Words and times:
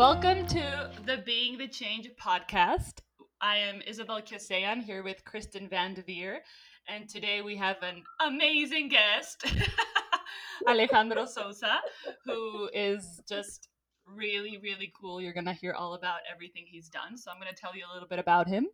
Welcome 0.00 0.46
to 0.46 0.90
the 1.04 1.18
Being 1.26 1.58
the 1.58 1.68
Change 1.68 2.08
podcast. 2.18 3.00
I 3.42 3.58
am 3.58 3.82
Isabel 3.86 4.22
Kisayan 4.22 4.82
here 4.82 5.02
with 5.02 5.22
Kristen 5.26 5.68
Van 5.68 5.92
de 5.92 6.00
Veer, 6.00 6.40
and 6.88 7.06
today 7.06 7.42
we 7.42 7.54
have 7.56 7.76
an 7.82 8.02
amazing 8.18 8.88
guest, 8.88 9.44
Alejandro 10.66 11.26
Souza, 11.26 11.80
who 12.24 12.70
is 12.72 13.20
just 13.28 13.68
really, 14.06 14.58
really 14.62 14.90
cool. 14.98 15.20
You're 15.20 15.34
going 15.34 15.44
to 15.44 15.52
hear 15.52 15.74
all 15.74 15.92
about 15.92 16.20
everything 16.34 16.64
he's 16.66 16.88
done. 16.88 17.18
So 17.18 17.30
I'm 17.30 17.36
going 17.36 17.54
to 17.54 17.60
tell 17.60 17.76
you 17.76 17.84
a 17.84 17.92
little 17.92 18.08
bit 18.08 18.18
about 18.18 18.48
him. 18.48 18.68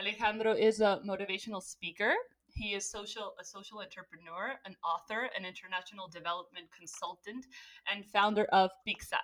Alejandro 0.00 0.54
is 0.54 0.80
a 0.80 1.02
motivational 1.06 1.62
speaker. 1.62 2.14
He 2.48 2.72
is 2.72 2.88
social 2.88 3.34
a 3.38 3.44
social 3.44 3.80
entrepreneur, 3.80 4.54
an 4.64 4.76
author, 4.82 5.28
an 5.36 5.44
international 5.44 6.08
development 6.08 6.68
consultant, 6.74 7.44
and 7.92 8.06
founder 8.06 8.44
of 8.44 8.70
Pixza. 8.88 9.20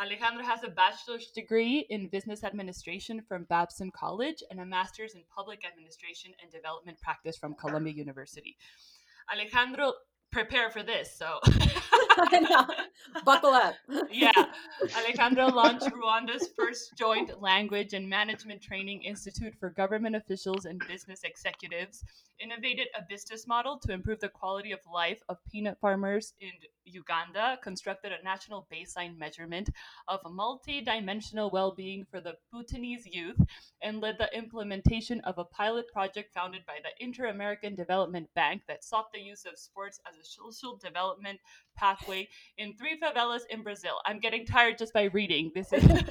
Alejandro 0.00 0.42
has 0.42 0.64
a 0.64 0.68
bachelor's 0.68 1.26
degree 1.26 1.86
in 1.90 2.08
business 2.08 2.42
administration 2.42 3.20
from 3.28 3.44
Babson 3.44 3.90
College 3.90 4.42
and 4.50 4.58
a 4.58 4.64
master's 4.64 5.14
in 5.14 5.22
public 5.34 5.60
administration 5.70 6.32
and 6.42 6.50
development 6.50 6.98
practice 7.02 7.36
from 7.36 7.54
Columbia 7.54 7.92
University. 7.92 8.56
Alejandro 9.30 9.92
prepare 10.32 10.70
for 10.70 10.82
this. 10.82 11.14
So 11.18 11.38
buckle 13.24 13.50
up. 13.50 13.74
yeah. 14.10 14.32
Alejandro 14.96 15.48
launched 15.48 15.86
Rwanda's 15.86 16.48
first 16.56 16.96
joint 16.96 17.40
language 17.40 17.92
and 17.92 18.08
management 18.08 18.62
training 18.62 19.02
institute 19.02 19.54
for 19.58 19.70
government 19.70 20.16
officials 20.16 20.64
and 20.64 20.82
business 20.88 21.20
executives, 21.24 22.04
innovated 22.40 22.88
a 22.98 23.02
business 23.08 23.46
model 23.46 23.78
to 23.78 23.92
improve 23.92 24.20
the 24.20 24.28
quality 24.28 24.72
of 24.72 24.80
life 24.92 25.20
of 25.28 25.36
peanut 25.50 25.78
farmers 25.80 26.34
in 26.40 26.50
Uganda, 26.84 27.58
constructed 27.62 28.12
a 28.12 28.24
national 28.24 28.66
baseline 28.72 29.16
measurement 29.16 29.70
of 30.08 30.20
multi-dimensional 30.28 31.50
well-being 31.50 32.06
for 32.10 32.20
the 32.20 32.34
Bhutanese 32.52 33.06
youth, 33.06 33.40
and 33.82 34.00
led 34.00 34.16
the 34.18 34.34
implementation 34.36 35.20
of 35.20 35.38
a 35.38 35.44
pilot 35.44 35.86
project 35.92 36.32
founded 36.34 36.62
by 36.66 36.78
the 36.82 37.04
Inter-American 37.04 37.74
Development 37.74 38.28
Bank 38.34 38.62
that 38.68 38.84
sought 38.84 39.12
the 39.12 39.20
use 39.20 39.44
of 39.44 39.58
sports 39.58 40.00
as 40.08 40.16
a 40.18 40.24
social 40.24 40.76
development 40.76 41.38
pathway 42.00 42.28
in 42.58 42.74
three 42.74 42.98
favelas 43.00 43.42
in 43.50 43.62
Brazil. 43.62 43.94
I'm 44.06 44.18
getting 44.18 44.44
tired 44.46 44.78
just 44.78 44.92
by 44.92 45.04
reading. 45.04 45.50
This 45.54 45.72
is 45.72 45.84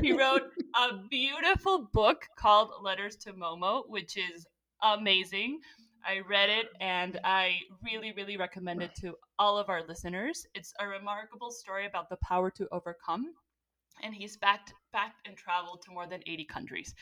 he 0.00 0.12
wrote 0.12 0.42
a 0.74 0.98
beautiful 1.10 1.88
book 1.92 2.26
called 2.36 2.70
Letters 2.82 3.16
to 3.16 3.32
Momo, 3.32 3.82
which 3.88 4.16
is 4.16 4.46
amazing. 4.82 5.60
I 6.06 6.20
read 6.28 6.50
it 6.50 6.66
and 6.80 7.18
I 7.24 7.56
really, 7.82 8.12
really 8.12 8.36
recommend 8.36 8.82
it 8.82 8.94
to 9.00 9.14
all 9.38 9.58
of 9.58 9.68
our 9.68 9.82
listeners. 9.86 10.46
It's 10.54 10.72
a 10.78 10.86
remarkable 10.86 11.50
story 11.50 11.86
about 11.86 12.08
the 12.08 12.16
power 12.22 12.50
to 12.52 12.68
overcome. 12.70 13.32
And 14.02 14.14
he's 14.14 14.36
backed, 14.36 14.72
backed 14.92 15.26
and 15.26 15.36
traveled 15.36 15.82
to 15.82 15.90
more 15.90 16.06
than 16.06 16.20
80 16.26 16.44
countries. 16.44 16.94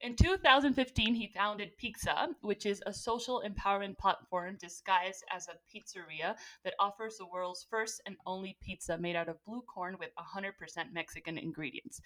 In 0.00 0.16
2015, 0.16 1.14
he 1.14 1.28
founded 1.28 1.72
Pixza, 1.82 2.28
which 2.42 2.66
is 2.66 2.82
a 2.84 2.92
social 2.92 3.42
empowerment 3.46 3.96
platform 3.96 4.56
disguised 4.60 5.24
as 5.34 5.48
a 5.48 5.56
pizzeria 5.70 6.36
that 6.64 6.74
offers 6.78 7.16
the 7.16 7.26
world's 7.26 7.66
first 7.70 8.02
and 8.06 8.16
only 8.26 8.56
pizza 8.60 8.98
made 8.98 9.16
out 9.16 9.28
of 9.28 9.42
blue 9.44 9.62
corn 9.62 9.96
with 9.98 10.10
100% 10.16 10.92
Mexican 10.92 11.38
ingredients. 11.38 12.00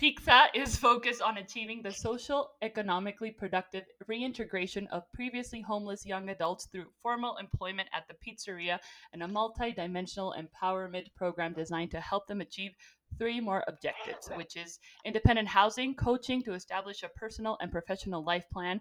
Pixza 0.00 0.46
is 0.54 0.76
focused 0.76 1.22
on 1.22 1.38
achieving 1.38 1.82
the 1.82 1.92
social, 1.92 2.50
economically 2.62 3.30
productive 3.30 3.84
reintegration 4.06 4.86
of 4.88 5.10
previously 5.12 5.60
homeless 5.60 6.04
young 6.04 6.28
adults 6.30 6.66
through 6.66 6.86
formal 7.02 7.36
employment 7.36 7.88
at 7.94 8.08
the 8.08 8.14
pizzeria 8.14 8.78
and 9.12 9.22
a 9.22 9.28
multi-dimensional 9.28 10.34
empowerment 10.38 11.06
program 11.14 11.52
designed 11.52 11.90
to 11.90 12.00
help 12.00 12.26
them 12.26 12.40
achieve 12.40 12.72
three 13.18 13.40
more 13.40 13.64
objectives, 13.68 14.28
which 14.36 14.56
is 14.56 14.78
independent 15.04 15.48
housing, 15.48 15.94
coaching 15.94 16.42
to 16.44 16.54
establish 16.54 17.02
a 17.02 17.08
personal 17.08 17.56
and 17.60 17.70
professional 17.70 18.24
life 18.24 18.44
plan, 18.52 18.80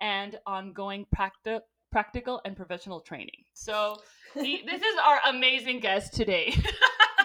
and 0.00 0.38
ongoing 0.46 1.06
practi- 1.16 1.60
practical 1.92 2.40
and 2.44 2.56
professional 2.56 3.00
training. 3.00 3.44
So, 3.54 3.96
he, 4.34 4.62
this 4.66 4.82
is 4.82 4.96
our 5.04 5.20
amazing 5.28 5.80
guest 5.80 6.14
today. 6.14 6.54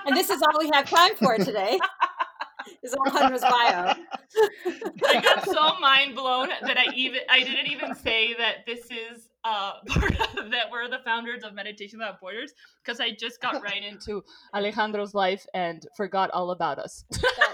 and 0.05 0.15
this 0.15 0.29
is 0.29 0.41
all 0.41 0.59
we 0.59 0.69
have 0.73 0.89
time 0.89 1.15
for 1.15 1.37
today. 1.37 1.79
is 2.83 2.93
Alejandra's 2.93 3.41
bio. 3.41 3.93
I 5.07 5.21
got 5.21 5.45
so 5.45 5.79
mind 5.79 6.15
blown 6.15 6.49
that 6.49 6.77
I 6.77 6.93
even 6.95 7.21
I 7.29 7.43
didn't 7.43 7.67
even 7.67 7.95
say 7.95 8.33
that 8.35 8.65
this 8.65 8.85
is 8.85 9.28
uh, 9.43 9.73
that 9.87 10.65
we're 10.71 10.89
the 10.89 10.99
founders 11.05 11.43
of 11.43 11.53
Meditation 11.53 11.99
Without 11.99 12.19
Borders 12.19 12.53
because 12.83 12.99
I 12.99 13.11
just 13.11 13.41
got 13.41 13.61
right 13.63 13.83
into 13.89 14.23
Alejandro's 14.53 15.13
life 15.13 15.45
and 15.53 15.85
forgot 15.95 16.29
all 16.31 16.51
about 16.51 16.79
us. 16.79 17.05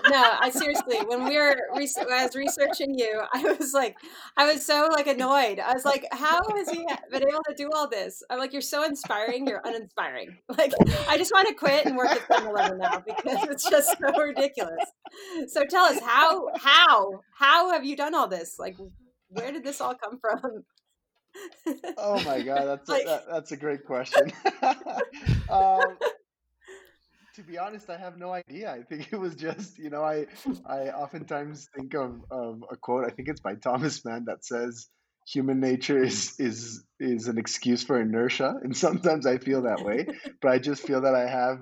no, 0.09 0.33
I 0.39 0.49
seriously, 0.53 0.97
when 1.07 1.25
we 1.25 1.37
were 1.37 1.55
re- 1.75 1.89
I 2.11 2.25
was 2.25 2.35
researching 2.35 2.97
you, 2.97 3.21
I 3.33 3.55
was 3.59 3.73
like, 3.73 3.97
I 4.37 4.51
was 4.51 4.65
so 4.65 4.89
like 4.91 5.07
annoyed. 5.07 5.59
I 5.59 5.73
was 5.73 5.85
like, 5.85 6.05
how 6.11 6.41
has 6.55 6.69
he 6.69 6.85
been 7.11 7.23
able 7.23 7.43
to 7.47 7.55
do 7.55 7.69
all 7.73 7.87
this? 7.87 8.23
I'm 8.29 8.39
like, 8.39 8.53
you're 8.53 8.61
so 8.61 8.83
inspiring, 8.83 9.47
you're 9.47 9.61
uninspiring. 9.63 10.37
Like, 10.57 10.71
I 11.07 11.17
just 11.17 11.31
want 11.33 11.47
to 11.49 11.53
quit 11.53 11.85
and 11.85 11.97
work 11.97 12.09
at 12.09 12.21
7-Eleven 12.29 12.77
now 12.77 13.03
because 13.05 13.43
it's 13.49 13.69
just 13.69 13.95
so 13.99 14.21
ridiculous. 14.21 14.73
So 15.47 15.63
tell 15.65 15.85
us 15.85 15.99
how, 15.99 16.47
how, 16.55 17.19
how 17.37 17.71
have 17.71 17.83
you 17.83 17.95
done 17.95 18.15
all 18.15 18.27
this? 18.27 18.57
Like, 18.57 18.77
where 19.29 19.51
did 19.51 19.63
this 19.63 19.81
all 19.81 19.95
come 19.95 20.17
from? 20.19 20.63
Oh 21.97 22.21
my 22.23 22.41
god, 22.41 22.65
that's 22.65 22.89
like, 22.89 23.03
a, 23.03 23.05
that, 23.05 23.23
that's 23.31 23.51
a 23.51 23.57
great 23.57 23.85
question. 23.85 24.31
um, 25.49 25.97
to 27.35 27.43
be 27.43 27.57
honest, 27.57 27.89
I 27.89 27.97
have 27.97 28.17
no 28.17 28.31
idea. 28.31 28.71
I 28.71 28.83
think 28.83 29.09
it 29.11 29.17
was 29.17 29.35
just 29.35 29.77
you 29.77 29.89
know 29.89 30.03
I 30.03 30.27
I 30.65 30.89
oftentimes 30.89 31.67
think 31.75 31.93
of 31.93 32.23
of 32.31 32.63
a 32.71 32.77
quote. 32.77 33.05
I 33.05 33.09
think 33.09 33.29
it's 33.29 33.41
by 33.41 33.55
Thomas 33.55 34.03
Mann 34.05 34.25
that 34.25 34.45
says 34.45 34.87
human 35.27 35.59
nature 35.59 36.01
is 36.01 36.39
is 36.39 36.83
is 36.99 37.27
an 37.27 37.37
excuse 37.37 37.83
for 37.83 37.99
inertia, 37.99 38.55
and 38.63 38.75
sometimes 38.75 39.25
I 39.25 39.37
feel 39.37 39.63
that 39.63 39.83
way. 39.83 40.07
But 40.41 40.51
I 40.51 40.59
just 40.59 40.83
feel 40.83 41.01
that 41.01 41.15
I 41.15 41.27
have 41.27 41.59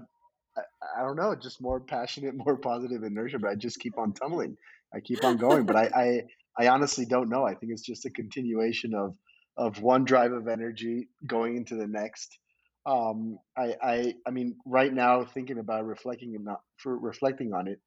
I, 0.57 0.61
I 0.99 1.03
don't 1.03 1.15
know, 1.15 1.35
just 1.35 1.61
more 1.61 1.79
passionate, 1.79 2.35
more 2.35 2.57
positive 2.57 3.03
inertia. 3.03 3.39
But 3.39 3.51
I 3.51 3.55
just 3.55 3.79
keep 3.79 3.97
on 3.97 4.13
tumbling. 4.13 4.57
I 4.93 4.99
keep 4.99 5.23
on 5.23 5.37
going. 5.37 5.65
But 5.65 5.75
I 5.75 5.89
I, 5.95 6.65
I 6.65 6.67
honestly 6.67 7.05
don't 7.05 7.29
know. 7.29 7.45
I 7.45 7.55
think 7.55 7.71
it's 7.71 7.81
just 7.81 8.05
a 8.05 8.09
continuation 8.09 8.93
of 8.93 9.15
of 9.57 9.81
one 9.81 10.05
drive 10.05 10.31
of 10.31 10.47
energy 10.47 11.09
going 11.25 11.57
into 11.57 11.75
the 11.75 11.87
next. 11.87 12.37
Um, 12.85 13.37
I, 13.57 13.75
I, 13.81 14.13
I 14.27 14.31
mean, 14.31 14.57
right 14.65 14.93
now, 14.93 15.23
thinking 15.23 15.59
about 15.59 15.85
reflecting 15.85 16.35
and 16.35 16.45
not 16.45 16.61
for 16.77 16.97
reflecting 16.97 17.53
on 17.53 17.67
it, 17.67 17.79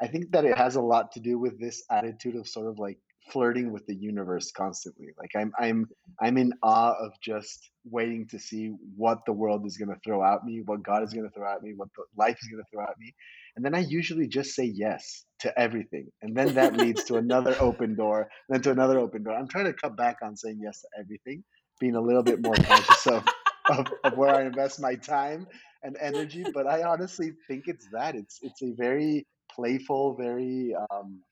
I 0.00 0.06
think 0.06 0.30
that 0.32 0.44
it 0.44 0.56
has 0.56 0.76
a 0.76 0.80
lot 0.80 1.12
to 1.12 1.20
do 1.20 1.38
with 1.38 1.58
this 1.58 1.82
attitude 1.90 2.36
of 2.36 2.46
sort 2.46 2.68
of 2.68 2.78
like 2.78 2.98
flirting 3.32 3.72
with 3.72 3.86
the 3.86 3.94
universe 3.94 4.52
constantly. 4.52 5.08
Like 5.18 5.30
I'm, 5.34 5.52
I'm, 5.58 5.88
I'm 6.20 6.36
in 6.36 6.52
awe 6.62 6.92
of 6.92 7.12
just 7.20 7.70
waiting 7.84 8.28
to 8.28 8.38
see 8.38 8.74
what 8.96 9.18
the 9.26 9.32
world 9.32 9.66
is 9.66 9.76
going 9.76 9.88
to 9.88 10.00
throw 10.04 10.22
at 10.22 10.44
me, 10.44 10.62
what 10.64 10.82
God 10.82 11.02
is 11.02 11.12
going 11.12 11.26
to 11.26 11.34
throw 11.34 11.52
at 11.52 11.62
me, 11.62 11.72
what 11.74 11.88
life 12.16 12.38
is 12.40 12.48
going 12.48 12.62
to 12.62 12.70
throw 12.70 12.84
at 12.84 12.98
me, 12.98 13.14
and 13.56 13.64
then 13.64 13.74
I 13.74 13.80
usually 13.80 14.28
just 14.28 14.54
say 14.54 14.64
yes 14.64 15.24
to 15.40 15.58
everything. 15.58 16.08
And 16.22 16.36
then 16.36 16.54
that 16.54 16.76
leads 16.76 17.04
to 17.04 17.16
another 17.16 17.56
open 17.58 17.94
door, 17.96 18.28
then 18.48 18.62
to 18.62 18.70
another 18.70 18.98
open 18.98 19.22
door. 19.22 19.34
I'm 19.34 19.48
trying 19.48 19.64
to 19.64 19.72
cut 19.72 19.96
back 19.96 20.18
on 20.22 20.36
saying 20.36 20.60
yes 20.62 20.82
to 20.82 20.88
everything, 21.00 21.42
being 21.80 21.96
a 21.96 22.00
little 22.00 22.22
bit 22.22 22.42
more 22.42 22.54
conscious 22.54 23.06
of, 23.06 23.24
of, 23.70 23.86
of 24.04 24.16
where 24.16 24.34
I 24.34 24.44
invest 24.44 24.80
my 24.80 24.94
time 24.94 25.46
and 25.82 25.96
energy. 26.00 26.44
But 26.52 26.66
I 26.66 26.82
honestly 26.82 27.32
think 27.48 27.64
it's 27.66 27.88
that. 27.92 28.14
It's 28.14 28.40
it's 28.42 28.62
a 28.62 28.72
very 28.76 29.26
playful, 29.54 30.16
very 30.16 30.74
um, 30.90 31.22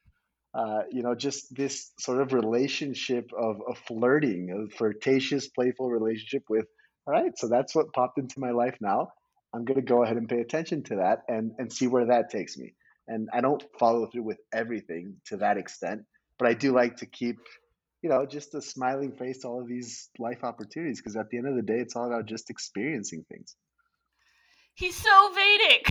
uh, 0.55 0.83
you 0.91 1.03
know, 1.03 1.15
just 1.15 1.55
this 1.55 1.91
sort 1.99 2.21
of 2.21 2.33
relationship 2.33 3.31
of, 3.37 3.61
of 3.69 3.77
flirting, 3.89 4.51
a 4.51 4.77
flirtatious, 4.77 5.49
playful 5.49 5.91
relationship 5.91 6.45
with, 6.49 6.67
all 7.07 7.13
right, 7.13 7.37
so 7.37 7.49
that's 7.49 7.75
what 7.75 7.93
popped 7.93 8.19
into 8.19 8.39
my 8.39 8.53
life 8.53 8.77
now. 8.81 9.09
I'm 9.55 9.65
going 9.65 9.77
to 9.81 9.87
go 9.87 10.03
ahead 10.03 10.17
and 10.17 10.29
pay 10.29 10.41
attention 10.41 10.83
to 10.85 10.97
that 10.97 11.23
and, 11.29 11.53
and 11.59 11.73
see 11.73 11.87
where 11.87 12.07
that 12.07 12.31
takes 12.31 12.59
me. 12.59 12.75
And 13.07 13.29
I 13.33 13.41
don't 13.41 13.63
follow 13.79 14.07
through 14.07 14.25
with 14.25 14.39
everything 14.53 15.17
to 15.27 15.37
that 15.39 15.59
extent, 15.59 16.03
but 16.39 16.49
I 16.49 16.55
do 16.55 16.73
like 16.73 16.97
to 16.97 17.07
keep, 17.07 17.37
you 18.03 18.11
know, 18.11 18.27
just 18.27 18.55
a 18.55 18.63
smiling 18.63 19.13
face 19.13 19.41
to 19.41 19.49
all 19.49 19.61
of 19.61 19.69
these 19.69 20.11
life 20.19 20.43
opportunities 20.43 21.01
because 21.01 21.17
at 21.17 21.31
the 21.31 21.39
end 21.39 21.47
of 21.47 21.55
the 21.55 21.63
day, 21.63 21.79
it's 21.79 21.95
all 21.95 22.07
about 22.07 22.27
just 22.27 22.51
experiencing 22.51 23.25
things. 23.31 23.55
He's 24.75 24.97
so 24.97 25.33
Vedic. 25.35 25.87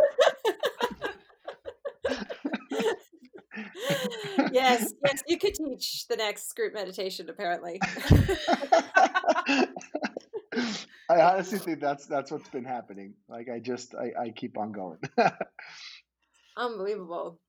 yes, 4.52 4.92
yes, 5.04 5.22
you 5.26 5.38
could 5.38 5.54
teach 5.54 6.06
the 6.08 6.16
next 6.16 6.52
group 6.54 6.74
meditation. 6.74 7.28
Apparently, 7.28 7.80
I 11.08 11.20
honestly 11.20 11.58
think 11.58 11.80
that's 11.80 12.06
that's 12.06 12.30
what's 12.30 12.48
been 12.48 12.64
happening. 12.64 13.14
Like 13.28 13.48
I 13.48 13.58
just 13.58 13.94
I, 13.94 14.12
I 14.20 14.30
keep 14.30 14.56
on 14.58 14.72
going. 14.72 14.98
Unbelievable. 16.56 17.40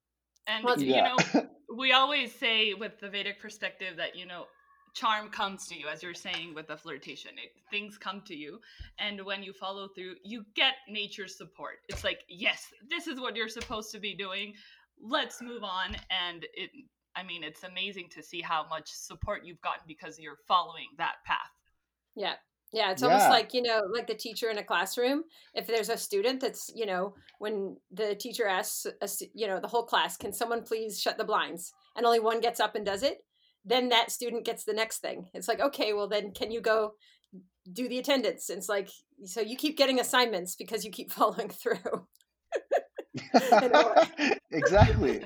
And 0.48 0.66
well, 0.66 0.82
you 0.82 1.02
know, 1.02 1.18
we 1.78 1.92
always 1.92 2.34
say 2.34 2.74
with 2.74 3.00
the 3.00 3.10
Vedic 3.10 3.40
perspective 3.40 3.98
that 3.98 4.16
you 4.16 4.26
know 4.26 4.46
charm 4.94 5.30
comes 5.30 5.68
to 5.68 5.80
you 5.80 5.88
as 5.88 6.04
you're 6.04 6.14
saying 6.14 6.54
with 6.54 6.68
the 6.68 6.76
flirtation 6.76 7.32
it, 7.42 7.52
things 7.70 7.98
come 7.98 8.22
to 8.26 8.36
you 8.36 8.60
and 9.00 9.24
when 9.24 9.42
you 9.42 9.54
follow 9.54 9.88
through 9.96 10.16
you 10.24 10.44
get 10.54 10.74
nature's 10.90 11.38
support 11.38 11.76
it's 11.88 12.04
like 12.04 12.26
yes 12.28 12.66
this 12.90 13.08
is 13.08 13.18
what 13.18 13.34
you're 13.34 13.48
supposed 13.48 13.90
to 13.90 14.00
be 14.00 14.14
doing 14.14 14.54
let's 15.02 15.42
move 15.42 15.64
on 15.64 15.96
and 16.10 16.46
it 16.54 16.70
i 17.16 17.24
mean 17.24 17.44
it's 17.44 17.64
amazing 17.64 18.08
to 18.10 18.22
see 18.22 18.42
how 18.42 18.66
much 18.70 18.90
support 18.92 19.46
you've 19.46 19.62
gotten 19.62 19.84
because 19.88 20.20
you're 20.20 20.38
following 20.48 20.88
that 20.98 21.16
path 21.26 21.38
yeah 22.16 22.34
yeah, 22.74 22.92
it's 22.92 23.04
almost 23.04 23.30
like, 23.30 23.54
you 23.54 23.62
know, 23.62 23.82
like 23.94 24.08
the 24.08 24.14
teacher 24.14 24.50
in 24.50 24.58
a 24.58 24.64
classroom. 24.64 25.24
If 25.54 25.68
there's 25.68 25.90
a 25.90 25.98
student 25.98 26.40
that's, 26.40 26.72
you 26.74 26.86
know, 26.86 27.16
when 27.40 27.76
the 27.92 28.16
teacher 28.16 28.48
asks, 28.48 28.86
a, 28.86 29.10
you 29.34 29.48
know, 29.48 29.60
the 29.60 29.68
whole 29.68 29.84
class, 29.84 30.16
can 30.16 30.32
someone 30.32 30.64
please 30.64 31.00
shut 31.00 31.18
the 31.18 31.26
blinds? 31.26 31.74
And 31.98 32.06
only 32.06 32.22
one 32.22 32.40
gets 32.40 32.62
up 32.62 32.76
and 32.76 32.86
does 32.86 33.04
it, 33.04 33.18
then 33.66 33.90
that 33.90 34.10
student 34.10 34.46
gets 34.46 34.64
the 34.64 34.74
next 34.74 35.00
thing. 35.00 35.30
It's 35.34 35.50
like, 35.50 35.60
okay, 35.60 35.92
well, 35.92 36.08
then 36.08 36.32
can 36.32 36.50
you 36.50 36.62
go 36.62 36.94
do 37.74 37.90
the 37.90 38.00
attendance? 38.00 38.50
It's 38.50 38.70
like, 38.70 38.90
so 39.26 39.42
you 39.42 39.58
keep 39.58 39.78
getting 39.78 40.00
assignments 40.00 40.56
because 40.56 40.86
you 40.86 40.92
keep 40.92 41.12
following 41.12 41.50
through. 41.50 42.08
exactly 44.52 45.22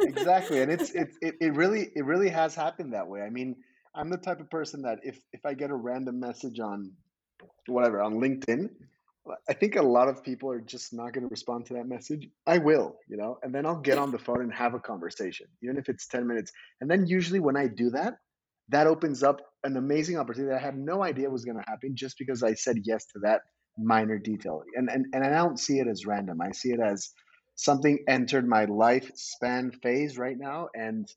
exactly 0.00 0.62
and 0.62 0.72
it's 0.72 0.90
it, 0.94 1.10
it, 1.20 1.34
it 1.40 1.54
really 1.54 1.90
it 1.94 2.04
really 2.04 2.28
has 2.28 2.54
happened 2.54 2.94
that 2.94 3.06
way 3.06 3.20
i 3.20 3.30
mean 3.30 3.56
I'm 3.94 4.10
the 4.10 4.16
type 4.16 4.40
of 4.40 4.50
person 4.50 4.82
that 4.82 5.00
if 5.02 5.20
if 5.32 5.44
I 5.44 5.54
get 5.54 5.70
a 5.70 5.74
random 5.74 6.20
message 6.20 6.60
on 6.60 6.92
whatever 7.66 8.00
on 8.02 8.14
LinkedIn, 8.14 8.70
uh, 9.28 9.34
I 9.48 9.52
think 9.54 9.76
a 9.76 9.82
lot 9.82 10.08
of 10.08 10.22
people 10.22 10.50
are 10.50 10.60
just 10.60 10.92
not 10.92 11.12
going 11.12 11.24
to 11.24 11.30
respond 11.30 11.66
to 11.66 11.74
that 11.74 11.86
message. 11.86 12.28
I 12.46 12.58
will, 12.58 12.96
you 13.08 13.16
know, 13.16 13.38
and 13.42 13.54
then 13.54 13.66
I'll 13.66 13.80
get 13.80 13.98
on 13.98 14.12
the 14.12 14.18
phone 14.18 14.42
and 14.42 14.52
have 14.54 14.74
a 14.74 14.80
conversation, 14.80 15.46
even 15.62 15.76
if 15.76 15.88
it's 15.88 16.06
10 16.06 16.26
minutes. 16.26 16.52
And 16.80 16.90
then 16.90 17.06
usually 17.06 17.40
when 17.40 17.56
I 17.56 17.66
do 17.66 17.90
that, 17.90 18.14
that 18.68 18.86
opens 18.86 19.22
up 19.22 19.40
an 19.64 19.76
amazing 19.76 20.16
opportunity 20.16 20.52
that 20.52 20.60
I 20.60 20.64
had 20.64 20.78
no 20.78 21.02
idea 21.02 21.28
was 21.28 21.44
going 21.44 21.56
to 21.56 21.64
happen 21.66 21.96
just 21.96 22.16
because 22.18 22.42
I 22.42 22.54
said 22.54 22.76
yes 22.84 23.06
to 23.06 23.20
that 23.20 23.40
minor 23.82 24.18
detail. 24.18 24.62
And, 24.76 24.88
and 24.88 25.06
and 25.12 25.24
I 25.24 25.30
don't 25.30 25.58
see 25.58 25.78
it 25.78 25.88
as 25.88 26.06
random. 26.06 26.40
I 26.40 26.52
see 26.52 26.72
it 26.72 26.80
as 26.80 27.12
something 27.60 27.98
entered 28.08 28.48
my 28.48 28.64
lifespan 28.66 29.74
phase 29.82 30.16
right 30.16 30.38
now 30.38 30.68
and 30.74 31.12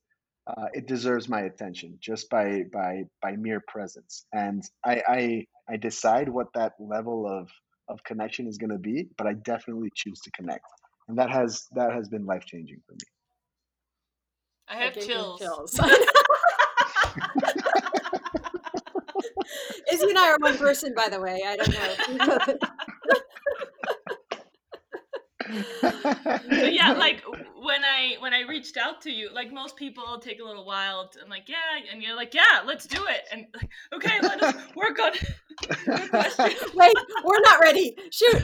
uh, 0.46 0.66
it 0.74 0.88
deserves 0.88 1.30
my 1.30 1.42
attention 1.42 1.98
just 2.02 2.30
by 2.30 2.64
by 2.74 3.04
by 3.22 3.36
mere 3.38 3.62
presence 3.68 4.26
and 4.34 4.62
I, 4.86 5.02
I 5.08 5.46
i 5.70 5.78
decide 5.78 6.28
what 6.28 6.48
that 6.54 6.74
level 6.80 7.26
of 7.26 7.50
of 7.88 8.04
connection 8.04 8.48
is 8.48 8.58
going 8.58 8.72
to 8.72 8.78
be 8.78 9.08
but 9.18 9.26
i 9.26 9.34
definitely 9.46 9.90
choose 9.96 10.20
to 10.20 10.32
connect 10.32 10.66
and 11.08 11.18
that 11.18 11.30
has 11.30 11.66
that 11.76 11.94
has 11.94 12.10
been 12.10 12.26
life 12.26 12.44
changing 12.46 12.82
for 12.86 12.94
me 12.94 13.06
i 14.68 14.76
have 14.76 15.00
chills, 15.00 15.40
chills. 15.40 15.80
izzy 19.92 20.10
and 20.10 20.18
i 20.18 20.30
are 20.32 20.38
one 20.40 20.58
person 20.58 20.94
by 20.96 21.10
the 21.10 21.20
way 21.20 21.42
i 21.46 21.56
don't 21.56 22.18
know 22.18 22.58
yeah, 26.50 26.94
like 26.94 27.24
when 27.62 27.84
I 27.84 28.16
when 28.20 28.34
I 28.34 28.42
reached 28.42 28.78
out 28.78 29.02
to 29.02 29.12
you, 29.12 29.30
like 29.34 29.52
most 29.52 29.76
people 29.76 30.20
take 30.20 30.40
a 30.40 30.44
little 30.44 30.66
while 30.66 31.10
to, 31.10 31.20
and 31.22 31.30
like, 31.30 31.48
yeah, 31.48 31.56
and 31.92 32.02
you're 32.02 32.16
like, 32.16 32.34
yeah, 32.34 32.62
let's 32.66 32.88
do 32.88 33.06
it. 33.06 33.22
And 33.32 33.46
like, 33.56 33.70
okay, 33.94 34.20
let 34.22 34.42
us 34.42 34.56
work 34.76 35.00
on 35.00 35.12
Wait, 36.76 36.94
we're 37.24 37.42
not 37.42 37.60
ready. 37.62 37.96
Shoot. 38.12 38.44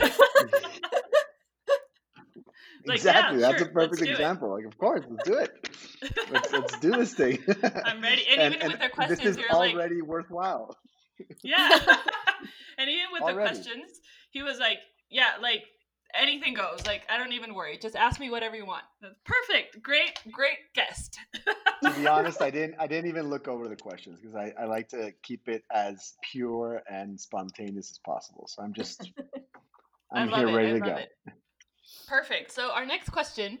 like, 2.86 2.96
exactly. 2.96 3.40
Yeah, 3.40 3.48
That's 3.48 3.62
sure, 3.62 3.70
a 3.70 3.72
perfect 3.72 4.02
example. 4.02 4.48
It. 4.54 4.58
Like, 4.58 4.66
of 4.66 4.78
course, 4.78 5.04
let's 5.08 5.28
do 5.28 5.34
it. 5.34 5.68
Let's, 6.30 6.52
let's 6.52 6.78
do 6.78 6.92
this 6.92 7.14
thing. 7.14 7.38
I'm 7.84 8.00
ready. 8.00 8.24
And, 8.30 8.40
and 8.40 8.54
even 8.54 8.62
and 8.62 8.72
with 8.72 8.80
their 8.80 8.88
questions, 8.88 9.18
this 9.20 9.28
is 9.30 9.36
you're 9.36 9.50
already 9.50 9.96
like, 9.96 10.08
worthwhile. 10.08 10.76
yeah. 11.42 11.68
and 12.78 12.90
even 12.90 13.06
with 13.12 13.22
already. 13.22 13.36
the 13.36 13.42
questions, 13.42 14.00
he 14.30 14.42
was 14.42 14.58
like, 14.58 14.78
yeah, 15.10 15.32
like 15.40 15.64
anything 16.18 16.54
goes. 16.54 16.86
Like 16.86 17.02
I 17.10 17.18
don't 17.18 17.32
even 17.32 17.54
worry. 17.54 17.78
Just 17.78 17.96
ask 17.96 18.18
me 18.20 18.30
whatever 18.30 18.56
you 18.56 18.66
want. 18.66 18.84
Perfect. 19.24 19.82
Great, 19.82 20.18
great 20.32 20.58
guest. 20.74 21.18
to 21.82 21.90
be 21.92 22.06
honest, 22.06 22.40
I 22.40 22.50
didn't 22.50 22.76
I 22.78 22.86
didn't 22.86 23.08
even 23.08 23.28
look 23.28 23.48
over 23.48 23.68
the 23.68 23.76
questions 23.76 24.20
because 24.20 24.34
I, 24.34 24.52
I 24.58 24.64
like 24.66 24.88
to 24.88 25.12
keep 25.22 25.48
it 25.48 25.64
as 25.72 26.14
pure 26.32 26.82
and 26.90 27.20
spontaneous 27.20 27.90
as 27.90 27.98
possible. 27.98 28.46
So 28.48 28.62
I'm 28.62 28.72
just 28.72 29.10
I'm 30.12 30.28
here 30.30 30.48
it. 30.48 30.54
ready 30.54 30.70
I 30.70 30.72
to 30.72 30.80
go. 30.80 30.94
It. 30.96 31.10
Perfect. 32.08 32.52
So 32.52 32.70
our 32.70 32.86
next 32.86 33.10
question 33.10 33.58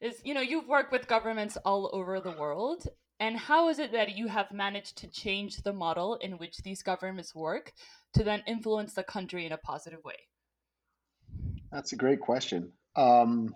is, 0.00 0.20
you 0.24 0.34
know, 0.34 0.40
you've 0.40 0.68
worked 0.68 0.92
with 0.92 1.08
governments 1.08 1.56
all 1.64 1.90
over 1.92 2.20
the 2.20 2.32
world. 2.32 2.86
And 3.20 3.36
how 3.36 3.68
is 3.68 3.78
it 3.78 3.92
that 3.92 4.16
you 4.16 4.28
have 4.28 4.52
managed 4.52 4.98
to 4.98 5.10
change 5.10 5.56
the 5.62 5.72
model 5.72 6.14
in 6.16 6.38
which 6.38 6.58
these 6.58 6.82
governments 6.82 7.34
work 7.34 7.72
to 8.14 8.22
then 8.22 8.44
influence 8.46 8.94
the 8.94 9.02
country 9.02 9.44
in 9.44 9.52
a 9.52 9.58
positive 9.58 10.00
way? 10.04 10.14
That's 11.72 11.92
a 11.92 11.96
great 11.96 12.20
question. 12.20 12.72
Um, 12.94 13.54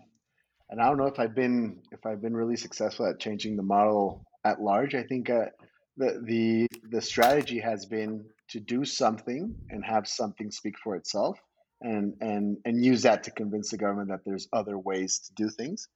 and 0.68 0.80
I 0.80 0.88
don't 0.88 0.96
know 0.96 1.06
if 1.06 1.18
I've 1.20 1.34
been 1.34 1.82
if 1.92 2.04
I've 2.06 2.22
been 2.22 2.34
really 2.34 2.56
successful 2.56 3.06
at 3.06 3.20
changing 3.20 3.56
the 3.56 3.62
model 3.62 4.24
at 4.44 4.60
large. 4.60 4.94
I 4.94 5.02
think 5.04 5.30
uh, 5.30 5.46
the 5.96 6.22
the 6.24 6.66
the 6.90 7.02
strategy 7.02 7.60
has 7.60 7.86
been 7.86 8.24
to 8.50 8.60
do 8.60 8.84
something 8.84 9.54
and 9.70 9.84
have 9.84 10.08
something 10.08 10.50
speak 10.50 10.74
for 10.82 10.96
itself, 10.96 11.38
and 11.80 12.14
and 12.20 12.56
and 12.64 12.84
use 12.84 13.02
that 13.02 13.24
to 13.24 13.30
convince 13.30 13.70
the 13.70 13.76
government 13.76 14.08
that 14.08 14.20
there's 14.24 14.48
other 14.52 14.78
ways 14.78 15.20
to 15.26 15.34
do 15.34 15.50
things, 15.50 15.88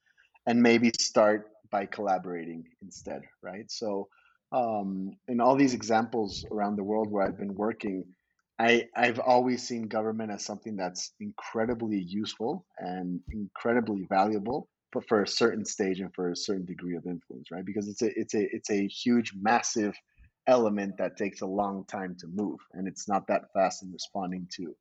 and 0.47 0.63
maybe 0.63 0.91
start 1.01 1.49
by 1.71 1.87
collaborating 1.87 2.65
instead, 2.83 3.23
right? 3.43 3.71
So, 3.71 4.09
um, 4.53 5.13
in 5.29 5.41
all 5.41 5.57
these 5.57 5.75
examples 5.75 6.45
around 6.53 6.77
the 6.77 6.85
world 6.85 7.11
where 7.11 7.25
I've 7.27 7.39
been 7.39 7.55
working, 7.55 8.05
I, 8.59 8.87
I've 8.97 9.19
always 9.19 9.67
seen 9.67 9.89
government 9.89 10.31
as 10.31 10.45
something 10.45 10.77
that's 10.77 11.13
incredibly 11.21 11.99
useful 11.99 12.65
and 12.79 13.21
incredibly 13.33 14.07
valuable, 14.09 14.69
but 14.93 15.07
for 15.09 15.23
a 15.23 15.29
certain 15.29 15.65
stage 15.65 16.01
and 16.01 16.15
for 16.15 16.31
a 16.31 16.37
certain 16.37 16.65
degree 16.65 16.97
of 16.97 17.07
influence, 17.07 17.51
right? 17.51 17.65
Because 17.65 17.89
it's 17.89 18.03
a 18.03 18.19
it's 18.19 18.35
a 18.35 18.49
it's 18.55 18.71
a 18.71 18.87
huge, 18.87 19.33
massive 19.39 19.95
element 20.47 20.95
that 20.99 21.17
takes 21.17 21.43
a 21.43 21.47
long 21.47 21.85
time 21.87 22.17
to 22.21 22.29
move, 22.29 22.61
and 22.73 22.89
it's 22.89 23.09
not 23.09 23.27
that 23.27 23.53
fast 23.53 23.83
in 23.83 23.93
responding 23.93 24.49
to 24.57 24.75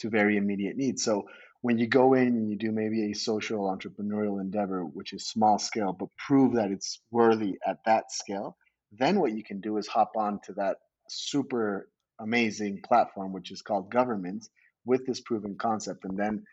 to 0.00 0.08
very 0.10 0.36
immediate 0.36 0.76
needs. 0.76 1.04
So 1.04 1.24
when 1.60 1.78
you 1.78 1.86
go 1.86 2.14
in 2.14 2.28
and 2.28 2.50
you 2.50 2.56
do 2.56 2.70
maybe 2.70 3.10
a 3.10 3.14
social 3.14 3.64
entrepreneurial 3.64 4.40
endeavor, 4.40 4.84
which 4.84 5.12
is 5.12 5.26
small 5.26 5.58
scale, 5.58 5.92
but 5.92 6.08
prove 6.16 6.54
that 6.54 6.70
it's 6.70 7.00
worthy 7.10 7.58
at 7.66 7.78
that 7.84 8.12
scale, 8.12 8.56
then 8.92 9.18
what 9.18 9.32
you 9.32 9.42
can 9.42 9.60
do 9.60 9.76
is 9.76 9.86
hop 9.86 10.12
on 10.16 10.40
to 10.44 10.52
that 10.54 10.76
super 11.08 11.88
amazing 12.20 12.80
platform, 12.86 13.32
which 13.32 13.50
is 13.50 13.62
called 13.62 13.90
government, 13.90 14.48
with 14.84 15.04
this 15.06 15.20
proven 15.20 15.56
concept, 15.56 16.04
and 16.04 16.16
then 16.16 16.44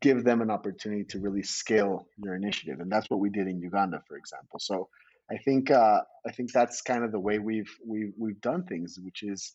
give 0.00 0.24
them 0.24 0.40
an 0.40 0.50
opportunity 0.50 1.04
to 1.04 1.20
really 1.20 1.42
scale 1.42 2.06
your 2.16 2.34
initiative. 2.34 2.80
And 2.80 2.90
that's 2.90 3.08
what 3.10 3.20
we 3.20 3.30
did 3.30 3.46
in 3.48 3.60
Uganda, 3.60 4.02
for 4.08 4.16
example. 4.16 4.58
So 4.58 4.88
I 5.30 5.36
think 5.36 5.70
uh, 5.70 6.00
I 6.26 6.32
think 6.32 6.52
that's 6.52 6.80
kind 6.82 7.04
of 7.04 7.12
the 7.12 7.20
way 7.20 7.38
we've 7.38 7.70
we've 7.86 8.12
we've 8.18 8.40
done 8.40 8.64
things, 8.64 8.98
which 9.00 9.22
is 9.22 9.54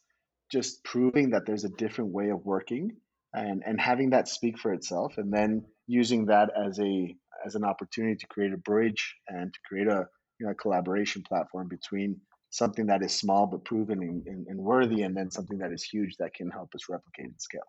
just 0.51 0.83
proving 0.83 1.31
that 1.31 1.45
there's 1.45 1.63
a 1.63 1.69
different 1.69 2.11
way 2.11 2.29
of 2.29 2.45
working 2.45 2.95
and 3.33 3.63
and 3.65 3.79
having 3.79 4.11
that 4.11 4.27
speak 4.27 4.59
for 4.59 4.73
itself, 4.73 5.17
and 5.17 5.33
then 5.33 5.65
using 5.87 6.25
that 6.27 6.49
as 6.55 6.79
a 6.79 7.15
as 7.45 7.55
an 7.55 7.63
opportunity 7.63 8.15
to 8.15 8.27
create 8.27 8.53
a 8.53 8.57
bridge 8.57 9.15
and 9.27 9.53
to 9.53 9.59
create 9.67 9.87
a 9.87 10.07
you 10.39 10.45
know 10.45 10.51
a 10.51 10.55
collaboration 10.55 11.23
platform 11.23 11.67
between 11.67 12.19
something 12.49 12.85
that 12.85 13.01
is 13.01 13.13
small 13.13 13.47
but 13.47 13.65
proven 13.65 14.03
and, 14.03 14.27
and, 14.27 14.47
and 14.47 14.59
worthy, 14.59 15.01
and 15.01 15.17
then 15.17 15.31
something 15.31 15.57
that 15.57 15.71
is 15.71 15.83
huge 15.83 16.15
that 16.17 16.33
can 16.33 16.49
help 16.51 16.69
us 16.75 16.87
replicate 16.89 17.25
and 17.25 17.41
scale. 17.41 17.61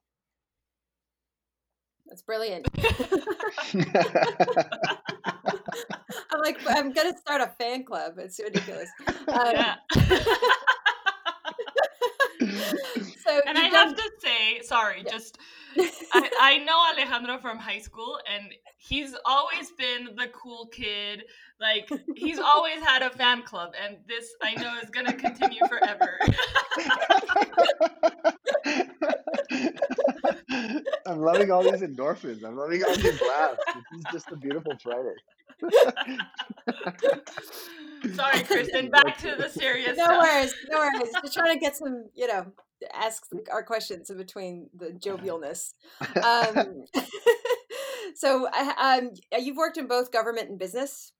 That's 2.07 2.23
brilliant. 2.23 2.69
I'm 6.31 6.41
like, 6.41 6.59
I'm 6.69 6.93
gonna 6.93 7.17
start 7.17 7.41
a 7.41 7.51
fan 7.59 7.85
club. 7.85 8.15
It's 8.19 8.39
ridiculous. 8.39 8.91
Um, 9.27 9.55
yeah. 9.55 9.77
so 13.25 13.41
and 13.47 13.59
I 13.59 13.65
have 13.65 13.97
to 13.97 14.11
say, 14.19 14.61
sorry, 14.63 15.03
yeah. 15.05 15.13
just 15.13 15.39
I, 16.13 16.31
I 16.41 16.59
know 16.59 16.79
Alejandro 16.93 17.39
from 17.39 17.59
high 17.59 17.81
school, 17.81 18.21
and 18.33 18.53
he's 18.77 19.17
always 19.25 19.73
been 19.73 20.15
the 20.17 20.29
cool 20.29 20.67
kid. 20.67 21.25
Like 21.61 21.91
he's 22.17 22.39
always 22.39 22.81
had 22.83 23.03
a 23.03 23.11
fan 23.11 23.43
club, 23.43 23.73
and 23.83 23.97
this 24.07 24.35
I 24.43 24.55
know 24.55 24.79
is 24.83 24.91
gonna 24.91 25.13
continue 25.13 25.61
forever. 25.69 26.19
I'm 31.07 31.21
loving 31.21 31.51
all 31.51 31.63
these 31.63 31.83
endorphins. 31.83 32.45
I'm 32.45 32.57
loving 32.57 32.83
all 32.85 32.97
these 32.97 33.21
laughs. 33.23 33.59
This 33.67 33.99
is 33.99 34.05
just 34.13 34.33
a 34.33 34.37
beautiful 34.37 34.73
Friday. 34.83 35.15
Sorry, 38.13 38.43
Kristen. 38.45 38.91
Back 38.91 39.19
to 39.19 39.35
the 39.37 39.49
serious. 39.49 39.97
No 39.97 40.05
stuff. 40.05 40.23
worries. 40.23 40.55
No 40.69 40.79
worries. 40.79 41.13
Just 41.23 41.35
trying 41.35 41.55
to 41.55 41.61
get 41.61 41.77
some, 41.77 42.07
you 42.15 42.27
know, 42.27 42.47
ask 42.93 43.25
our 43.53 43.63
questions 43.63 44.11
in 44.11 44.17
between 44.17 44.69
the 44.77 44.87
jovialness. 44.87 45.73
Um, 46.23 46.85
so, 48.15 48.49
um, 48.79 49.11
you've 49.39 49.57
worked 49.57 49.79
in 49.79 49.87
both 49.87 50.13
government 50.13 50.51
and 50.51 50.59
business. 50.59 51.13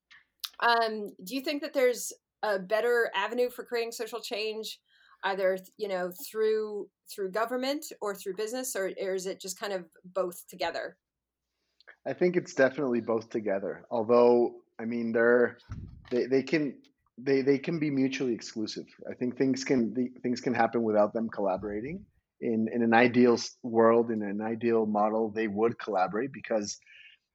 Um, 0.61 1.13
do 1.25 1.35
you 1.35 1.41
think 1.41 1.63
that 1.63 1.75
there's 1.75 2.13
a 2.43 2.59
better 2.59 3.11
avenue 3.15 3.51
for 3.51 3.65
creating 3.65 3.93
social 3.93 4.21
change 4.21 4.79
either 5.25 5.59
you 5.79 5.89
know 5.89 6.13
through 6.31 6.89
through 7.13 7.31
government 7.31 7.87
or 8.01 8.15
through 8.15 8.35
business 8.35 8.77
or, 8.77 8.93
or 9.03 9.15
is 9.15 9.27
it 9.27 9.41
just 9.41 9.59
kind 9.59 9.73
of 9.73 9.85
both 10.05 10.47
together 10.49 10.97
i 12.07 12.13
think 12.13 12.37
it's 12.37 12.55
definitely 12.55 13.01
both 13.01 13.31
together 13.31 13.85
although 13.91 14.55
i 14.81 14.85
mean 14.85 15.13
they're 15.13 15.59
they, 16.11 16.27
they 16.27 16.43
can 16.43 16.75
they, 17.19 17.43
they 17.43 17.59
can 17.59 17.79
be 17.79 17.91
mutually 17.91 18.35
exclusive. 18.35 18.87
I 19.09 19.15
think 19.15 19.37
things 19.37 19.65
can 19.65 19.95
things 20.23 20.41
can 20.41 20.55
happen 20.55 20.83
without 20.83 21.13
them 21.13 21.29
collaborating. 21.29 22.05
In 22.41 22.69
in 22.73 22.83
an 22.83 22.93
ideal 22.93 23.39
world 23.63 24.11
in 24.11 24.23
an 24.23 24.41
ideal 24.41 24.87
model 24.87 25.31
they 25.31 25.47
would 25.47 25.79
collaborate 25.79 26.33
because 26.33 26.77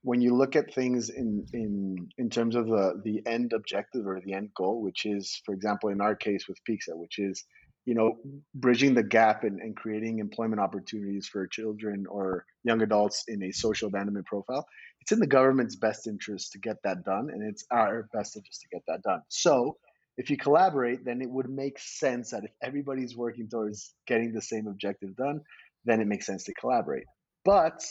when 0.01 0.21
you 0.21 0.35
look 0.35 0.55
at 0.55 0.73
things 0.73 1.09
in 1.09 1.45
in 1.53 2.09
in 2.17 2.29
terms 2.29 2.55
of 2.55 2.67
the 2.67 3.01
the 3.03 3.21
end 3.25 3.53
objective 3.53 4.05
or 4.05 4.19
the 4.19 4.33
end 4.33 4.49
goal 4.55 4.81
which 4.81 5.05
is 5.05 5.41
for 5.45 5.53
example 5.53 5.89
in 5.89 6.01
our 6.01 6.15
case 6.15 6.47
with 6.47 6.59
Pixza 6.69 6.95
which 6.95 7.17
is 7.17 7.45
you 7.85 7.95
know 7.95 8.17
bridging 8.53 8.93
the 8.93 9.01
gap 9.01 9.45
and, 9.45 9.61
and 9.61 9.75
creating 9.75 10.19
employment 10.19 10.59
opportunities 10.61 11.27
for 11.27 11.47
children 11.47 12.05
or 12.07 12.45
young 12.63 12.81
adults 12.81 13.23
in 13.29 13.41
a 13.41 13.51
social 13.51 13.87
abandonment 13.87 14.27
profile 14.27 14.65
it's 15.09 15.15
in 15.15 15.19
the 15.19 15.25
government's 15.25 15.75
best 15.75 16.05
interest 16.05 16.51
to 16.51 16.59
get 16.59 16.77
that 16.83 17.03
done 17.03 17.31
and 17.31 17.41
it's 17.41 17.65
our 17.71 18.07
best 18.13 18.37
interest 18.37 18.61
to 18.61 18.67
get 18.71 18.83
that 18.87 19.01
done. 19.01 19.23
So 19.27 19.77
if 20.17 20.29
you 20.29 20.37
collaborate 20.37 21.03
then 21.03 21.19
it 21.19 21.29
would 21.31 21.49
make 21.49 21.79
sense 21.79 22.29
that 22.29 22.43
if 22.43 22.51
everybody's 22.61 23.17
working 23.17 23.49
towards 23.49 23.95
getting 24.05 24.31
the 24.31 24.41
same 24.41 24.67
objective 24.67 25.15
done 25.15 25.41
then 25.83 25.99
it 25.99 26.05
makes 26.05 26.27
sense 26.27 26.43
to 26.43 26.53
collaborate. 26.53 27.05
But 27.43 27.83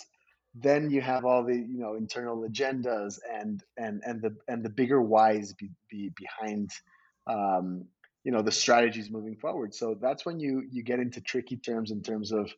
then 0.55 0.91
you 0.91 1.01
have 1.01 1.25
all 1.25 1.43
the 1.43 1.57
you 1.57 1.81
know 1.81 1.97
internal 1.97 2.49
agendas 2.49 3.19
and 3.29 3.65
and 3.77 4.01
and 4.05 4.23
the 4.23 4.37
and 4.47 4.65
the 4.65 4.71
bigger 4.71 5.03
whys 5.03 5.55
be, 5.55 5.71
be 5.91 6.13
behind 6.15 6.71
um, 7.27 7.87
you 8.23 8.31
know 8.31 8.43
the 8.43 8.53
strategies 8.53 9.11
moving 9.11 9.35
forward. 9.35 9.75
So 9.75 9.97
that's 10.01 10.25
when 10.25 10.39
you 10.39 10.63
you 10.71 10.85
get 10.85 11.01
into 11.01 11.21
tricky 11.21 11.57
terms 11.57 11.91
in 11.91 12.03
terms 12.03 12.31
of 12.31 12.49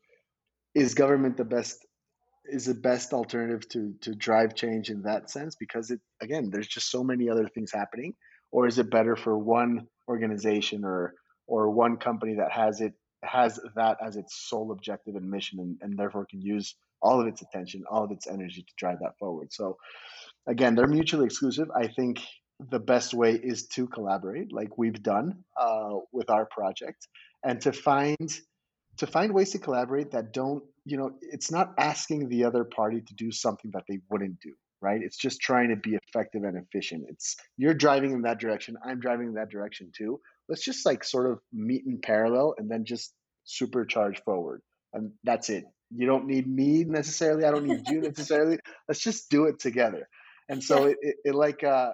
is 0.75 0.93
government 0.95 1.39
the 1.39 1.45
best 1.45 1.87
is 2.45 2.67
the 2.67 2.75
best 2.75 3.13
alternative 3.13 3.69
to 3.69 3.95
to 4.01 4.15
drive 4.15 4.55
change 4.55 4.91
in 4.91 5.03
that 5.03 5.31
sense 5.31 5.57
because 5.57 5.91
it 5.91 6.01
again 6.21 6.51
there's 6.51 6.67
just 6.67 6.91
so 6.91 7.05
many 7.05 7.29
other 7.29 7.49
things 7.49 7.71
happening. 7.73 8.15
Or 8.53 8.67
is 8.67 8.79
it 8.79 8.91
better 8.91 9.15
for 9.17 9.39
one 9.39 9.87
organization 10.09 10.85
or 10.85 11.15
or 11.47 11.71
one 11.71 11.97
company 11.97 12.37
that 12.37 12.53
has 12.53 12.81
it 12.81 12.95
has 13.23 13.61
that 13.77 13.99
as 14.05 14.17
its 14.17 14.49
sole 14.49 14.73
objective 14.73 15.15
and 15.15 15.31
mission 15.31 15.61
and, 15.61 15.79
and 15.83 15.99
therefore 15.99 16.27
can 16.29 16.41
use 16.41 16.75
all 17.03 17.21
of 17.21 17.27
its 17.27 17.43
attention 17.43 17.85
all 17.91 18.05
of 18.05 18.11
its 18.11 18.27
energy 18.27 18.63
to 18.63 18.73
drive 18.77 18.99
that 19.01 19.19
forward? 19.19 19.53
So 19.53 19.77
again 20.47 20.75
they're 20.75 20.87
mutually 20.87 21.27
exclusive. 21.27 21.71
I 21.75 21.89
think 21.89 22.21
the 22.69 22.81
best 22.81 23.15
way 23.15 23.33
is 23.33 23.69
to 23.69 23.87
collaborate 23.87 24.53
like 24.53 24.77
we've 24.77 25.03
done 25.03 25.45
uh, 25.59 25.97
with 26.13 26.29
our 26.29 26.47
project 26.47 27.07
and 27.45 27.61
to 27.63 27.73
find 27.73 28.41
to 28.99 29.07
find 29.07 29.33
ways 29.33 29.51
to 29.51 29.59
collaborate 29.59 30.11
that 30.11 30.33
don't 30.33 30.63
you 30.85 30.97
know 30.97 31.13
it's 31.21 31.51
not 31.51 31.75
asking 31.79 32.29
the 32.29 32.45
other 32.45 32.65
party 32.65 33.01
to 33.01 33.15
do 33.15 33.31
something 33.31 33.71
that 33.73 33.85
they 33.89 33.99
wouldn't 34.11 34.41
do 34.41 34.53
right? 34.81 35.03
It's 35.03 35.17
just 35.17 35.41
trying 35.41 35.69
to 35.69 35.77
be 35.77 35.97
effective 35.97 36.45
and 36.45 36.57
efficient. 36.57 37.05
It's 37.09 37.37
you're 37.57 37.75
driving 37.75 38.13
in 38.13 38.23
that 38.23 38.39
direction 38.39 38.77
i'm 38.85 39.01
driving 39.01 39.29
in 39.29 39.35
that 39.35 39.51
direction 39.51 39.93
too. 39.97 40.21
Let's 40.49 40.65
just 40.65 40.85
like 40.87 41.05
sort 41.05 41.31
of 41.31 41.41
meet 41.53 41.85
in 41.87 42.01
parallel 42.01 42.55
and 42.59 42.71
then 42.71 42.85
just 42.85 43.13
supercharge 43.47 44.23
forward. 44.25 44.63
And 44.93 45.13
that's 45.23 45.51
it. 45.51 45.65
You 45.91 46.07
don't 46.07 46.27
need 46.27 46.47
me 46.47 46.85
necessarily 46.85 47.45
i 47.45 47.51
don't 47.51 47.67
need 47.67 47.89
you 47.89 48.01
necessarily. 48.13 48.59
Let's 48.89 49.01
just 49.01 49.31
do 49.31 49.45
it 49.45 49.59
together. 49.59 50.09
And 50.49 50.63
so 50.63 50.87
it, 50.87 50.97
it, 51.01 51.17
it 51.25 51.35
like 51.35 51.63
uh 51.63 51.93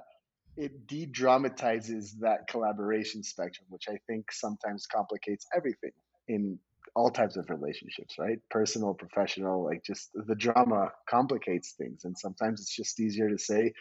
it 0.56 0.86
de-dramatizes 0.86 2.16
that 2.20 2.46
collaboration 2.48 3.22
spectrum, 3.22 3.66
which 3.68 3.84
I 3.90 3.98
think 4.06 4.32
sometimes 4.32 4.86
complicates 4.86 5.44
everything 5.54 5.90
in 6.28 6.58
all 6.96 7.10
types 7.10 7.36
of 7.36 7.50
relationships, 7.50 8.16
right? 8.18 8.38
Personal, 8.50 8.94
professional, 8.94 9.62
like 9.62 9.84
just 9.84 10.08
the 10.14 10.34
drama 10.34 10.90
complicates 11.08 11.72
things. 11.72 12.06
And 12.06 12.16
sometimes 12.16 12.58
it's 12.58 12.74
just 12.74 12.98
easier 12.98 13.28
to 13.28 13.38
say, 13.38 13.74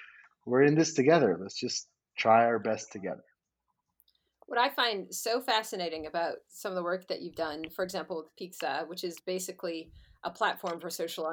we're 0.45 0.63
in 0.63 0.75
this 0.75 0.93
together. 0.93 1.37
Let's 1.41 1.57
just 1.57 1.87
try 2.17 2.43
our 2.43 2.59
best 2.59 2.91
together. 2.91 3.23
What 4.47 4.59
I 4.59 4.69
find 4.69 5.11
so 5.15 5.39
fascinating 5.39 6.07
about 6.07 6.35
some 6.49 6.73
of 6.73 6.75
the 6.75 6.83
work 6.83 7.07
that 7.07 7.21
you've 7.21 7.37
done, 7.37 7.63
for 7.73 7.85
example, 7.85 8.17
with 8.17 8.35
Pizza, 8.37 8.83
which 8.87 9.05
is 9.05 9.17
basically 9.25 9.91
a 10.25 10.29
platform 10.29 10.81
for 10.81 10.89
social 10.89 11.23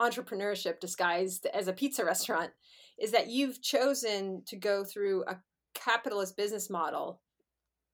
entrepreneurship 0.00 0.80
disguised 0.80 1.46
as 1.52 1.66
a 1.66 1.72
pizza 1.72 2.04
restaurant, 2.12 2.52
is 3.00 3.10
that 3.10 3.28
you've 3.28 3.60
chosen 3.60 4.44
to 4.46 4.56
go 4.56 4.84
through 4.84 5.24
a 5.26 5.38
capitalist 5.74 6.36
business 6.36 6.70
model 6.70 7.20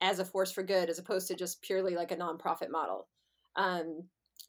as 0.00 0.18
a 0.18 0.24
force 0.24 0.52
for 0.52 0.62
good 0.62 0.88
as 0.88 0.98
opposed 0.98 1.28
to 1.28 1.34
just 1.34 1.62
purely 1.62 1.94
like 1.94 2.12
a 2.12 2.16
nonprofit 2.16 2.70
model. 2.70 3.08
Um, 3.56 4.04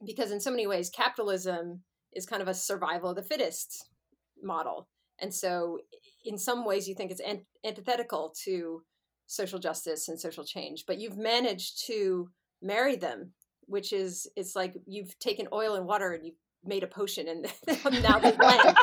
because 0.05 0.31
in 0.31 0.39
so 0.39 0.51
many 0.51 0.67
ways 0.67 0.89
capitalism 0.89 1.81
is 2.13 2.25
kind 2.25 2.41
of 2.41 2.47
a 2.47 2.53
survival 2.53 3.09
of 3.09 3.15
the 3.15 3.23
fittest 3.23 3.89
model. 4.41 4.87
And 5.19 5.33
so 5.33 5.79
in 6.25 6.37
some 6.37 6.65
ways 6.65 6.87
you 6.87 6.95
think 6.95 7.11
it's 7.11 7.45
antithetical 7.65 8.33
to 8.43 8.83
social 9.27 9.59
justice 9.59 10.07
and 10.07 10.19
social 10.19 10.43
change 10.43 10.85
but 10.87 10.97
you've 10.97 11.17
managed 11.17 11.85
to 11.85 12.29
marry 12.63 12.95
them 12.95 13.31
which 13.67 13.93
is 13.93 14.27
it's 14.35 14.55
like 14.55 14.73
you've 14.87 15.17
taken 15.19 15.47
oil 15.53 15.75
and 15.75 15.85
water 15.85 16.13
and 16.13 16.25
you've 16.25 16.39
made 16.63 16.83
a 16.83 16.87
potion 16.87 17.27
and 17.27 17.47
now 18.03 18.19
they 18.19 18.31
blend. 18.31 18.77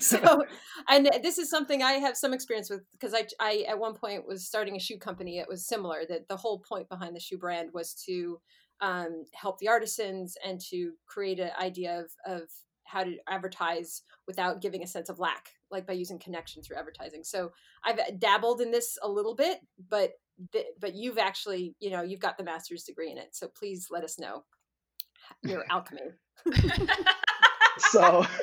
so, 0.00 0.44
and 0.88 1.10
this 1.22 1.38
is 1.38 1.50
something 1.50 1.82
I 1.82 1.92
have 1.94 2.16
some 2.16 2.32
experience 2.32 2.70
with 2.70 2.82
because 2.92 3.14
I, 3.14 3.26
I, 3.38 3.64
at 3.68 3.78
one 3.78 3.94
point 3.94 4.26
was 4.26 4.46
starting 4.46 4.76
a 4.76 4.80
shoe 4.80 4.98
company. 4.98 5.38
It 5.38 5.48
was 5.48 5.66
similar 5.66 6.02
that 6.08 6.28
the 6.28 6.36
whole 6.36 6.60
point 6.60 6.88
behind 6.88 7.14
the 7.14 7.20
shoe 7.20 7.38
brand 7.38 7.70
was 7.72 7.94
to 8.06 8.40
um, 8.80 9.24
help 9.34 9.58
the 9.58 9.68
artisans 9.68 10.36
and 10.44 10.60
to 10.70 10.92
create 11.06 11.38
an 11.38 11.50
idea 11.60 12.00
of, 12.00 12.10
of 12.26 12.48
how 12.84 13.04
to 13.04 13.16
advertise 13.28 14.02
without 14.26 14.60
giving 14.60 14.82
a 14.82 14.86
sense 14.86 15.08
of 15.08 15.18
lack, 15.18 15.50
like 15.70 15.86
by 15.86 15.92
using 15.92 16.18
connection 16.18 16.62
through 16.62 16.76
advertising. 16.76 17.22
So 17.22 17.52
I've 17.84 18.00
dabbled 18.18 18.60
in 18.60 18.70
this 18.70 18.98
a 19.02 19.08
little 19.08 19.34
bit, 19.34 19.58
but 19.88 20.12
but 20.80 20.94
you've 20.94 21.18
actually, 21.18 21.74
you 21.80 21.90
know, 21.90 22.00
you've 22.00 22.20
got 22.20 22.38
the 22.38 22.44
master's 22.44 22.84
degree 22.84 23.10
in 23.10 23.18
it. 23.18 23.28
So 23.32 23.48
please 23.48 23.88
let 23.90 24.04
us 24.04 24.18
know 24.18 24.44
your 25.42 25.64
alchemy. 25.70 26.12
so 27.78 28.26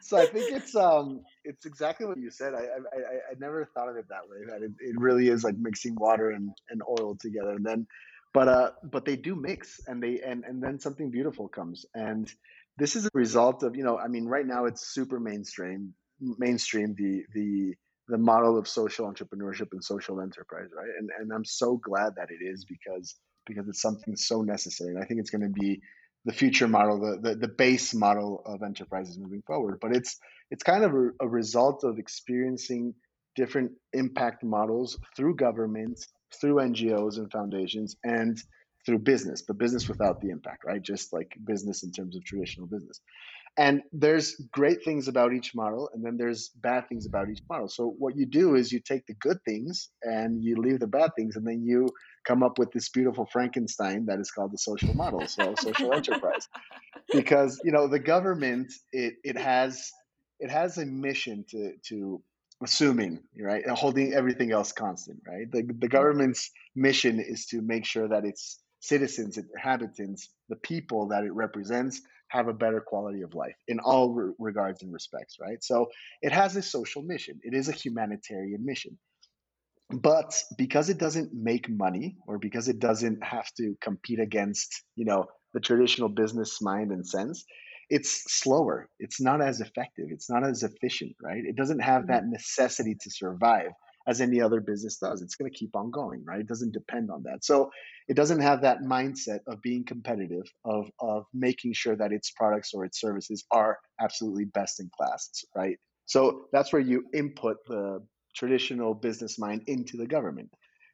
so 0.00 0.18
I 0.18 0.26
think 0.26 0.52
it's 0.52 0.74
um 0.74 1.22
it's 1.44 1.66
exactly 1.66 2.06
what 2.06 2.18
you 2.18 2.30
said. 2.30 2.54
I 2.54 2.58
I, 2.58 2.62
I 2.62 3.34
never 3.38 3.68
thought 3.74 3.88
of 3.88 3.96
it 3.96 4.06
that 4.08 4.28
way. 4.28 4.38
That 4.48 4.62
it, 4.62 4.72
it 4.80 4.98
really 4.98 5.28
is 5.28 5.44
like 5.44 5.56
mixing 5.58 5.94
water 5.94 6.30
and, 6.30 6.50
and 6.70 6.82
oil 6.88 7.16
together, 7.20 7.52
and 7.52 7.64
then 7.64 7.86
but 8.32 8.48
uh 8.48 8.70
but 8.84 9.04
they 9.04 9.16
do 9.16 9.34
mix, 9.34 9.80
and 9.86 10.02
they 10.02 10.20
and 10.20 10.44
and 10.44 10.62
then 10.62 10.78
something 10.78 11.10
beautiful 11.10 11.48
comes. 11.48 11.84
And 11.94 12.30
this 12.78 12.96
is 12.96 13.06
a 13.06 13.10
result 13.14 13.62
of 13.62 13.76
you 13.76 13.84
know 13.84 13.98
I 13.98 14.08
mean 14.08 14.26
right 14.26 14.46
now 14.46 14.66
it's 14.66 14.88
super 14.88 15.20
mainstream 15.20 15.94
mainstream 16.20 16.94
the 16.96 17.24
the 17.34 17.74
the 18.08 18.18
model 18.18 18.56
of 18.56 18.68
social 18.68 19.12
entrepreneurship 19.12 19.68
and 19.72 19.82
social 19.82 20.20
enterprise, 20.20 20.68
right? 20.76 20.90
And 20.98 21.10
and 21.18 21.32
I'm 21.32 21.44
so 21.44 21.76
glad 21.76 22.14
that 22.16 22.30
it 22.30 22.44
is 22.44 22.64
because 22.64 23.16
because 23.46 23.68
it's 23.68 23.82
something 23.82 24.16
so 24.16 24.42
necessary. 24.42 24.94
And 24.94 25.02
I 25.02 25.06
think 25.06 25.20
it's 25.20 25.30
going 25.30 25.42
to 25.42 25.60
be 25.60 25.80
the 26.24 26.32
future 26.32 26.68
model, 26.68 27.00
the, 27.00 27.20
the, 27.20 27.36
the 27.36 27.48
base 27.48 27.94
model 27.94 28.42
of 28.46 28.62
enterprises 28.62 29.18
moving 29.18 29.42
forward. 29.46 29.78
But 29.80 29.94
it's 29.94 30.18
it's 30.50 30.62
kind 30.62 30.84
of 30.84 30.94
a, 30.94 31.10
a 31.20 31.28
result 31.28 31.84
of 31.84 31.98
experiencing 31.98 32.94
different 33.36 33.72
impact 33.92 34.44
models 34.44 34.98
through 35.16 35.36
governments, 35.36 36.06
through 36.40 36.56
NGOs 36.56 37.18
and 37.18 37.30
foundations, 37.30 37.96
and 38.04 38.38
through 38.86 39.00
business, 39.00 39.42
but 39.42 39.58
business 39.58 39.88
without 39.88 40.20
the 40.20 40.30
impact, 40.30 40.64
right? 40.64 40.80
Just 40.80 41.12
like 41.12 41.36
business 41.44 41.82
in 41.82 41.90
terms 41.90 42.16
of 42.16 42.24
traditional 42.24 42.68
business. 42.68 43.00
And 43.58 43.82
there's 43.92 44.36
great 44.52 44.84
things 44.84 45.08
about 45.08 45.32
each 45.32 45.54
model, 45.54 45.90
and 45.94 46.04
then 46.04 46.16
there's 46.16 46.50
bad 46.50 46.88
things 46.88 47.06
about 47.06 47.30
each 47.30 47.40
model. 47.48 47.68
So 47.68 47.94
what 47.98 48.16
you 48.16 48.26
do 48.26 48.54
is 48.54 48.70
you 48.70 48.80
take 48.80 49.06
the 49.06 49.14
good 49.14 49.38
things 49.44 49.88
and 50.02 50.42
you 50.44 50.56
leave 50.56 50.80
the 50.80 50.86
bad 50.86 51.12
things, 51.16 51.36
and 51.36 51.46
then 51.46 51.64
you 51.64 51.88
come 52.26 52.42
up 52.42 52.58
with 52.58 52.72
this 52.72 52.88
beautiful 52.88 53.26
Frankenstein 53.26 54.06
that 54.06 54.18
is 54.18 54.30
called 54.30 54.52
the 54.52 54.58
social 54.58 54.94
model, 54.94 55.26
so 55.26 55.54
social 55.58 55.92
enterprise. 55.92 56.48
Because 57.12 57.60
you 57.64 57.72
know 57.72 57.86
the 57.86 57.98
government, 58.00 58.72
it 58.92 59.14
it 59.22 59.38
has 59.38 59.92
it 60.40 60.50
has 60.50 60.78
a 60.78 60.84
mission 60.84 61.44
to 61.50 61.72
to 61.88 62.22
assuming 62.62 63.20
right 63.38 63.64
and 63.64 63.76
holding 63.76 64.14
everything 64.14 64.50
else 64.50 64.72
constant 64.72 65.20
right? 65.26 65.50
The, 65.50 65.62
the 65.62 65.72
mm-hmm. 65.72 65.86
government's 65.86 66.50
mission 66.74 67.20
is 67.20 67.46
to 67.46 67.60
make 67.60 67.84
sure 67.84 68.08
that 68.08 68.24
its 68.24 68.60
citizens 68.80 69.36
its 69.36 69.48
inhabitants 69.54 70.30
the 70.48 70.56
people 70.56 71.08
that 71.08 71.24
it 71.24 71.32
represents 71.32 72.00
have 72.28 72.48
a 72.48 72.52
better 72.52 72.80
quality 72.80 73.22
of 73.22 73.34
life 73.34 73.54
in 73.68 73.78
all 73.78 74.12
re- 74.12 74.32
regards 74.38 74.82
and 74.82 74.92
respects 74.92 75.36
right? 75.40 75.62
So 75.62 75.86
it 76.22 76.32
has 76.32 76.56
a 76.56 76.62
social 76.62 77.02
mission. 77.02 77.38
It 77.42 77.54
is 77.54 77.68
a 77.68 77.72
humanitarian 77.72 78.64
mission 78.64 78.98
but 79.90 80.42
because 80.58 80.90
it 80.90 80.98
doesn't 80.98 81.32
make 81.32 81.68
money 81.68 82.16
or 82.26 82.38
because 82.38 82.68
it 82.68 82.78
doesn't 82.78 83.22
have 83.22 83.46
to 83.56 83.74
compete 83.80 84.20
against 84.20 84.82
you 84.96 85.04
know 85.04 85.26
the 85.54 85.60
traditional 85.60 86.08
business 86.08 86.60
mind 86.60 86.90
and 86.90 87.06
sense 87.06 87.44
it's 87.88 88.24
slower. 88.40 88.88
It's 88.98 89.20
not 89.20 89.40
as 89.40 89.60
effective. 89.60 90.06
It's 90.10 90.28
not 90.28 90.44
as 90.44 90.62
efficient, 90.62 91.12
right? 91.22 91.42
It 91.44 91.56
doesn't 91.56 91.80
have 91.80 92.02
mm-hmm. 92.02 92.12
that 92.12 92.26
necessity 92.26 92.96
to 93.00 93.10
survive 93.10 93.70
as 94.08 94.20
any 94.20 94.40
other 94.40 94.60
business 94.60 94.98
does. 94.98 95.20
It's 95.20 95.34
going 95.34 95.50
to 95.50 95.56
keep 95.56 95.74
on 95.74 95.90
going, 95.90 96.24
right? 96.24 96.40
It 96.40 96.46
doesn't 96.46 96.72
depend 96.72 97.10
on 97.10 97.24
that. 97.24 97.44
So 97.44 97.70
it 98.08 98.14
doesn't 98.14 98.40
have 98.40 98.62
that 98.62 98.82
mindset 98.82 99.40
of 99.48 99.60
being 99.62 99.84
competitive, 99.84 100.44
of 100.64 100.88
of 101.00 101.24
making 101.34 101.72
sure 101.72 101.96
that 101.96 102.12
its 102.12 102.30
products 102.30 102.70
or 102.72 102.84
its 102.84 103.00
services 103.00 103.44
are 103.50 103.78
absolutely 104.00 104.44
best 104.44 104.80
in 104.80 104.90
class, 104.96 105.44
right? 105.56 105.76
So 106.06 106.46
that's 106.52 106.72
where 106.72 106.82
you 106.82 107.04
input 107.12 107.56
the 107.66 108.00
traditional 108.36 108.94
business 108.94 109.38
mind 109.38 109.62
into 109.66 109.96
the 109.96 110.06
government. 110.06 110.50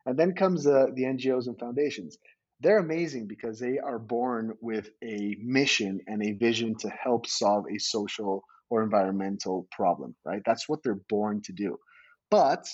And 0.06 0.18
then 0.18 0.34
comes 0.34 0.66
uh, 0.66 0.86
the 0.94 1.04
NGOs 1.04 1.46
and 1.46 1.58
foundations. 1.58 2.18
They're 2.60 2.78
amazing 2.78 3.26
because 3.26 3.58
they 3.58 3.78
are 3.78 3.98
born 3.98 4.52
with 4.60 4.88
a 5.02 5.36
mission 5.42 6.00
and 6.06 6.22
a 6.22 6.32
vision 6.32 6.76
to 6.80 6.88
help 6.88 7.26
solve 7.26 7.64
a 7.70 7.78
social 7.78 8.44
or 8.70 8.82
environmental 8.82 9.66
problem, 9.70 10.14
right? 10.24 10.42
That's 10.46 10.68
what 10.68 10.80
they're 10.82 11.00
born 11.08 11.42
to 11.42 11.52
do. 11.52 11.78
But 12.30 12.66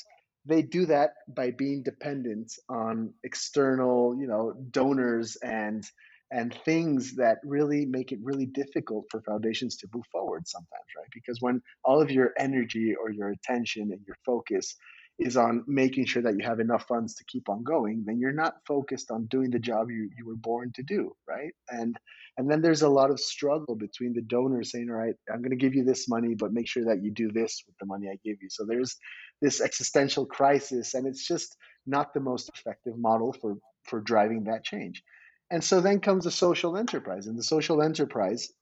they 0.47 0.63
do 0.63 0.87
that 0.87 1.11
by 1.29 1.51
being 1.51 1.83
dependent 1.83 2.53
on 2.69 3.13
external, 3.25 4.17
you 4.19 4.27
know, 4.27 4.55
donors 4.71 5.37
and 5.43 5.85
and 6.31 6.55
things 6.65 7.17
that 7.17 7.39
really 7.45 7.87
make 7.87 8.13
it 8.13 8.19
really 8.23 8.47
difficult 8.47 9.07
for 9.11 9.21
foundations 9.23 9.77
to 9.77 9.89
move 9.95 10.05
forward 10.13 10.47
sometimes, 10.47 10.85
right? 10.97 11.09
Because 11.13 11.41
when 11.41 11.63
all 11.85 12.01
of 12.03 12.11
your 12.11 12.33
energy 12.39 12.95
or 12.95 13.11
your 13.11 13.31
attention 13.31 13.91
and 13.93 14.01
your 14.07 14.17
focus 14.27 14.77
is 15.19 15.37
on 15.37 15.65
making 15.67 16.05
sure 16.05 16.23
that 16.23 16.37
you 16.39 16.45
have 16.45 16.61
enough 16.61 16.87
funds 16.87 17.17
to 17.17 17.25
keep 17.25 17.49
on 17.49 17.65
going, 17.65 18.05
then 18.07 18.21
you're 18.21 18.33
not 18.33 18.55
focused 18.67 19.11
on 19.11 19.27
doing 19.27 19.51
the 19.51 19.59
job 19.59 19.91
you, 19.91 20.09
you 20.17 20.25
were 20.25 20.37
born 20.37 20.71
to 20.75 20.83
do, 20.83 21.13
right? 21.27 21.53
And 21.69 21.97
and 22.37 22.49
then 22.49 22.63
there's 22.63 22.83
a 22.83 22.89
lot 22.89 23.11
of 23.11 23.19
struggle 23.19 23.75
between 23.75 24.13
the 24.13 24.23
donors 24.23 24.71
saying, 24.71 24.89
all 24.91 24.97
right, 24.97 25.17
I'm 25.33 25.41
going 25.41 25.51
to 25.51 25.57
give 25.57 25.75
you 25.75 25.83
this 25.83 26.09
money, 26.09 26.37
but 26.39 26.53
make 26.53 26.69
sure 26.69 26.85
that 26.85 27.03
you 27.03 27.11
do 27.11 27.33
this 27.33 27.65
with 27.67 27.77
the 27.81 27.87
money 27.87 28.07
I 28.09 28.17
give 28.25 28.37
you. 28.41 28.49
So 28.49 28.65
there's 28.65 28.97
this 29.43 29.61
existential 29.61 30.25
crisis, 30.25 30.95
and 30.95 31.05
it's 31.05 31.27
just 31.27 31.57
not 31.85 32.15
the 32.15 32.21
most 32.21 32.49
effective 32.55 32.97
model 32.97 33.33
for 33.33 33.57
for 33.85 34.01
driving 34.01 34.45
that 34.45 34.65
change. 34.65 35.03
And 35.51 35.65
so 35.65 35.81
then 35.81 36.01
comes 36.01 36.25
the 36.25 36.31
social 36.31 36.77
enterprise, 36.77 37.27
and 37.27 37.39
the 37.39 37.43
social 37.43 37.83
enterprise 37.83 38.53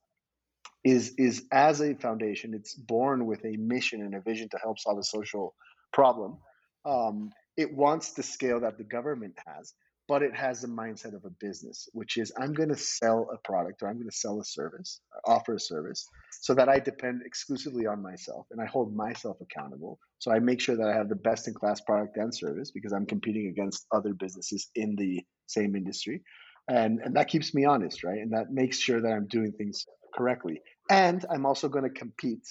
is 0.85 1.15
is 1.19 1.45
as 1.53 1.81
a 1.81 1.95
foundation, 1.95 2.55
it's 2.55 2.75
born 2.75 3.27
with 3.27 3.45
a 3.45 3.57
mission 3.57 4.03
and 4.03 4.15
a 4.15 4.21
vision 4.21 4.49
to 4.51 4.59
help 4.59 4.79
solve 4.79 4.99
a 4.99 5.05
social 5.05 5.55
problem. 5.93 6.39
Um, 6.85 7.31
it 7.57 7.75
wants 7.75 8.13
the 8.13 8.23
scale 8.23 8.61
that 8.61 8.79
the 8.79 8.85
government 8.85 9.35
has, 9.47 9.75
but 10.07 10.23
it 10.23 10.37
has 10.37 10.61
the 10.61 10.69
mindset 10.69 11.15
of 11.15 11.25
a 11.25 11.31
business, 11.41 11.89
which 11.93 12.17
is 12.17 12.33
I'm 12.39 12.53
going 12.53 12.69
to 12.69 12.77
sell 12.77 13.29
a 13.33 13.39
product 13.39 13.83
or 13.83 13.89
I'm 13.89 13.97
going 13.97 14.09
to 14.09 14.17
sell 14.17 14.41
a 14.41 14.45
service, 14.45 15.01
offer 15.27 15.55
a 15.55 15.61
service, 15.61 16.07
so 16.41 16.55
that 16.55 16.69
I 16.69 16.79
depend 16.79 17.23
exclusively 17.25 17.87
on 17.87 18.01
myself 18.03 18.47
and 18.53 18.61
I 18.61 18.67
hold 18.67 18.95
myself 18.95 19.39
accountable. 19.41 19.99
So 20.19 20.31
I 20.31 20.39
make 20.39 20.61
sure 20.61 20.77
that 20.77 20.89
I 20.89 20.95
have 20.95 21.09
the 21.09 21.17
best 21.17 21.49
in 21.49 21.55
class 21.55 21.81
product 21.81 22.17
and 22.17 22.33
service 22.33 22.71
because 22.71 22.93
I'm 22.93 23.07
competing 23.07 23.49
against 23.49 23.87
other 23.93 24.15
businesses 24.15 24.71
in 24.77 24.95
the 24.97 25.25
same 25.49 25.75
industry. 25.75 26.23
And, 26.69 27.01
and 27.05 27.15
that 27.17 27.29
keeps 27.29 27.55
me 27.55 27.65
honest, 27.65 28.03
right? 28.03 28.19
And 28.19 28.33
that 28.33 28.51
makes 28.51 28.79
sure 28.79 29.01
that 29.01 29.13
I'm 29.13 29.27
doing 29.29 29.53
things 29.53 29.87
correctly. 30.15 30.61
And 30.91 31.25
I'm 31.31 31.47
also 31.47 31.69
going 31.69 31.85
to 31.85 31.91
compete 31.91 32.47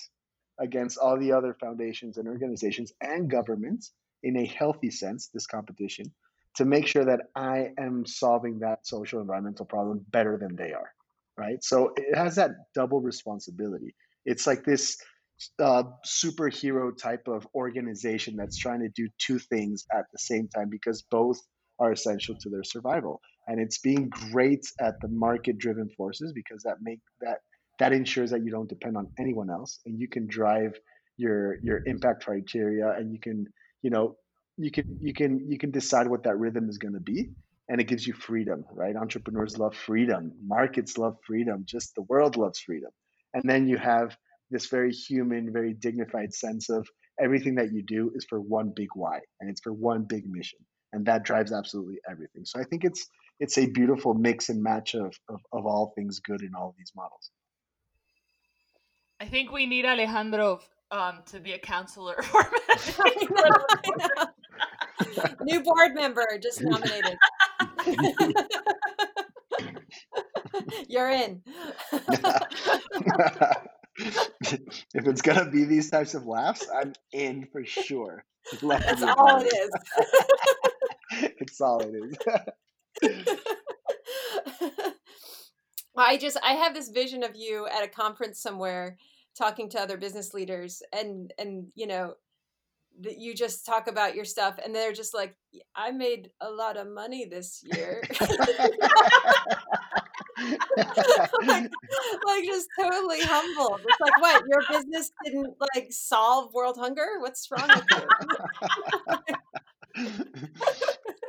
against 0.60 0.98
all 0.98 1.19
the 1.19 1.34
other 1.34 1.55
foundations 1.60 2.17
and 2.17 2.27
organizations 2.27 2.93
and 3.01 3.29
governments 3.29 3.91
in 4.24 4.38
a 4.38 4.45
healthy 4.45 4.89
sense, 4.89 5.29
this 5.34 5.48
competition, 5.48 6.05
to 6.55 6.65
make 6.65 6.88
sure 6.88 7.05
that 7.05 7.22
I 7.36 7.72
am 7.77 8.05
solving 8.05 8.60
that 8.60 8.88
social 8.88 9.19
environmental 9.19 9.65
problem 9.65 10.05
better 10.10 10.38
than 10.38 10.55
they 10.55 10.72
are. 10.72 10.89
Right. 11.38 11.62
So 11.62 11.91
it 11.98 12.15
has 12.15 12.36
that 12.36 12.51
double 12.73 13.01
responsibility. 13.01 13.93
It's 14.25 14.47
like 14.47 14.63
this 14.63 14.97
uh, 15.60 15.84
superhero 16.06 16.97
type 16.97 17.28
of 17.28 17.45
organization 17.54 18.38
that's 18.38 18.58
trying 18.58 18.80
to 18.80 18.89
do 18.95 19.10
two 19.17 19.38
things 19.38 19.86
at 19.93 20.06
the 20.13 20.17
same 20.17 20.47
time 20.47 20.69
because 20.69 21.04
both 21.12 21.38
are 21.78 21.91
essential 21.91 22.36
to 22.39 22.49
their 22.49 22.63
survival. 22.63 23.19
And 23.47 23.60
it's 23.60 23.77
being 23.77 24.10
great 24.10 24.65
at 24.79 24.99
the 25.01 25.08
market 25.08 25.58
driven 25.58 25.89
forces 25.89 26.31
because 26.34 26.63
that 26.63 26.77
make 26.81 26.99
that 27.21 27.39
that 27.79 27.93
ensures 27.93 28.31
that 28.31 28.43
you 28.43 28.51
don't 28.51 28.69
depend 28.69 28.97
on 28.97 29.08
anyone 29.19 29.49
else 29.49 29.79
and 29.86 29.99
you 29.99 30.08
can 30.08 30.27
drive 30.27 30.73
your 31.17 31.58
your 31.62 31.81
impact 31.86 32.23
criteria 32.23 32.91
and 32.91 33.12
you 33.12 33.19
can 33.19 33.45
you 33.81 33.89
know 33.89 34.15
you 34.58 34.71
can 34.71 34.97
you 35.01 35.13
can 35.13 35.45
you 35.49 35.58
can 35.58 35.71
decide 35.71 36.08
what 36.08 36.23
that 36.23 36.38
rhythm 36.38 36.69
is 36.69 36.77
going 36.77 36.93
to 36.93 36.99
be. 36.99 37.29
And 37.67 37.81
it 37.81 37.86
gives 37.86 38.05
you 38.05 38.13
freedom 38.13 38.63
right? 38.73 38.95
Entrepreneurs 38.95 39.58
love 39.58 39.75
freedom. 39.75 40.31
Markets 40.45 40.97
love 40.97 41.17
freedom. 41.25 41.63
Just 41.65 41.95
the 41.95 42.03
world 42.03 42.38
loves 42.38 42.60
freedom. 42.60 42.91
And 43.34 43.43
then 43.43 43.67
you 43.67 43.77
have 43.77 44.15
this 44.51 44.67
very 44.67 44.91
human 44.91 45.51
very 45.51 45.73
dignified 45.73 46.34
sense 46.34 46.69
of 46.69 46.88
everything 47.19 47.55
that 47.55 47.73
you 47.73 47.84
do 47.84 48.12
is 48.15 48.25
for 48.29 48.39
one 48.39 48.71
big 48.75 48.89
why 48.93 49.19
and 49.39 49.49
it's 49.49 49.62
for 49.62 49.73
one 49.73 50.03
big 50.03 50.23
mission. 50.27 50.60
And 50.93 51.05
that 51.08 51.23
drives 51.23 51.51
absolutely 51.51 51.99
everything. 52.10 52.45
So 52.45 52.60
i 52.60 52.63
think 52.63 52.84
it's 52.84 53.08
it's 53.39 53.58
a 53.58 53.67
beautiful 53.67 54.13
mix 54.13 54.50
and 54.50 54.63
match 54.63 54.95
of, 54.95 55.13
of, 55.30 55.41
of 55.52 55.65
all 55.65 55.93
things 55.95 56.19
good 56.19 56.41
in 56.41 56.56
all 56.56 56.69
of 56.69 56.76
these 56.78 56.91
models 56.95 57.32
I 59.19 59.26
think 59.26 59.52
we 59.52 59.65
need 59.65 59.86
Alejandro 59.86 60.62
um, 60.91 61.24
to 61.28 61.39
be 61.39 61.54
a 61.54 61.60
counselor 61.60 62.21
for 62.21 62.43
New 65.41 65.62
board 65.62 65.93
member 65.93 66.26
just 66.41 66.62
nominated. 66.62 67.17
You're 70.88 71.10
in. 71.10 71.41
if 73.98 74.60
it's 74.93 75.21
gonna 75.21 75.50
be 75.50 75.65
these 75.65 75.89
types 75.89 76.13
of 76.13 76.26
laughs, 76.26 76.65
I'm 76.74 76.93
in 77.12 77.48
for 77.52 77.65
sure. 77.65 78.24
That's 78.62 79.04
all 79.04 79.41
it 79.41 79.48
is. 79.48 79.69
it's 81.39 81.60
all 81.62 81.82
it 81.82 81.93
is. 81.93 82.15
I 85.97 86.17
just 86.17 86.38
I 86.43 86.53
have 86.53 86.73
this 86.73 86.89
vision 86.89 87.23
of 87.23 87.36
you 87.36 87.67
at 87.67 87.84
a 87.84 87.88
conference 87.88 88.41
somewhere 88.41 88.97
talking 89.38 89.69
to 89.69 89.79
other 89.79 89.97
business 89.97 90.34
leaders 90.34 90.81
and 90.93 91.34
and 91.38 91.67
you 91.75 91.88
know 91.88 92.15
that 93.01 93.17
you 93.17 93.34
just 93.34 93.65
talk 93.65 93.88
about 93.88 94.15
your 94.15 94.23
stuff 94.25 94.58
and 94.63 94.73
they're 94.73 94.93
just 94.93 95.13
like 95.13 95.36
I 95.75 95.91
made 95.91 96.29
a 96.41 96.49
lot 96.49 96.77
of 96.77 96.88
money 96.88 97.25
this 97.25 97.62
year. 97.73 98.01
like, 101.45 101.71
like 102.25 102.45
just 102.45 102.67
totally 102.79 103.21
humble. 103.21 103.79
It's 103.86 103.99
like 103.99 104.21
what 104.21 104.43
your 104.47 104.62
business 104.69 105.12
didn't 105.23 105.53
like 105.75 105.88
solve 105.91 106.53
world 106.53 106.77
hunger? 106.77 107.19
What's 107.19 107.49
wrong 107.51 107.67
with 107.67 107.86
you? 109.97 110.05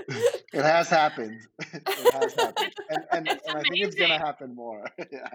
it 0.56 0.64
has 0.64 0.88
happened. 0.88 1.40
it 1.72 2.14
has 2.14 2.34
happened, 2.34 2.72
and, 2.88 3.04
and, 3.12 3.28
and 3.28 3.40
I 3.58 3.62
think 3.62 3.84
it's 3.84 3.94
gonna 3.94 4.18
happen 4.18 4.54
more. 4.54 4.84
yeah. 5.12 5.28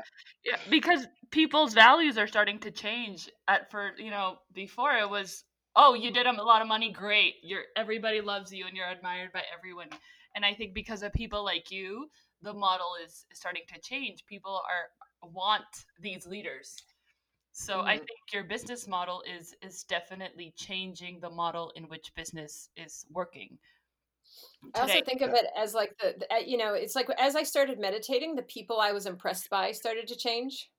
yeah, 0.44 0.58
because 0.70 1.08
people's 1.30 1.74
values 1.74 2.18
are 2.18 2.28
starting 2.28 2.60
to 2.60 2.72
change. 2.72 3.30
At 3.48 3.70
for 3.70 3.92
you 3.98 4.10
know, 4.10 4.38
before 4.54 4.98
it 4.98 5.10
was, 5.10 5.44
oh, 5.76 5.94
you 5.94 6.12
did 6.12 6.26
a 6.26 6.32
lot 6.44 6.62
of 6.62 6.68
money, 6.68 6.92
great. 6.92 7.36
You're 7.44 7.64
everybody 7.78 8.22
loves 8.22 8.52
you 8.52 8.66
and 8.66 8.76
you're 8.76 8.90
admired 8.90 9.32
by 9.32 9.44
everyone. 9.58 9.90
And 10.36 10.46
I 10.46 10.54
think 10.54 10.74
because 10.74 11.04
of 11.04 11.14
people 11.14 11.44
like 11.44 11.72
you, 11.72 12.08
the 12.42 12.54
model 12.54 12.94
is 13.04 13.26
starting 13.34 13.64
to 13.74 13.80
change. 13.80 14.26
People 14.28 14.62
are 14.68 15.30
want 15.30 15.66
these 16.00 16.26
leaders. 16.26 16.76
So 17.52 17.78
mm-hmm. 17.78 17.88
I 17.88 17.98
think 17.98 18.20
your 18.34 18.44
business 18.44 18.88
model 18.88 19.22
is 19.38 19.54
is 19.62 19.84
definitely 19.84 20.54
changing 20.58 21.20
the 21.20 21.30
model 21.30 21.72
in 21.76 21.84
which 21.84 22.12
business 22.16 22.70
is 22.76 23.06
working. 23.12 23.60
Today. 24.64 24.72
I 24.76 24.82
also 24.82 25.04
think 25.06 25.22
of 25.22 25.32
it 25.32 25.46
as 25.58 25.74
like 25.74 25.98
the, 26.00 26.16
the, 26.20 26.50
you 26.50 26.58
know, 26.58 26.74
it's 26.74 26.96
like 26.96 27.10
as 27.20 27.36
I 27.36 27.44
started 27.44 27.80
meditating, 27.80 28.36
the 28.36 28.44
people 28.44 28.80
I 28.80 28.92
was 28.92 29.06
impressed 29.06 29.50
by 29.50 29.72
started 29.72 30.08
to 30.08 30.16
change 30.16 30.70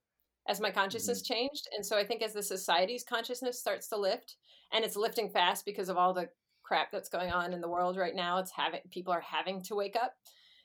as 0.47 0.59
my 0.59 0.71
consciousness 0.71 1.21
mm-hmm. 1.21 1.33
changed. 1.33 1.67
And 1.75 1.85
so 1.85 1.97
I 1.97 2.03
think 2.03 2.21
as 2.21 2.33
the 2.33 2.43
society's 2.43 3.03
consciousness 3.03 3.59
starts 3.59 3.87
to 3.89 3.97
lift, 3.97 4.37
and 4.71 4.83
it's 4.83 4.95
lifting 4.95 5.29
fast 5.29 5.65
because 5.65 5.89
of 5.89 5.97
all 5.97 6.13
the 6.13 6.29
crap 6.63 6.91
that's 6.91 7.09
going 7.09 7.31
on 7.31 7.53
in 7.53 7.61
the 7.61 7.69
world 7.69 7.97
right 7.97 8.15
now, 8.15 8.39
it's 8.39 8.51
having 8.51 8.79
people 8.89 9.13
are 9.13 9.21
having 9.21 9.61
to 9.63 9.75
wake 9.75 9.95
up. 9.95 10.13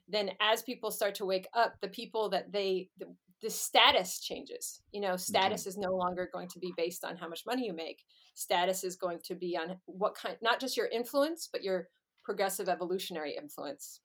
Then 0.09 0.31
as 0.41 0.63
people 0.63 0.91
start 0.91 1.15
to 1.17 1.27
wake 1.27 1.49
up, 1.55 1.75
the 1.81 1.89
people 1.89 2.31
that 2.31 2.51
they 2.51 2.89
the, 2.99 3.07
the 3.43 3.51
status 3.51 4.21
changes. 4.21 4.81
You 4.93 5.01
know, 5.01 5.17
status 5.17 5.63
mm-hmm. 5.63 5.69
is 5.69 5.79
no 5.79 5.95
longer 5.95 6.31
going 6.33 6.49
to 6.49 6.59
be 6.59 6.73
based 6.77 7.05
on 7.05 7.17
how 7.17 7.29
much 7.29 7.45
money 7.47 7.67
you 7.67 7.75
make. 7.75 8.03
Status 8.35 8.85
is 8.85 8.97
going 8.97 9.19
to 9.25 9.35
be 9.35 9.57
on 9.57 9.77
what 9.87 10.15
kind, 10.15 10.37
not 10.41 10.61
just 10.61 10.77
your 10.77 10.87
influence, 10.87 11.49
but 11.53 11.63
your 11.63 11.89
progressive 12.29 12.69
evolutionary 12.69 13.35
influence. 13.35 14.01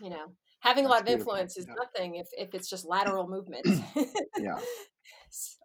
You 0.00 0.10
know, 0.10 0.26
having 0.58 0.82
That's 0.82 0.92
a 0.92 0.96
lot 0.96 1.02
of 1.02 1.08
influence 1.08 1.56
is 1.56 1.66
yeah. 1.68 1.74
nothing 1.74 2.16
if, 2.16 2.26
if 2.36 2.52
it's 2.52 2.68
just 2.68 2.84
lateral 2.96 3.28
movement. 3.28 3.64
yeah. 4.38 4.58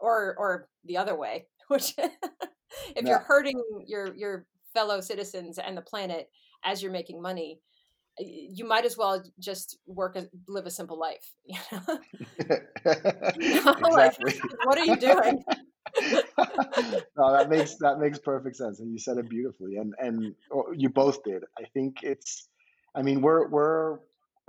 Or 0.01 0.35
or 0.39 0.67
the 0.83 0.97
other 0.97 1.15
way, 1.15 1.45
which 1.67 1.93
if 1.99 2.11
yeah. 2.95 3.03
you're 3.05 3.19
hurting 3.19 3.61
your 3.85 4.15
your 4.15 4.47
fellow 4.73 4.99
citizens 4.99 5.59
and 5.59 5.77
the 5.77 5.83
planet 5.83 6.27
as 6.63 6.81
you're 6.81 6.91
making 6.91 7.21
money, 7.21 7.59
you 8.17 8.65
might 8.65 8.83
as 8.83 8.97
well 8.97 9.23
just 9.39 9.77
work 9.85 10.15
and 10.15 10.27
live 10.47 10.65
a 10.65 10.71
simple 10.71 10.97
life. 10.99 11.31
You 11.45 11.59
know? 11.71 11.99
exactly. 13.35 13.91
Like, 13.91 14.17
what 14.63 14.79
are 14.79 14.85
you 14.85 14.95
doing? 14.95 15.43
no, 17.17 17.33
that 17.33 17.49
makes 17.49 17.75
that 17.77 17.99
makes 17.99 18.19
perfect 18.19 18.55
sense, 18.55 18.79
and 18.79 18.91
you 18.91 18.99
said 18.99 19.17
it 19.17 19.29
beautifully, 19.29 19.77
and 19.77 19.93
and 19.99 20.35
oh, 20.51 20.71
you 20.75 20.89
both 20.89 21.23
did. 21.23 21.43
I 21.57 21.63
think 21.73 22.03
it's, 22.03 22.47
I 22.95 23.01
mean, 23.01 23.21
we're 23.21 23.47
we're 23.47 23.99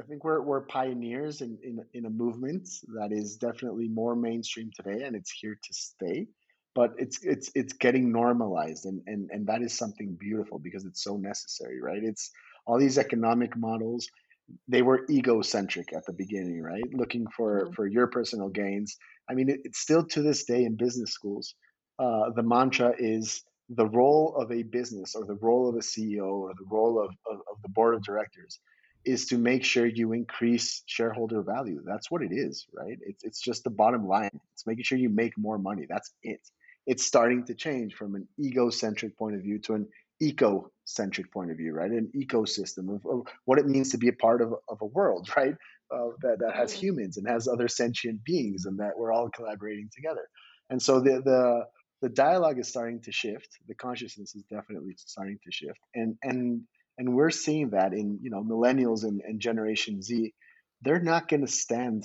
I 0.01 0.03
think 0.09 0.25
we're 0.25 0.41
we're 0.41 0.63
pioneers 0.63 1.41
in 1.41 1.59
in 1.63 1.85
in 1.95 2.07
a 2.07 2.11
movement 2.11 2.69
that 2.95 3.13
is 3.13 3.37
definitely 3.37 3.89
more 3.89 4.17
mainstream 4.17 4.71
today, 4.75 5.05
and 5.05 5.15
it's 5.15 5.31
here 5.31 5.59
to 5.63 5.75
stay. 5.75 6.27
But 6.75 6.95
it's 6.99 7.23
it's 7.25 7.51
it's 7.55 7.73
getting 7.75 8.13
normalized, 8.13 8.87
and 8.87 9.03
and 9.07 9.31
and 9.31 9.47
that 9.49 9.63
is 9.63 9.77
something 9.77 10.15
beautiful 10.15 10.59
because 10.59 10.85
it's 10.85 11.03
so 11.03 11.17
necessary, 11.17 11.81
right? 11.81 12.03
It's 12.03 12.31
all 12.67 12.79
these 12.79 12.99
economic 12.99 13.57
models 13.57 14.09
they 14.69 14.83
were 14.83 15.07
egocentric 15.11 15.93
at 15.93 16.05
the 16.07 16.13
beginning 16.13 16.63
right? 16.63 16.83
Looking 16.93 17.27
for 17.37 17.65
mm-hmm. 17.65 17.73
for 17.75 17.87
your 17.87 18.07
personal 18.07 18.49
gains. 18.49 18.97
I 19.29 19.35
mean 19.35 19.49
it, 19.49 19.61
it's 19.65 19.81
still 19.81 20.05
to 20.05 20.23
this 20.23 20.45
day 20.45 20.65
in 20.65 20.77
business 20.77 21.13
schools 21.13 21.55
uh, 22.01 22.31
the 22.31 22.43
mantra 22.43 22.95
is 22.99 23.45
the 23.69 23.87
role 23.87 24.35
of 24.37 24.51
a 24.51 24.63
business 24.63 25.15
or 25.15 25.25
the 25.25 25.35
role 25.35 25.69
of 25.69 25.77
a 25.77 25.81
ceo 25.81 26.33
or 26.33 26.53
the 26.59 26.65
role 26.71 26.99
of, 26.99 27.11
of, 27.31 27.41
of 27.51 27.63
the 27.63 27.69
board 27.69 27.95
of 27.95 28.03
directors 28.03 28.59
is 29.05 29.27
to 29.27 29.39
make 29.39 29.65
sure 29.65 29.87
you 29.87 30.13
increase 30.13 30.83
shareholder 30.87 31.43
value. 31.43 31.81
That's 31.85 32.11
what 32.11 32.23
it 32.23 32.33
is 32.33 32.67
right? 32.73 32.99
It's, 33.03 33.23
it's 33.23 33.41
just 33.41 33.65
the 33.65 33.71
bottom 33.71 34.09
line. 34.09 34.41
It's 34.55 34.67
making 34.67 34.85
sure 34.85 34.99
you 34.99 35.11
make 35.11 35.37
more 35.39 35.59
money. 35.59 35.87
That's 35.89 36.11
it. 36.23 36.41
It's 36.87 37.05
starting 37.05 37.45
to 37.45 37.55
change 37.55 37.95
from 37.95 38.15
an 38.15 38.27
egocentric 38.39 39.17
point 39.17 39.37
of 39.37 39.43
view 39.43 39.59
to 39.61 39.75
an 39.75 39.89
eco-centric 40.21 41.33
point 41.33 41.51
of 41.51 41.57
view, 41.57 41.73
right? 41.73 41.91
An 41.91 42.11
ecosystem 42.15 42.95
of, 42.95 43.07
of 43.07 43.27
what 43.45 43.59
it 43.59 43.67
means 43.67 43.91
to 43.91 43.99
be 43.99 44.09
a 44.09 44.13
part 44.13 44.43
of, 44.43 44.55
of 44.69 44.81
a 44.81 44.87
world, 44.87 45.29
right? 45.37 45.55
Uh, 45.93 46.11
that, 46.23 46.39
that 46.39 46.55
has 46.55 46.73
mm-hmm. 46.73 46.87
humans 46.87 47.17
and 47.17 47.27
has 47.29 47.49
other 47.49 47.69
sentient 47.69 48.23
beings 48.23 48.65
and 48.67 48.79
that 48.79 48.93
we're 48.97 49.13
all 49.13 49.29
collaborating 49.31 49.91
together. 49.95 50.29
And 50.69 50.81
so 50.81 51.01
the, 51.01 51.21
the, 51.25 51.65
the 52.03 52.09
dialogue 52.09 52.59
is 52.61 52.69
starting 52.69 53.01
to 53.03 53.13
shift. 53.13 53.49
The 53.67 53.75
consciousness 53.75 54.35
is 54.35 54.45
definitely 54.45 54.95
starting 54.97 55.39
to 55.45 55.51
shift. 55.51 55.81
And, 55.95 56.17
and, 56.23 56.63
and 56.97 57.15
we're 57.15 57.31
seeing 57.31 57.71
that 57.71 57.93
in, 57.93 58.21
you 58.23 58.31
know, 58.31 58.45
millennials 58.45 59.03
and, 59.03 59.21
and 59.23 59.41
generation 59.41 60.01
Z, 60.01 60.33
they're 60.83 61.01
not 61.01 61.29
going 61.29 61.45
to 61.45 61.51
stand, 61.51 62.05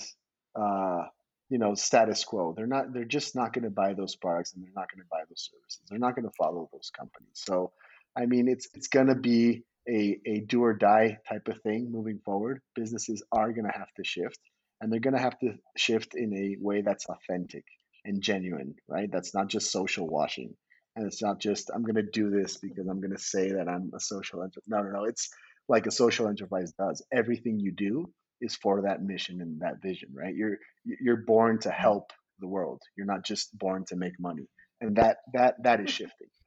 uh, 0.59 1.03
you 1.49 1.59
know 1.59 1.75
status 1.75 2.23
quo 2.23 2.53
they're 2.55 2.67
not 2.67 2.93
they're 2.93 3.05
just 3.05 3.35
not 3.35 3.53
going 3.53 3.63
to 3.63 3.69
buy 3.69 3.93
those 3.93 4.15
products 4.15 4.53
and 4.53 4.63
they're 4.63 4.71
not 4.75 4.91
going 4.91 5.01
to 5.01 5.07
buy 5.11 5.21
those 5.29 5.49
services 5.51 5.81
they're 5.89 5.99
not 5.99 6.15
going 6.15 6.25
to 6.25 6.33
follow 6.37 6.69
those 6.71 6.91
companies 6.97 7.33
so 7.33 7.71
I 8.17 8.25
mean, 8.25 8.47
it's 8.47 8.67
it's 8.73 8.87
going 8.87 9.07
to 9.07 9.15
be 9.15 9.63
a, 9.87 10.19
a 10.25 10.39
do 10.39 10.63
or 10.63 10.73
die 10.73 11.17
type 11.29 11.47
of 11.47 11.61
thing 11.61 11.91
moving 11.91 12.19
forward. 12.25 12.61
Businesses 12.75 13.23
are 13.31 13.51
going 13.51 13.65
to 13.65 13.77
have 13.77 13.93
to 13.97 14.03
shift, 14.03 14.39
and 14.81 14.91
they're 14.91 14.99
going 14.99 15.15
to 15.15 15.21
have 15.21 15.37
to 15.39 15.53
shift 15.77 16.15
in 16.15 16.33
a 16.33 16.57
way 16.59 16.81
that's 16.81 17.05
authentic 17.07 17.65
and 18.03 18.21
genuine, 18.21 18.75
right? 18.87 19.09
That's 19.11 19.33
not 19.33 19.47
just 19.47 19.71
social 19.71 20.07
washing, 20.07 20.53
and 20.95 21.05
it's 21.05 21.21
not 21.21 21.39
just 21.39 21.69
I'm 21.73 21.83
going 21.83 21.95
to 21.95 22.09
do 22.11 22.29
this 22.29 22.57
because 22.57 22.87
I'm 22.87 23.01
going 23.01 23.15
to 23.15 23.21
say 23.21 23.51
that 23.51 23.67
I'm 23.67 23.91
a 23.95 23.99
social 23.99 24.41
enterprise. 24.41 24.63
No, 24.67 24.81
no, 24.81 24.89
no. 24.89 25.03
It's 25.05 25.29
like 25.67 25.87
a 25.87 25.91
social 25.91 26.27
enterprise 26.27 26.73
does. 26.79 27.03
Everything 27.13 27.59
you 27.59 27.71
do 27.71 28.05
is 28.41 28.55
for 28.55 28.83
that 28.83 29.01
mission 29.01 29.41
and 29.41 29.61
that 29.61 29.81
vision, 29.81 30.09
right? 30.13 30.35
You're 30.35 30.57
you're 30.83 31.23
born 31.25 31.59
to 31.59 31.69
help 31.69 32.11
the 32.39 32.47
world. 32.47 32.81
You're 32.97 33.07
not 33.07 33.25
just 33.25 33.57
born 33.57 33.85
to 33.89 33.95
make 33.95 34.19
money, 34.19 34.47
and 34.81 34.95
that 34.95 35.17
that 35.33 35.55
that 35.63 35.81
is 35.81 35.89
hmm. 35.89 36.03
shifting 36.03 36.27
it's 36.35 36.44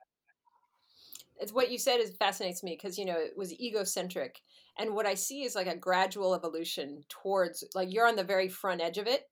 what 1.52 1.70
you 1.70 1.78
said 1.78 2.00
is 2.00 2.14
fascinates 2.18 2.62
me 2.62 2.76
because 2.76 2.98
you 2.98 3.04
know 3.04 3.16
it 3.16 3.36
was 3.36 3.58
egocentric 3.60 4.40
and 4.78 4.94
what 4.94 5.06
i 5.06 5.14
see 5.14 5.42
is 5.42 5.54
like 5.54 5.66
a 5.66 5.76
gradual 5.76 6.34
evolution 6.34 7.02
towards 7.08 7.64
like 7.74 7.92
you're 7.92 8.06
on 8.06 8.16
the 8.16 8.24
very 8.24 8.48
front 8.48 8.80
edge 8.80 8.98
of 8.98 9.06
it 9.06 9.22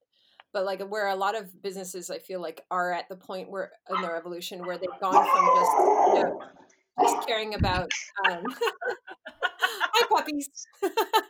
but 0.53 0.65
like 0.65 0.81
where 0.83 1.09
a 1.09 1.15
lot 1.15 1.37
of 1.37 1.63
businesses 1.63 2.11
i 2.11 2.19
feel 2.19 2.41
like 2.41 2.63
are 2.71 2.93
at 2.93 3.09
the 3.09 3.17
point 3.17 3.51
where 3.51 3.71
in 3.95 4.01
their 4.03 4.17
evolution 4.17 4.65
where 4.65 4.79
they've 4.79 4.89
gone 5.01 5.13
from 5.13 5.51
just 5.57 5.73
you 6.09 6.23
know 6.23 6.43
just 7.03 7.27
caring 7.27 7.55
about 7.55 7.91
um 8.29 8.43
hi 9.81 10.07
puppies. 10.09 10.49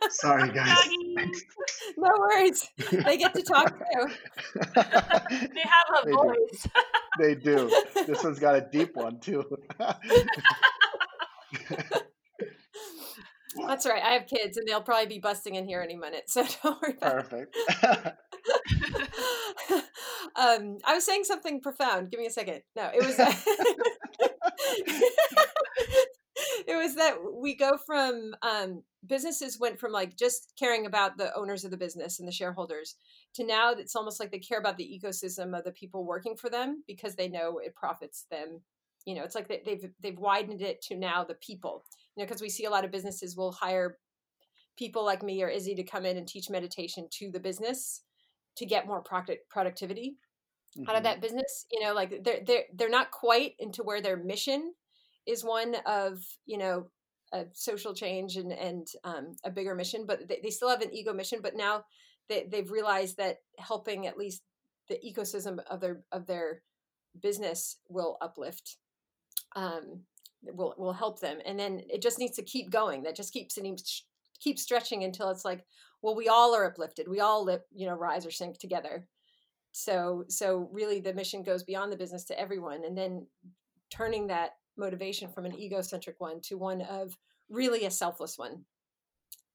Sorry 0.09 0.49
guys. 0.53 0.77
no 1.97 2.09
worries. 2.17 2.69
They 2.91 3.17
get 3.17 3.33
to 3.35 3.43
talk 3.43 3.77
too. 3.93 4.07
They 4.75 5.63
have 5.63 6.03
a 6.03 6.05
they 6.05 6.11
voice. 6.11 6.63
Do. 6.63 6.69
they 7.19 7.35
do. 7.35 7.69
This 8.05 8.23
one's 8.23 8.39
got 8.39 8.55
a 8.55 8.61
deep 8.61 8.95
one 8.95 9.19
too. 9.19 9.43
That's 13.65 13.87
right. 13.87 14.03
I 14.03 14.13
have 14.13 14.27
kids 14.27 14.57
and 14.57 14.67
they'll 14.67 14.81
probably 14.81 15.07
be 15.07 15.19
busting 15.19 15.55
in 15.55 15.67
here 15.67 15.81
any 15.81 15.95
minute 15.95 16.29
so 16.29 16.45
don't 16.63 16.81
worry 16.81 16.93
perfect. 16.93 17.55
Um, 20.37 20.77
I 20.85 20.93
was 20.93 21.03
saying 21.03 21.23
something 21.23 21.61
profound. 21.61 22.11
Give 22.11 22.19
me 22.19 22.27
a 22.27 22.31
second. 22.31 22.61
No, 22.75 22.91
it 22.93 23.03
was 23.03 23.17
it 26.67 26.75
was 26.75 26.95
that 26.95 27.17
we 27.33 27.55
go 27.55 27.77
from 27.77 28.35
um, 28.41 28.83
businesses 29.05 29.59
went 29.59 29.79
from 29.79 29.91
like 29.91 30.17
just 30.17 30.53
caring 30.57 30.85
about 30.85 31.17
the 31.17 31.35
owners 31.35 31.63
of 31.63 31.71
the 31.71 31.77
business 31.77 32.19
and 32.19 32.27
the 32.27 32.33
shareholders 32.33 32.95
to 33.33 33.45
now 33.45 33.71
it's 33.71 33.95
almost 33.95 34.19
like 34.19 34.31
they 34.31 34.39
care 34.39 34.59
about 34.59 34.77
the 34.77 35.01
ecosystem 35.03 35.57
of 35.57 35.63
the 35.63 35.71
people 35.71 36.05
working 36.05 36.35
for 36.35 36.49
them 36.49 36.83
because 36.87 37.15
they 37.15 37.27
know 37.27 37.59
it 37.63 37.75
profits 37.75 38.25
them. 38.29 38.61
You 39.05 39.15
know, 39.15 39.23
it's 39.23 39.35
like 39.35 39.47
they, 39.47 39.61
they've 39.65 39.89
they've 40.01 40.19
widened 40.19 40.61
it 40.61 40.81
to 40.83 40.95
now 40.95 41.23
the 41.23 41.35
people. 41.35 41.85
You 42.15 42.23
know, 42.23 42.27
because 42.27 42.41
we 42.41 42.49
see 42.49 42.65
a 42.65 42.69
lot 42.69 42.83
of 42.83 42.91
businesses 42.91 43.37
will 43.37 43.53
hire 43.53 43.97
people 44.77 45.05
like 45.05 45.23
me 45.23 45.41
or 45.41 45.49
Izzy 45.49 45.75
to 45.75 45.83
come 45.83 46.05
in 46.05 46.17
and 46.17 46.27
teach 46.27 46.49
meditation 46.49 47.07
to 47.11 47.31
the 47.31 47.39
business 47.39 48.03
to 48.57 48.65
get 48.65 48.85
more 48.85 49.01
product 49.01 49.49
productivity 49.49 50.17
mm-hmm. 50.77 50.89
out 50.89 50.95
of 50.95 51.03
mm-hmm. 51.03 51.05
that 51.05 51.21
business. 51.21 51.65
You 51.71 51.83
know, 51.83 51.93
like 51.93 52.21
they're 52.23 52.41
they're 52.45 52.63
they're 52.73 52.89
not 52.89 53.11
quite 53.11 53.53
into 53.59 53.83
where 53.83 54.01
their 54.01 54.17
mission 54.17 54.73
is 55.27 55.43
one 55.43 55.75
of 55.85 56.19
you 56.45 56.57
know 56.57 56.87
a 57.33 57.45
social 57.53 57.93
change 57.93 58.37
and 58.37 58.51
and 58.51 58.87
um, 59.03 59.35
a 59.43 59.51
bigger 59.51 59.75
mission, 59.75 60.05
but 60.07 60.27
they, 60.27 60.39
they 60.41 60.49
still 60.49 60.69
have 60.69 60.81
an 60.81 60.93
ego 60.93 61.13
mission. 61.13 61.39
But 61.41 61.55
now 61.55 61.83
they, 62.29 62.47
they've 62.49 62.71
realized 62.71 63.17
that 63.17 63.37
helping 63.59 64.07
at 64.07 64.17
least 64.17 64.41
the 64.89 64.99
ecosystem 65.05 65.59
of 65.69 65.81
their 65.81 66.01
of 66.11 66.25
their 66.25 66.61
business 67.21 67.77
will 67.89 68.17
uplift 68.21 68.77
um, 69.55 70.01
will 70.43 70.75
will 70.77 70.93
help 70.93 71.19
them. 71.19 71.39
And 71.45 71.59
then 71.59 71.81
it 71.89 72.01
just 72.01 72.19
needs 72.19 72.35
to 72.37 72.43
keep 72.43 72.69
going. 72.69 73.03
That 73.03 73.15
just 73.15 73.33
keeps 73.33 73.57
it 73.57 73.81
keep 74.39 74.59
stretching 74.59 75.03
until 75.03 75.31
it's 75.31 75.43
like 75.43 75.65
well 76.01 76.15
we 76.15 76.29
all 76.29 76.55
are 76.55 76.65
uplifted. 76.65 77.07
We 77.07 77.19
all 77.19 77.43
live 77.43 77.61
you 77.73 77.87
know 77.87 77.95
rise 77.95 78.25
or 78.25 78.31
sink 78.31 78.59
together. 78.59 79.07
So 79.73 80.23
so 80.29 80.69
really 80.71 81.01
the 81.01 81.13
mission 81.13 81.43
goes 81.43 81.63
beyond 81.63 81.91
the 81.91 81.97
business 81.97 82.25
to 82.25 82.39
everyone 82.39 82.85
and 82.85 82.97
then 82.97 83.27
turning 83.89 84.27
that 84.27 84.51
motivation 84.77 85.29
from 85.29 85.45
an 85.45 85.57
egocentric 85.57 86.19
one 86.19 86.41
to 86.41 86.57
one 86.57 86.81
of 86.81 87.17
really 87.49 87.85
a 87.85 87.91
selfless 87.91 88.37
one. 88.37 88.65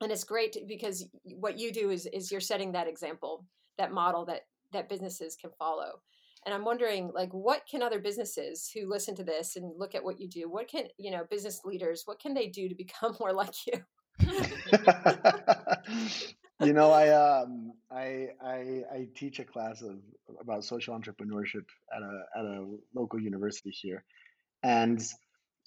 And 0.01 0.11
it's 0.11 0.25
great 0.25 0.57
because 0.67 1.07
what 1.37 1.59
you 1.59 1.73
do 1.73 1.91
is 1.91 2.07
is 2.07 2.31
you're 2.31 2.41
setting 2.41 2.73
that 2.73 2.89
example 2.89 3.45
that 3.79 3.93
model 3.93 4.25
that 4.27 4.43
that 4.73 4.89
businesses 4.89 5.37
can 5.41 5.51
follow. 5.59 6.01
And 6.45 6.53
i'm 6.53 6.65
wondering 6.65 7.13
like 7.15 7.33
what 7.33 7.63
can 7.71 7.83
other 7.83 8.01
businesses 8.01 8.69
who 8.75 8.91
listen 8.91 9.15
to 9.15 9.23
this 9.23 9.55
and 9.55 9.79
look 9.79 9.95
at 9.95 10.03
what 10.03 10.21
you 10.21 10.29
do 10.29 10.51
what 10.51 10.67
can 10.67 10.89
you 10.99 11.13
know 11.13 11.25
business 11.31 11.61
leaders 11.65 12.03
what 12.05 12.19
can 12.19 12.35
they 12.35 12.49
do 12.49 12.69
to 12.69 12.75
become 12.75 13.15
more 13.21 13.33
like 13.33 13.55
you? 13.67 13.75
You 16.65 16.73
know, 16.73 16.93
I 16.93 17.09
um 17.09 17.73
I 17.91 18.29
I 18.41 18.85
I 18.93 19.09
teach 19.17 19.41
a 19.41 19.45
class 19.45 19.83
of 19.83 19.99
about 20.41 20.65
social 20.65 20.97
entrepreneurship 20.97 21.65
at 21.95 22.03
a 22.03 22.23
at 22.39 22.45
a 22.45 22.67
local 22.95 23.21
university 23.21 23.71
here, 23.71 24.05
and 24.63 25.01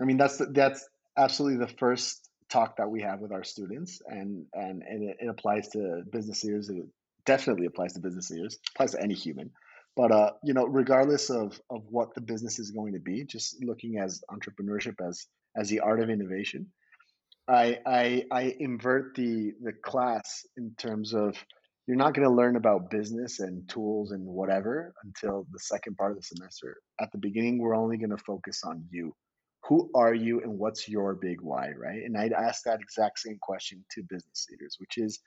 I 0.02 0.06
mean 0.06 0.18
that's 0.18 0.42
that's 0.52 0.88
absolutely 1.18 1.66
the 1.66 1.74
first 1.74 2.30
talk 2.50 2.78
that 2.78 2.90
we 2.90 3.02
have 3.02 3.20
with 3.20 3.32
our 3.32 3.44
students, 3.44 4.02
and 4.08 4.46
and 4.54 4.84
and 4.84 5.10
it, 5.10 5.18
it 5.22 5.28
applies 5.28 5.70
to 5.70 6.04
business 6.12 6.44
leaders. 6.44 6.70
It 6.70 6.86
definitely 7.26 7.66
applies 7.66 7.94
to 7.94 8.00
business 8.00 8.30
leaders. 8.30 8.58
Applies 8.76 8.92
to 8.92 9.02
any 9.02 9.14
human. 9.14 9.52
But 9.96 10.12
uh, 10.12 10.32
you 10.44 10.54
know, 10.54 10.66
regardless 10.66 11.30
of 11.30 11.60
of 11.70 11.84
what 11.90 12.14
the 12.16 12.22
business 12.22 12.60
is 12.60 12.72
going 12.72 12.94
to 12.94 13.00
be, 13.00 13.24
just 13.24 13.64
looking 13.64 13.98
as 13.98 14.24
entrepreneurship 14.30 14.96
as 15.06 15.26
as 15.56 15.70
the 15.70 15.80
art 15.80 16.02
of 16.02 16.10
innovation, 16.10 16.68
I, 17.48 17.80
I 17.86 18.24
I 18.32 18.56
invert 18.60 19.16
the 19.16 19.54
the 19.62 19.74
class 19.74 20.46
in 20.58 20.76
terms 20.78 21.14
of 21.14 21.38
you're 21.88 21.98
not 21.98 22.14
going 22.14 22.28
to 22.28 22.34
learn 22.34 22.56
about 22.56 22.90
business 22.90 23.40
and 23.40 23.68
tools 23.70 24.12
and 24.12 24.26
whatever 24.26 24.94
until 25.04 25.46
the 25.52 25.60
second 25.60 25.98
part 25.98 26.12
of 26.12 26.18
the 26.18 26.24
semester. 26.24 26.78
At 27.00 27.12
the 27.12 27.20
beginning, 27.20 27.60
we're 27.60 27.76
only 27.76 27.98
going 27.98 28.10
to 28.10 28.18
focus 28.18 28.64
on 28.64 28.86
you. 28.90 29.14
Who 29.68 29.90
are 29.96 30.14
you 30.14 30.42
and 30.42 30.58
what's 30.58 30.88
your 30.88 31.16
big 31.16 31.42
why, 31.42 31.72
right? 31.78 32.02
And 32.04 32.18
I'd 32.18 32.34
ask 32.34 32.64
that 32.64 32.82
exact 32.82 33.20
same 33.20 33.38
question 33.42 33.84
to 33.92 34.04
business 34.04 34.48
leaders, 34.50 34.78
which 34.80 34.98
is 34.98 35.20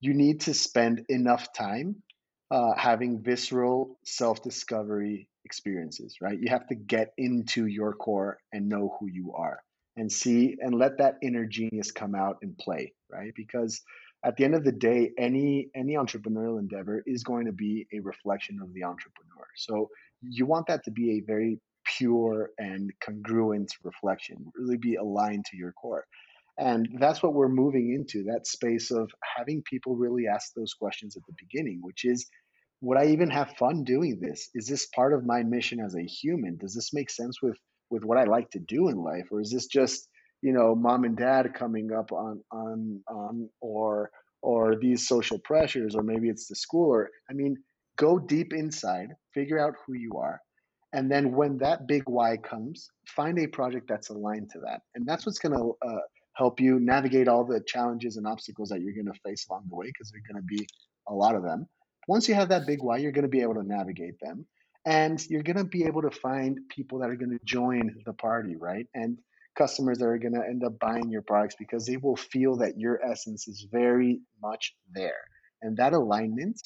you 0.00 0.14
need 0.14 0.42
to 0.42 0.54
spend 0.54 1.04
enough 1.08 1.52
time 1.52 2.02
uh, 2.50 2.74
having 2.76 3.22
visceral 3.22 3.98
self 4.04 4.42
discovery 4.42 5.28
experiences, 5.44 6.16
right? 6.20 6.38
You 6.38 6.48
have 6.50 6.66
to 6.68 6.74
get 6.74 7.12
into 7.18 7.66
your 7.66 7.94
core 7.94 8.38
and 8.52 8.68
know 8.68 8.96
who 9.00 9.08
you 9.08 9.34
are 9.36 9.60
and 9.96 10.10
see 10.10 10.56
and 10.60 10.74
let 10.74 10.98
that 10.98 11.16
inner 11.22 11.46
genius 11.46 11.92
come 11.92 12.14
out 12.14 12.38
and 12.42 12.56
play 12.58 12.92
right? 13.14 13.32
Because 13.36 13.80
at 14.24 14.36
the 14.36 14.44
end 14.44 14.54
of 14.54 14.64
the 14.64 14.72
day, 14.72 15.10
any 15.18 15.68
any 15.74 15.94
entrepreneurial 15.94 16.58
endeavor 16.58 17.02
is 17.06 17.22
going 17.22 17.46
to 17.46 17.52
be 17.52 17.86
a 17.92 18.00
reflection 18.00 18.58
of 18.62 18.72
the 18.72 18.84
entrepreneur. 18.84 19.46
So 19.56 19.90
you 20.22 20.46
want 20.46 20.66
that 20.68 20.84
to 20.84 20.90
be 20.90 21.18
a 21.18 21.20
very 21.26 21.60
pure 21.84 22.50
and 22.58 22.90
congruent 23.00 23.70
reflection, 23.82 24.46
really 24.56 24.78
be 24.78 24.94
aligned 24.94 25.44
to 25.50 25.56
your 25.56 25.72
core. 25.72 26.06
And 26.58 26.88
that's 26.98 27.22
what 27.22 27.34
we're 27.34 27.48
moving 27.48 27.92
into 27.92 28.24
that 28.24 28.46
space 28.46 28.90
of 28.90 29.10
having 29.36 29.62
people 29.62 29.96
really 29.96 30.26
ask 30.26 30.54
those 30.54 30.72
questions 30.72 31.16
at 31.16 31.22
the 31.26 31.34
beginning, 31.38 31.80
which 31.82 32.04
is 32.04 32.26
would 32.80 32.98
I 32.98 33.06
even 33.06 33.30
have 33.30 33.56
fun 33.58 33.84
doing 33.84 34.20
this? 34.20 34.50
Is 34.54 34.66
this 34.66 34.86
part 34.86 35.12
of 35.14 35.24
my 35.24 35.42
mission 35.42 35.80
as 35.80 35.94
a 35.94 36.02
human? 36.02 36.56
Does 36.56 36.74
this 36.74 36.92
make 36.92 37.10
sense 37.10 37.42
with 37.42 37.56
with 37.90 38.04
what 38.04 38.18
I 38.18 38.24
like 38.24 38.50
to 38.50 38.58
do 38.58 38.88
in 38.88 38.96
life, 38.96 39.26
or 39.30 39.40
is 39.40 39.50
this 39.50 39.66
just 39.66 40.08
you 40.44 40.52
know 40.52 40.74
mom 40.74 41.04
and 41.04 41.16
dad 41.16 41.54
coming 41.54 41.88
up 41.92 42.12
on 42.12 42.34
on 42.52 43.00
on 43.08 43.48
or 43.60 44.10
or 44.42 44.76
these 44.76 45.08
social 45.08 45.38
pressures, 45.38 45.94
or 45.96 46.02
maybe 46.02 46.28
it's 46.28 46.48
the 46.48 46.54
school, 46.54 46.90
or 46.96 47.10
I 47.30 47.32
mean, 47.32 47.56
go 47.96 48.18
deep 48.18 48.52
inside, 48.52 49.08
figure 49.32 49.58
out 49.58 49.74
who 49.86 49.94
you 49.94 50.12
are, 50.26 50.38
and 50.92 51.10
then 51.10 51.32
when 51.32 51.58
that 51.58 51.88
big 51.88 52.02
why 52.06 52.36
comes, 52.36 52.88
find 53.08 53.38
a 53.38 53.46
project 53.46 53.86
that's 53.88 54.10
aligned 54.10 54.50
to 54.50 54.60
that, 54.66 54.80
and 54.94 55.06
that's 55.06 55.24
what's 55.26 55.38
going 55.38 55.56
to 55.56 55.66
uh, 55.88 56.04
help 56.34 56.60
you 56.60 56.78
navigate 56.78 57.28
all 57.28 57.44
the 57.44 57.62
challenges 57.66 58.16
and 58.18 58.26
obstacles 58.26 58.68
that 58.68 58.80
you're 58.82 58.94
going 59.00 59.12
to 59.12 59.20
face 59.26 59.46
along 59.48 59.64
the 59.68 59.76
way, 59.76 59.86
because 59.86 60.10
there 60.10 60.20
are 60.20 60.32
going 60.32 60.42
to 60.42 60.46
be 60.46 60.66
a 61.08 61.14
lot 61.14 61.34
of 61.34 61.42
them 61.42 61.66
once 62.06 62.28
you 62.28 62.34
have 62.34 62.50
that 62.50 62.66
big 62.66 62.82
why, 62.82 62.98
you're 62.98 63.12
going 63.12 63.22
to 63.22 63.28
be 63.28 63.42
able 63.42 63.54
to 63.54 63.62
navigate 63.66 64.18
them. 64.20 64.46
And 64.86 65.24
you're 65.30 65.42
going 65.42 65.56
to 65.56 65.64
be 65.64 65.84
able 65.84 66.02
to 66.02 66.10
find 66.10 66.58
people 66.68 66.98
that 66.98 67.08
are 67.08 67.16
going 67.16 67.30
to 67.30 67.44
join 67.44 67.96
the 68.04 68.12
party, 68.12 68.56
right? 68.56 68.86
And 68.94 69.18
customers 69.56 69.98
that 69.98 70.06
are 70.06 70.18
going 70.18 70.34
to 70.34 70.46
end 70.46 70.64
up 70.64 70.78
buying 70.78 71.10
your 71.10 71.22
products 71.22 71.54
because 71.58 71.86
they 71.86 71.96
will 71.96 72.16
feel 72.16 72.56
that 72.56 72.78
your 72.78 73.00
essence 73.04 73.48
is 73.48 73.66
very 73.70 74.20
much 74.42 74.74
there. 74.92 75.20
And 75.62 75.76
that 75.78 75.92
alignment, 75.92 76.60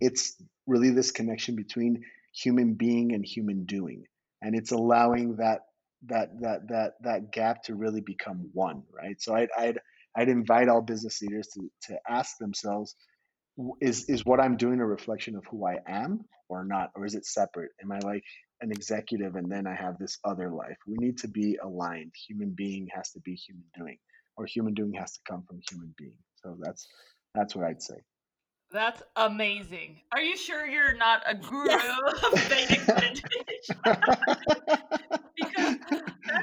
it's 0.00 0.40
really 0.66 0.90
this 0.90 1.10
connection 1.10 1.56
between 1.56 2.02
human 2.34 2.74
being 2.74 3.12
and 3.12 3.24
human 3.24 3.64
doing. 3.64 4.04
And 4.42 4.54
it's 4.54 4.72
allowing 4.72 5.36
that 5.36 5.60
that 6.06 6.40
that 6.40 6.68
that 6.68 6.92
that 7.02 7.32
gap 7.32 7.64
to 7.64 7.74
really 7.74 8.00
become 8.00 8.50
one, 8.52 8.82
right? 8.92 9.20
So 9.20 9.34
I'd 9.34 9.48
I'd 9.56 9.78
I'd 10.16 10.28
invite 10.28 10.68
all 10.68 10.82
business 10.82 11.20
leaders 11.22 11.48
to 11.54 11.68
to 11.88 11.98
ask 12.08 12.36
themselves, 12.38 12.94
is 13.80 14.08
is 14.08 14.24
what 14.24 14.40
I'm 14.40 14.56
doing 14.56 14.80
a 14.80 14.86
reflection 14.86 15.36
of 15.36 15.44
who 15.50 15.66
I 15.66 15.78
am 15.86 16.24
or 16.48 16.64
not, 16.64 16.90
or 16.94 17.06
is 17.06 17.14
it 17.14 17.26
separate? 17.26 17.72
Am 17.82 17.90
I 17.90 17.98
like 17.98 18.24
an 18.60 18.70
executive 18.70 19.36
and 19.36 19.50
then 19.50 19.66
I 19.66 19.74
have 19.74 19.98
this 19.98 20.18
other 20.24 20.50
life? 20.50 20.76
We 20.86 20.96
need 20.98 21.18
to 21.18 21.28
be 21.28 21.58
aligned. 21.62 22.12
Human 22.28 22.50
being 22.50 22.88
has 22.94 23.10
to 23.12 23.20
be 23.20 23.34
human 23.34 23.64
doing, 23.76 23.98
or 24.36 24.46
human 24.46 24.74
doing 24.74 24.92
has 24.94 25.12
to 25.12 25.20
come 25.28 25.44
from 25.46 25.60
human 25.70 25.94
being. 25.96 26.16
So 26.42 26.56
that's 26.60 26.86
that's 27.34 27.54
what 27.54 27.66
I'd 27.66 27.82
say. 27.82 27.96
That's 28.72 29.02
amazing. 29.14 30.00
Are 30.12 30.20
you 30.20 30.36
sure 30.36 30.66
you're 30.66 30.96
not 30.96 31.22
a 31.26 31.34
guru 31.34 31.70
of 31.70 32.40
Vedic 32.40 32.86
meditation? 32.96 33.76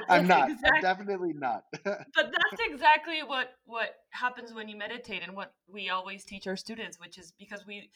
I'm 0.08 0.26
not. 0.26 0.50
Exactly, 0.50 0.70
I'm 0.76 0.82
definitely 0.82 1.32
not. 1.34 1.64
but 1.84 2.06
that's 2.14 2.62
exactly 2.66 3.22
what 3.22 3.50
what 3.66 3.96
happens 4.10 4.54
when 4.54 4.68
you 4.68 4.76
meditate, 4.76 5.22
and 5.22 5.36
what 5.36 5.52
we 5.68 5.90
always 5.90 6.24
teach 6.24 6.46
our 6.46 6.56
students, 6.56 6.98
which 6.98 7.18
is 7.18 7.32
because 7.38 7.66
we 7.66 7.90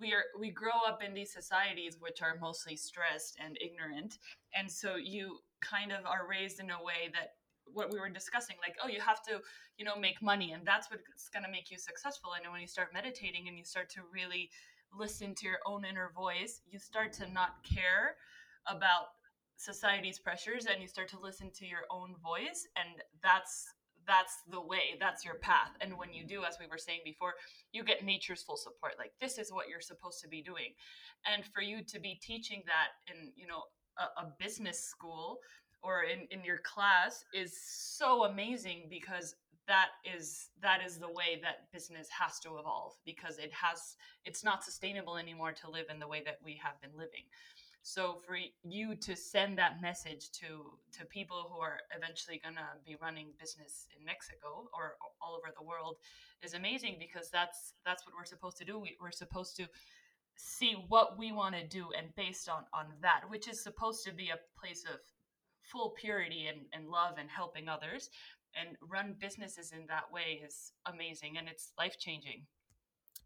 we 0.00 0.12
are 0.12 0.24
we 0.38 0.50
grow 0.50 0.78
up 0.86 1.02
in 1.02 1.14
these 1.14 1.32
societies 1.32 1.96
which 2.00 2.22
are 2.22 2.36
mostly 2.40 2.76
stressed 2.76 3.36
and 3.44 3.56
ignorant, 3.60 4.18
and 4.54 4.70
so 4.70 4.96
you 4.96 5.38
kind 5.60 5.92
of 5.92 6.04
are 6.04 6.26
raised 6.28 6.60
in 6.60 6.70
a 6.70 6.82
way 6.82 7.10
that 7.12 7.34
what 7.72 7.90
we 7.92 7.98
were 7.98 8.10
discussing 8.10 8.56
like 8.62 8.76
oh 8.82 8.88
you 8.88 9.00
have 9.00 9.22
to 9.22 9.40
you 9.78 9.84
know 9.84 9.96
make 9.96 10.20
money 10.22 10.52
and 10.52 10.66
that's 10.66 10.90
what's 10.90 11.28
going 11.30 11.44
to 11.44 11.50
make 11.50 11.70
you 11.70 11.78
successful 11.78 12.30
and 12.36 12.50
when 12.52 12.60
you 12.60 12.66
start 12.66 12.88
meditating 12.92 13.48
and 13.48 13.56
you 13.56 13.64
start 13.64 13.88
to 13.88 14.00
really 14.12 14.50
listen 14.96 15.34
to 15.34 15.46
your 15.46 15.58
own 15.66 15.84
inner 15.84 16.12
voice 16.14 16.60
you 16.70 16.78
start 16.78 17.12
to 17.12 17.30
not 17.32 17.64
care 17.64 18.16
about 18.68 19.16
society's 19.56 20.18
pressures 20.18 20.66
and 20.66 20.82
you 20.82 20.88
start 20.88 21.08
to 21.08 21.18
listen 21.18 21.50
to 21.54 21.66
your 21.66 21.84
own 21.90 22.14
voice 22.22 22.66
and 22.76 23.02
that's 23.22 23.72
that's 24.06 24.42
the 24.50 24.60
way 24.60 24.96
that's 25.00 25.24
your 25.24 25.36
path. 25.36 25.70
And 25.80 25.96
when 25.98 26.12
you 26.12 26.24
do 26.24 26.44
as 26.44 26.56
we 26.60 26.66
were 26.66 26.78
saying 26.78 27.00
before 27.04 27.34
you 27.72 27.84
get 27.84 28.04
nature's 28.04 28.42
full 28.42 28.56
support 28.56 28.94
like 28.98 29.12
this 29.20 29.38
is 29.38 29.52
what 29.52 29.68
you're 29.68 29.80
supposed 29.80 30.20
to 30.22 30.28
be 30.28 30.42
doing. 30.42 30.74
And 31.26 31.44
for 31.44 31.62
you 31.62 31.82
to 31.84 32.00
be 32.00 32.18
teaching 32.22 32.62
that 32.66 33.12
in 33.12 33.32
you 33.36 33.46
know 33.46 33.62
a, 33.98 34.22
a 34.22 34.32
business 34.38 34.80
school 34.80 35.38
or 35.82 36.04
in, 36.04 36.26
in 36.30 36.44
your 36.44 36.58
class 36.58 37.24
is 37.34 37.58
so 37.62 38.24
amazing 38.24 38.86
because 38.88 39.34
that 39.66 39.88
is 40.04 40.50
that 40.60 40.80
is 40.84 40.98
the 40.98 41.08
way 41.08 41.40
that 41.42 41.72
business 41.72 42.08
has 42.10 42.38
to 42.40 42.58
evolve 42.58 42.92
because 43.04 43.38
it 43.38 43.52
has 43.52 43.96
it's 44.24 44.44
not 44.44 44.62
sustainable 44.62 45.16
anymore 45.16 45.52
to 45.52 45.70
live 45.70 45.86
in 45.90 45.98
the 45.98 46.08
way 46.08 46.22
that 46.24 46.38
we 46.44 46.60
have 46.62 46.80
been 46.82 46.90
living 46.96 47.24
so 47.86 48.16
for 48.26 48.38
you 48.62 48.94
to 48.96 49.14
send 49.14 49.58
that 49.58 49.82
message 49.82 50.30
to 50.32 50.72
to 50.90 51.04
people 51.04 51.50
who 51.52 51.60
are 51.60 51.78
eventually 51.94 52.40
going 52.42 52.54
to 52.54 52.66
be 52.86 52.96
running 53.00 53.28
business 53.38 53.86
in 53.96 54.02
Mexico 54.02 54.70
or 54.72 54.96
all 55.20 55.34
over 55.36 55.52
the 55.54 55.62
world 55.62 55.96
is 56.42 56.54
amazing 56.54 56.96
because 56.98 57.28
that's 57.30 57.74
that's 57.84 58.06
what 58.06 58.14
we're 58.16 58.24
supposed 58.24 58.56
to 58.56 58.64
do. 58.64 58.78
We, 58.78 58.96
we're 58.98 59.10
supposed 59.10 59.54
to 59.56 59.66
see 60.34 60.74
what 60.88 61.18
we 61.18 61.30
want 61.30 61.54
to 61.56 61.66
do 61.66 61.88
and 61.96 62.08
based 62.16 62.48
on 62.48 62.64
on 62.72 62.86
that, 63.02 63.20
which 63.28 63.48
is 63.48 63.62
supposed 63.62 64.02
to 64.06 64.14
be 64.14 64.30
a 64.30 64.40
place 64.58 64.84
of 64.84 64.98
full 65.60 65.90
purity 65.90 66.46
and, 66.46 66.60
and 66.72 66.88
love 66.88 67.16
and 67.18 67.28
helping 67.28 67.68
others 67.68 68.08
and 68.56 68.78
run 68.88 69.14
businesses 69.20 69.72
in 69.72 69.86
that 69.88 70.10
way 70.10 70.40
is 70.46 70.72
amazing 70.86 71.36
and 71.36 71.48
it's 71.48 71.72
life 71.78 71.98
changing. 71.98 72.46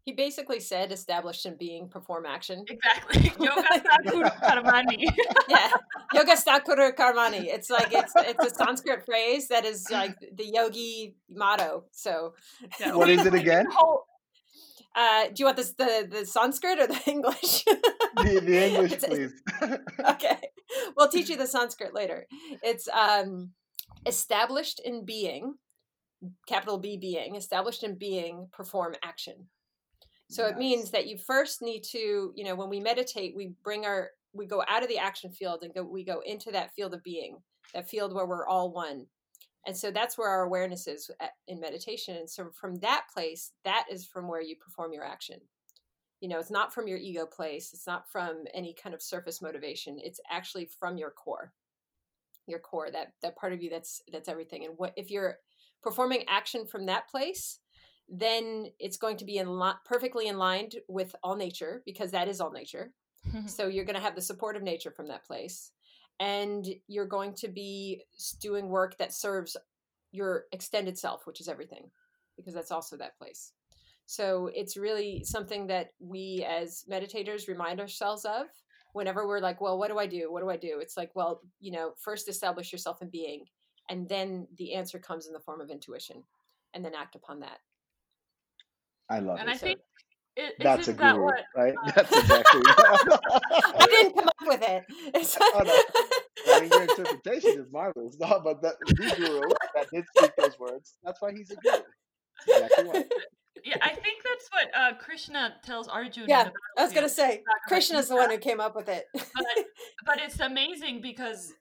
He 0.09 0.15
basically 0.15 0.59
said 0.59 0.91
established 0.91 1.45
in 1.45 1.55
being 1.55 1.87
perform 1.87 2.25
action. 2.25 2.65
Exactly. 2.67 3.31
Yoga 3.45 3.67
Sakura 4.03 4.31
Karmani. 4.41 5.05
yeah. 5.47 5.69
Yogastha 6.15 6.65
Kuru 6.65 6.93
Karmani. 6.93 7.45
It's 7.45 7.69
like 7.69 7.93
it's 7.93 8.11
it's 8.15 8.43
a 8.43 8.55
Sanskrit 8.55 9.05
phrase 9.05 9.49
that 9.49 9.65
is 9.65 9.85
like 9.91 10.15
the 10.33 10.47
yogi 10.47 11.13
motto. 11.29 11.83
So 11.91 12.33
yeah. 12.79 12.95
what 12.95 13.07
is 13.07 13.23
it 13.23 13.35
again? 13.35 13.67
Uh, 14.95 15.25
do 15.25 15.33
you 15.37 15.45
want 15.45 15.57
this 15.57 15.73
the 15.73 16.07
the 16.09 16.25
Sanskrit 16.25 16.79
or 16.79 16.87
the 16.87 17.01
English? 17.05 17.63
the, 17.65 18.41
the 18.43 18.67
English, 18.67 18.93
it's, 18.93 19.05
please. 19.05 19.33
okay, 20.09 20.39
we'll 20.97 21.09
teach 21.09 21.29
you 21.29 21.37
the 21.37 21.45
Sanskrit 21.45 21.93
later. 21.93 22.25
It's 22.63 22.87
um, 22.87 23.51
established 24.07 24.81
in 24.83 25.05
being, 25.05 25.53
capital 26.47 26.79
B 26.79 26.97
being, 26.97 27.35
established 27.35 27.83
in 27.83 27.93
being, 27.93 28.47
perform 28.51 28.95
action. 29.03 29.49
So 30.29 30.45
it 30.45 30.57
means 30.57 30.91
that 30.91 31.07
you 31.07 31.17
first 31.17 31.61
need 31.63 31.83
to, 31.91 32.31
you 32.35 32.43
know, 32.43 32.53
when 32.53 32.69
we 32.69 32.79
meditate, 32.79 33.35
we 33.35 33.53
bring 33.63 33.85
our, 33.85 34.11
we 34.31 34.45
go 34.45 34.63
out 34.69 34.83
of 34.83 34.89
the 34.89 34.99
action 34.99 35.31
field 35.31 35.63
and 35.63 35.73
go, 35.73 35.83
we 35.83 36.03
go 36.03 36.21
into 36.23 36.51
that 36.51 36.71
field 36.75 36.93
of 36.93 37.03
being, 37.03 37.37
that 37.73 37.89
field 37.89 38.13
where 38.13 38.27
we're 38.27 38.47
all 38.47 38.71
one. 38.71 39.07
And 39.65 39.75
so 39.75 39.89
that's 39.89 40.17
where 40.17 40.29
our 40.29 40.43
awareness 40.43 40.87
is 40.87 41.09
uh, 41.19 41.27
in 41.47 41.59
meditation. 41.59 42.15
And 42.15 42.29
so 42.29 42.51
from 42.53 42.77
that 42.77 43.05
place, 43.11 43.53
that 43.65 43.85
is 43.91 44.05
from 44.05 44.27
where 44.27 44.41
you 44.41 44.55
perform 44.55 44.93
your 44.93 45.03
action. 45.03 45.39
You 46.21 46.29
know, 46.29 46.39
it's 46.39 46.51
not 46.51 46.73
from 46.73 46.87
your 46.87 46.97
ego 46.97 47.25
place. 47.25 47.71
It's 47.73 47.87
not 47.87 48.09
from 48.11 48.43
any 48.53 48.73
kind 48.73 48.93
of 48.93 49.01
surface 49.01 49.41
motivation. 49.41 49.97
It's 49.99 50.19
actually 50.31 50.69
from 50.79 50.97
your 50.97 51.11
core, 51.11 51.53
your 52.45 52.59
core, 52.59 52.91
that 52.91 53.13
that 53.21 53.35
part 53.35 53.53
of 53.53 53.63
you 53.63 53.69
that's 53.69 54.01
that's 54.11 54.29
everything. 54.29 54.65
And 54.65 54.73
what 54.77 54.93
if 54.95 55.09
you're 55.09 55.39
performing 55.81 56.23
action 56.27 56.65
from 56.65 56.85
that 56.87 57.07
place, 57.09 57.59
then 58.11 58.67
it's 58.79 58.97
going 58.97 59.17
to 59.17 59.25
be 59.25 59.37
in 59.37 59.61
perfectly 59.85 60.27
in 60.27 60.37
line 60.37 60.69
with 60.87 61.15
all 61.23 61.35
nature 61.35 61.83
because 61.85 62.11
that 62.11 62.27
is 62.27 62.41
all 62.41 62.51
nature. 62.51 62.91
so 63.45 63.67
you're 63.67 63.85
going 63.85 63.95
to 63.95 64.01
have 64.01 64.15
the 64.15 64.21
support 64.21 64.55
of 64.55 64.63
nature 64.63 64.91
from 64.91 65.07
that 65.07 65.25
place. 65.25 65.71
And 66.19 66.67
you're 66.87 67.05
going 67.05 67.33
to 67.35 67.47
be 67.47 68.03
doing 68.41 68.67
work 68.67 68.97
that 68.97 69.13
serves 69.13 69.55
your 70.11 70.45
extended 70.51 70.97
self, 70.97 71.25
which 71.25 71.39
is 71.39 71.47
everything, 71.47 71.89
because 72.35 72.53
that's 72.53 72.71
also 72.71 72.97
that 72.97 73.17
place. 73.17 73.53
So 74.05 74.49
it's 74.53 74.75
really 74.75 75.23
something 75.23 75.67
that 75.67 75.91
we 75.99 76.45
as 76.49 76.83
meditators 76.89 77.47
remind 77.47 77.79
ourselves 77.79 78.25
of 78.25 78.47
whenever 78.93 79.27
we're 79.27 79.39
like, 79.39 79.61
well, 79.61 79.77
what 79.77 79.89
do 79.89 79.99
I 79.99 80.07
do? 80.07 80.31
What 80.31 80.41
do 80.41 80.49
I 80.49 80.57
do? 80.57 80.79
It's 80.81 80.97
like, 80.97 81.11
well, 81.13 81.41
you 81.59 81.71
know, 81.71 81.93
first 81.97 82.27
establish 82.27 82.71
yourself 82.71 83.03
in 83.03 83.09
being, 83.09 83.45
and 83.87 84.09
then 84.09 84.47
the 84.57 84.73
answer 84.73 84.97
comes 84.97 85.27
in 85.27 85.33
the 85.33 85.39
form 85.39 85.61
of 85.61 85.69
intuition, 85.69 86.23
and 86.73 86.83
then 86.83 86.95
act 86.95 87.15
upon 87.15 87.39
that. 87.41 87.59
I 89.09 89.19
love 89.19 89.39
and 89.39 89.49
it. 89.49 89.53
I 89.53 89.57
think 89.57 89.79
it, 90.35 90.53
That's 90.59 90.87
a 90.87 90.93
guru, 90.93 91.25
what, 91.25 91.43
right? 91.55 91.73
Uh, 91.75 91.91
That's 91.95 92.17
exactly. 92.17 92.61
I 92.67 93.87
didn't 93.89 94.15
come 94.15 94.27
up 94.27 94.47
with 94.47 94.61
it. 94.61 94.85
oh, 95.41 95.63
no. 95.65 96.53
I 96.53 96.61
mean, 96.61 96.69
your 96.71 96.81
interpretation 96.83 97.59
is 97.59 97.71
marvelous. 97.71 98.15
No, 98.19 98.39
but 98.43 98.61
the, 98.61 98.73
the 98.85 99.15
guru 99.17 99.41
that 99.75 99.89
did 99.91 100.05
speak 100.15 100.31
those 100.37 100.57
words, 100.59 100.95
that's 101.03 101.21
why 101.21 101.31
he's 101.33 101.51
a 101.51 101.55
guru. 101.55 101.81
Exactly 102.47 103.05
Yeah, 103.65 103.75
I 103.81 103.89
think 103.89 104.23
that's 104.23 104.49
what 104.51 104.69
uh, 104.73 104.97
Krishna 104.97 105.55
tells 105.63 105.89
Arjuna. 105.89 106.27
Yeah, 106.29 106.49
I 106.77 106.83
was 106.83 106.93
gonna 106.93 107.09
say 107.09 107.43
Krishna's 107.67 108.07
the 108.07 108.15
one 108.15 108.29
who 108.29 108.37
came 108.37 108.61
up 108.61 108.75
with 108.75 108.87
it. 108.87 109.05
but, 109.13 109.25
but 110.05 110.19
it's 110.19 110.39
amazing 110.39 111.01
because 111.01 111.53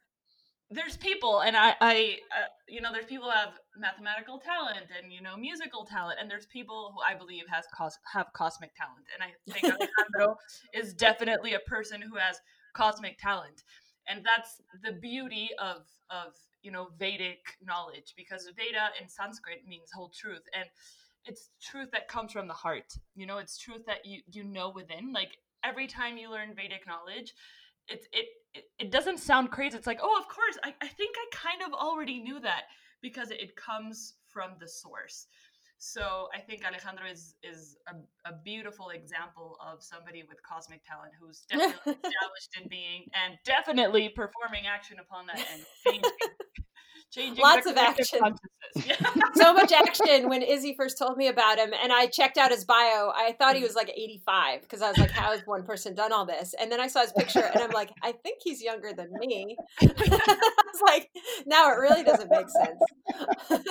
there's 0.71 0.97
people, 0.97 1.41
and 1.41 1.57
I, 1.57 1.75
I, 1.81 2.19
uh, 2.37 2.49
you 2.69 2.81
know, 2.81 2.93
there's 2.93 3.07
people 3.07 3.27
who 3.27 3.37
have 3.37 3.55
mathematical 3.79 4.39
talent 4.39 4.87
and 4.97 5.13
you 5.13 5.23
know 5.23 5.37
musical 5.37 5.85
talent 5.85 6.19
and 6.21 6.31
there's 6.31 6.47
people 6.47 6.93
who 6.95 7.01
i 7.01 7.17
believe 7.17 7.45
has 7.49 7.65
cos- 7.77 7.99
have 8.13 8.27
cosmic 8.35 8.71
talent 8.75 9.07
and 9.15 9.23
i 9.23 9.53
think 9.53 9.65
alejandro 9.75 10.37
is 10.75 10.93
definitely 10.93 11.55
a 11.55 11.61
person 11.61 12.03
who 12.03 12.17
has 12.17 12.41
cosmic 12.75 13.17
talent 13.19 13.63
and 14.09 14.25
that's 14.25 14.61
the 14.83 14.99
beauty 15.01 15.51
of 15.61 15.87
of 16.11 16.35
you 16.63 16.71
know 16.71 16.89
vedic 16.99 17.39
knowledge 17.65 18.15
because 18.17 18.51
veda 18.57 18.89
in 19.01 19.09
sanskrit 19.09 19.61
means 19.67 19.91
whole 19.95 20.11
truth 20.11 20.43
and 20.55 20.69
it's 21.25 21.51
truth 21.63 21.89
that 21.93 22.09
comes 22.09 22.33
from 22.33 22.49
the 22.49 22.55
heart 22.55 22.93
you 23.15 23.27
know 23.27 23.39
it's 23.39 23.59
truth 23.59 23.85
that 23.87 24.05
you 24.05 24.21
you 24.31 24.45
know 24.45 24.71
within 24.75 25.13
like 25.13 25.37
every 25.65 25.87
time 25.87 26.17
you 26.17 26.31
learn 26.31 26.55
vedic 26.55 26.87
knowledge 26.87 27.33
it 27.89 28.05
it 28.13 28.27
it, 28.55 28.65
it 28.79 28.91
doesn't 28.91 29.19
sound 29.19 29.51
crazy. 29.51 29.77
It's 29.77 29.87
like 29.87 30.01
oh 30.03 30.19
of 30.19 30.29
course. 30.29 30.59
I, 30.65 30.75
I 30.81 30.89
think 30.89 31.17
i 31.19 31.27
kind 31.37 31.63
of 31.63 31.73
already 31.73 32.21
knew 32.21 32.41
that 32.41 32.65
because 33.03 33.31
it 33.31 33.57
comes 33.57 34.15
from 34.27 34.53
the 34.61 34.69
source. 34.69 35.27
So 35.79 36.29
I 36.35 36.41
think 36.41 36.65
Alejandro 36.67 37.07
is 37.07 37.35
is 37.43 37.77
a, 37.87 37.95
a 38.29 38.35
beautiful 38.45 38.91
example 38.91 39.57
of 39.65 39.83
somebody 39.83 40.25
with 40.29 40.43
cosmic 40.43 40.85
talent 40.85 41.13
who's 41.21 41.43
definitely 41.51 41.93
established 41.93 42.51
in 42.61 42.69
being 42.69 43.05
and 43.15 43.39
definitely 43.45 44.09
performing 44.09 44.67
action 44.67 44.99
upon 44.99 45.27
that 45.27 45.39
and 45.39 45.63
changing, 45.87 46.11
changing 47.11 47.43
lots 47.43 47.67
of 47.67 47.77
action. 47.77 48.21
Yeah. 48.77 48.97
so 49.35 49.53
much 49.55 49.73
action 49.73 50.29
when 50.29 50.43
Izzy 50.43 50.75
first 50.77 50.99
told 50.99 51.17
me 51.17 51.29
about 51.29 51.59
him, 51.59 51.73
and 51.83 51.93
I 51.93 52.07
checked 52.07 52.39
out 52.39 52.51
his 52.51 52.65
bio. 52.65 53.13
I 53.15 53.35
thought 53.39 53.57
he 53.57 53.63
was 53.63 53.75
like 53.75 53.91
85 53.91 54.63
because 54.63 54.83
I 54.83 54.89
was 54.89 54.99
like, 54.99 55.11
"How 55.11 55.33
has 55.33 55.43
one 55.47 55.65
person 55.65 55.95
done 55.95 56.13
all 56.13 56.27
this?" 56.27 56.55
And 56.61 56.71
then 56.71 56.81
I 56.81 56.89
saw 56.89 57.01
his 57.03 57.13
picture, 57.13 57.51
and 57.53 57.63
I'm 57.63 57.71
like, 57.71 57.91
"I 58.03 58.13
think 58.13 58.39
he's 58.43 58.63
younger 58.63 58.93
than 58.97 59.11
me." 59.19 59.57
I 59.81 59.87
was 59.87 60.83
like, 60.87 61.09
"Now 61.47 61.71
it 61.71 61.77
really 61.77 62.03
doesn't 62.03 62.31
make 62.31 62.47
sense." 62.49 63.69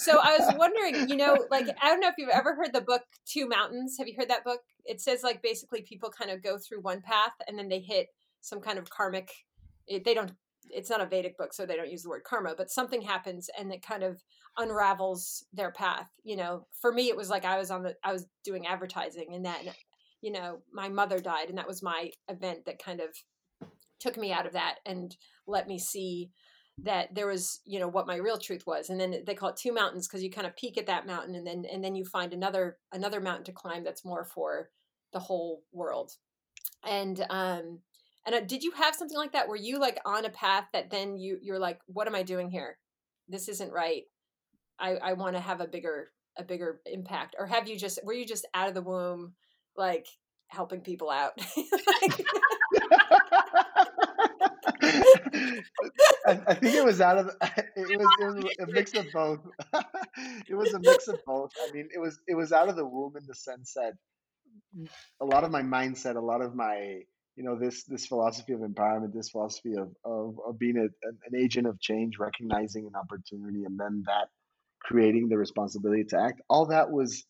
So 0.00 0.18
I 0.18 0.38
was 0.38 0.54
wondering, 0.56 1.10
you 1.10 1.16
know, 1.16 1.36
like 1.50 1.66
I 1.82 1.88
don't 1.88 2.00
know 2.00 2.08
if 2.08 2.14
you've 2.16 2.30
ever 2.30 2.54
heard 2.54 2.72
the 2.72 2.80
book 2.80 3.02
Two 3.26 3.46
Mountains. 3.46 3.96
Have 3.98 4.08
you 4.08 4.14
heard 4.16 4.30
that 4.30 4.44
book? 4.44 4.60
It 4.86 4.98
says 4.98 5.22
like 5.22 5.42
basically 5.42 5.82
people 5.82 6.08
kind 6.08 6.30
of 6.30 6.42
go 6.42 6.56
through 6.56 6.80
one 6.80 7.02
path 7.02 7.32
and 7.46 7.58
then 7.58 7.68
they 7.68 7.80
hit 7.80 8.06
some 8.40 8.62
kind 8.62 8.78
of 8.78 8.88
karmic. 8.88 9.30
Eh, 9.90 9.98
they 10.02 10.14
don't. 10.14 10.32
It's 10.72 10.90
not 10.90 11.00
a 11.00 11.06
Vedic 11.06 11.36
book, 11.36 11.52
so 11.52 11.66
they 11.66 11.76
don't 11.76 11.90
use 11.90 12.02
the 12.02 12.08
word 12.08 12.24
karma. 12.24 12.54
But 12.56 12.70
something 12.70 13.02
happens 13.02 13.48
and 13.58 13.72
it 13.72 13.82
kind 13.82 14.02
of 14.02 14.22
unravels 14.56 15.44
their 15.52 15.72
path. 15.72 16.10
You 16.22 16.36
know, 16.36 16.66
for 16.80 16.92
me, 16.92 17.08
it 17.08 17.16
was 17.16 17.30
like 17.30 17.44
I 17.44 17.58
was 17.58 17.70
on 17.70 17.82
the. 17.82 17.96
I 18.04 18.12
was 18.12 18.26
doing 18.44 18.66
advertising, 18.66 19.34
and 19.34 19.44
then, 19.44 19.72
you 20.20 20.32
know, 20.32 20.58
my 20.72 20.88
mother 20.88 21.18
died, 21.18 21.48
and 21.48 21.58
that 21.58 21.68
was 21.68 21.82
my 21.82 22.10
event 22.28 22.64
that 22.66 22.82
kind 22.82 23.00
of 23.00 23.08
took 24.00 24.16
me 24.16 24.32
out 24.32 24.46
of 24.46 24.54
that 24.54 24.76
and 24.86 25.16
let 25.46 25.68
me 25.68 25.78
see 25.78 26.30
that 26.82 27.14
there 27.14 27.26
was 27.26 27.60
you 27.66 27.78
know 27.78 27.88
what 27.88 28.06
my 28.06 28.16
real 28.16 28.38
truth 28.38 28.66
was 28.66 28.88
and 28.88 28.98
then 28.98 29.22
they 29.26 29.34
call 29.34 29.50
it 29.50 29.56
two 29.56 29.72
mountains 29.72 30.08
because 30.08 30.22
you 30.22 30.30
kind 30.30 30.46
of 30.46 30.56
peak 30.56 30.78
at 30.78 30.86
that 30.86 31.06
mountain 31.06 31.34
and 31.34 31.46
then 31.46 31.64
and 31.70 31.84
then 31.84 31.94
you 31.94 32.04
find 32.04 32.32
another 32.32 32.78
another 32.92 33.20
mountain 33.20 33.44
to 33.44 33.52
climb 33.52 33.84
that's 33.84 34.04
more 34.04 34.24
for 34.24 34.70
the 35.12 35.18
whole 35.18 35.62
world 35.72 36.12
and 36.88 37.26
um 37.28 37.78
and 38.26 38.34
uh, 38.34 38.40
did 38.40 38.62
you 38.62 38.72
have 38.72 38.94
something 38.94 39.16
like 39.16 39.32
that? 39.32 39.48
Were 39.48 39.56
you 39.56 39.78
like 39.78 39.98
on 40.04 40.24
a 40.24 40.30
path 40.30 40.64
that 40.72 40.90
then 40.90 41.16
you 41.16 41.38
you're 41.42 41.58
like 41.58 41.80
what 41.86 42.06
am 42.06 42.14
i 42.14 42.22
doing 42.22 42.50
here? 42.50 42.78
This 43.28 43.48
isn't 43.48 43.72
right. 43.72 44.02
I 44.78 44.96
i 44.96 45.12
want 45.14 45.36
to 45.36 45.40
have 45.40 45.60
a 45.60 45.66
bigger 45.66 46.10
a 46.36 46.44
bigger 46.44 46.80
impact. 46.86 47.36
Or 47.38 47.46
have 47.46 47.68
you 47.68 47.78
just 47.78 47.98
were 48.04 48.12
you 48.12 48.26
just 48.26 48.46
out 48.54 48.68
of 48.68 48.74
the 48.74 48.82
womb 48.82 49.34
like 49.76 50.06
helping 50.48 50.80
people 50.80 51.10
out? 51.10 51.32
Like, 52.02 52.26
I, 56.26 56.40
I, 56.48 56.54
think 56.54 56.74
it 56.74 56.84
was 56.84 57.00
out 57.00 57.18
of 57.18 57.30
it 57.76 57.98
was, 57.98 58.16
it 58.20 58.24
was 58.24 58.44
a 58.60 58.66
mix 58.66 58.94
of 58.94 59.06
both. 59.12 59.40
it 60.48 60.54
was 60.54 60.72
a 60.74 60.80
mix 60.80 61.08
of 61.08 61.18
both. 61.26 61.50
I 61.60 61.72
mean, 61.72 61.88
it 61.94 61.98
was 61.98 62.20
it 62.26 62.34
was 62.34 62.52
out 62.52 62.68
of 62.68 62.76
the 62.76 62.84
womb 62.84 63.16
in 63.16 63.24
the 63.26 63.34
sense 63.34 63.74
that 63.74 63.94
a 65.20 65.24
lot 65.24 65.44
of 65.44 65.50
my 65.50 65.62
mindset, 65.62 66.16
a 66.16 66.20
lot 66.20 66.40
of 66.40 66.54
my 66.54 67.00
you 67.40 67.46
know 67.46 67.58
this 67.58 67.84
this 67.84 68.04
philosophy 68.04 68.52
of 68.52 68.60
empowerment, 68.60 69.14
this 69.14 69.30
philosophy 69.30 69.72
of 69.72 69.88
of, 70.04 70.38
of 70.46 70.58
being 70.58 70.76
a, 70.76 70.88
an 71.08 71.42
agent 71.42 71.66
of 71.66 71.80
change, 71.80 72.18
recognizing 72.18 72.86
an 72.86 72.94
opportunity, 72.94 73.64
and 73.64 73.80
then 73.80 74.02
that 74.04 74.28
creating 74.82 75.30
the 75.30 75.38
responsibility 75.38 76.04
to 76.04 76.20
act. 76.20 76.42
All 76.50 76.66
that 76.66 76.90
was 76.90 77.24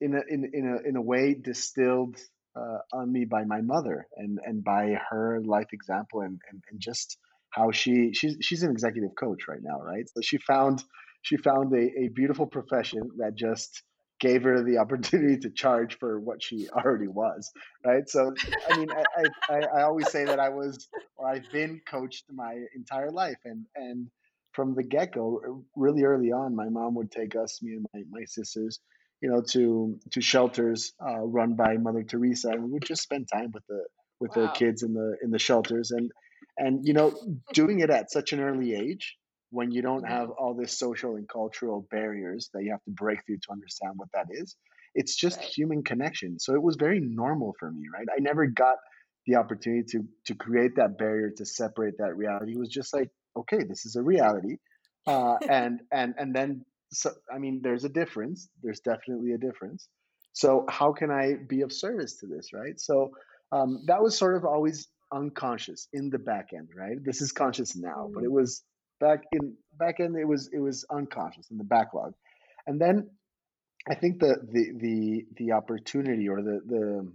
in 0.00 0.14
a 0.14 0.20
in 0.28 0.48
in 0.54 0.68
a 0.68 0.88
in 0.88 0.94
a 0.94 1.02
way 1.02 1.34
distilled 1.34 2.18
uh, 2.54 2.78
on 2.92 3.12
me 3.12 3.24
by 3.24 3.42
my 3.42 3.62
mother 3.62 4.06
and 4.16 4.38
and 4.44 4.62
by 4.62 4.96
her 5.10 5.40
life 5.44 5.72
example 5.72 6.20
and, 6.20 6.40
and 6.48 6.62
and 6.70 6.78
just 6.78 7.18
how 7.50 7.72
she 7.72 8.12
she's 8.12 8.36
she's 8.40 8.62
an 8.62 8.70
executive 8.70 9.10
coach 9.18 9.48
right 9.48 9.62
now 9.62 9.80
right 9.80 10.08
so 10.08 10.20
she 10.20 10.38
found 10.38 10.84
she 11.22 11.36
found 11.36 11.72
a, 11.72 12.04
a 12.04 12.08
beautiful 12.08 12.46
profession 12.46 13.02
that 13.18 13.34
just 13.34 13.82
gave 14.22 14.44
her 14.44 14.62
the 14.62 14.78
opportunity 14.78 15.36
to 15.36 15.50
charge 15.50 15.98
for 15.98 16.18
what 16.18 16.42
she 16.42 16.68
already 16.70 17.08
was 17.08 17.50
right 17.84 18.08
so 18.08 18.32
i 18.70 18.78
mean 18.78 18.88
I, 18.90 19.24
I 19.52 19.60
i 19.78 19.82
always 19.82 20.10
say 20.10 20.24
that 20.24 20.40
i 20.40 20.48
was 20.48 20.88
or 21.16 21.28
i've 21.28 21.50
been 21.52 21.82
coached 21.86 22.24
my 22.32 22.54
entire 22.74 23.10
life 23.10 23.40
and 23.44 23.66
and 23.76 24.08
from 24.52 24.74
the 24.74 24.82
get-go 24.82 25.64
really 25.76 26.04
early 26.04 26.32
on 26.32 26.56
my 26.56 26.68
mom 26.68 26.94
would 26.94 27.10
take 27.10 27.36
us 27.36 27.60
me 27.62 27.72
and 27.72 27.86
my, 27.92 28.02
my 28.10 28.24
sisters 28.24 28.80
you 29.22 29.30
know, 29.30 29.40
to 29.40 29.98
to 30.10 30.20
shelters 30.20 30.92
uh, 31.00 31.20
run 31.20 31.54
by 31.54 31.76
Mother 31.76 32.02
Teresa, 32.02 32.50
and 32.50 32.64
we 32.64 32.72
would 32.72 32.84
just 32.84 33.02
spend 33.02 33.28
time 33.32 33.52
with 33.54 33.62
the 33.68 33.84
with 34.20 34.36
wow. 34.36 34.42
the 34.42 34.48
kids 34.48 34.82
in 34.82 34.92
the 34.92 35.16
in 35.22 35.30
the 35.30 35.38
shelters, 35.38 35.92
and 35.92 36.10
and 36.58 36.86
you 36.86 36.92
know, 36.92 37.14
doing 37.54 37.80
it 37.80 37.88
at 37.88 38.10
such 38.10 38.32
an 38.32 38.40
early 38.40 38.74
age 38.74 39.16
when 39.52 39.70
you 39.70 39.82
don't 39.82 40.08
have 40.08 40.28
mm-hmm. 40.28 40.44
all 40.44 40.54
this 40.54 40.78
social 40.78 41.16
and 41.16 41.28
cultural 41.28 41.86
barriers 41.90 42.50
that 42.54 42.64
you 42.64 42.70
have 42.70 42.82
to 42.84 42.90
break 42.90 43.24
through 43.24 43.36
to 43.36 43.52
understand 43.52 43.92
what 43.96 44.08
that 44.14 44.26
is. 44.30 44.56
It's 44.94 45.14
just 45.14 45.38
right. 45.38 45.46
human 45.46 45.84
connection. 45.84 46.38
So 46.40 46.54
it 46.54 46.62
was 46.62 46.76
very 46.76 47.00
normal 47.00 47.54
for 47.60 47.70
me, 47.70 47.84
right? 47.92 48.06
I 48.10 48.20
never 48.20 48.46
got 48.46 48.76
the 49.26 49.36
opportunity 49.36 49.84
to 49.92 50.04
to 50.26 50.34
create 50.34 50.76
that 50.76 50.98
barrier 50.98 51.30
to 51.36 51.44
separate 51.46 51.98
that 51.98 52.16
reality. 52.16 52.52
It 52.52 52.58
was 52.58 52.68
just 52.68 52.92
like, 52.92 53.10
okay, 53.36 53.62
this 53.62 53.86
is 53.86 53.94
a 53.96 54.02
reality, 54.02 54.56
uh, 55.06 55.36
and 55.48 55.80
and 55.92 56.14
and 56.18 56.34
then 56.34 56.64
so 56.92 57.10
i 57.34 57.38
mean 57.38 57.60
there's 57.62 57.84
a 57.84 57.88
difference 57.88 58.48
there's 58.62 58.80
definitely 58.80 59.32
a 59.32 59.38
difference 59.38 59.88
so 60.32 60.64
how 60.68 60.92
can 60.92 61.10
i 61.10 61.34
be 61.48 61.62
of 61.62 61.72
service 61.72 62.18
to 62.18 62.26
this 62.26 62.52
right 62.52 62.78
so 62.78 63.10
um, 63.50 63.82
that 63.86 64.02
was 64.02 64.16
sort 64.16 64.36
of 64.36 64.44
always 64.46 64.88
unconscious 65.12 65.88
in 65.92 66.08
the 66.08 66.18
back 66.18 66.48
end 66.56 66.68
right 66.76 66.96
this 67.04 67.20
is 67.20 67.32
conscious 67.32 67.76
now 67.76 68.10
but 68.14 68.24
it 68.24 68.30
mm. 68.30 68.40
was 68.40 68.62
back 69.02 69.24
in 69.32 69.54
back 69.78 69.98
end 70.00 70.16
it 70.16 70.26
was 70.26 70.48
it 70.52 70.60
was 70.60 70.84
unconscious 70.90 71.50
in 71.50 71.58
the 71.58 71.64
backlog 71.64 72.14
and 72.66 72.80
then 72.80 73.10
i 73.88 73.94
think 73.94 74.20
the 74.20 74.36
the 74.52 74.64
the 74.84 75.26
the 75.36 75.52
opportunity 75.52 76.28
or 76.28 76.40
the 76.40 76.60
the 76.66 77.12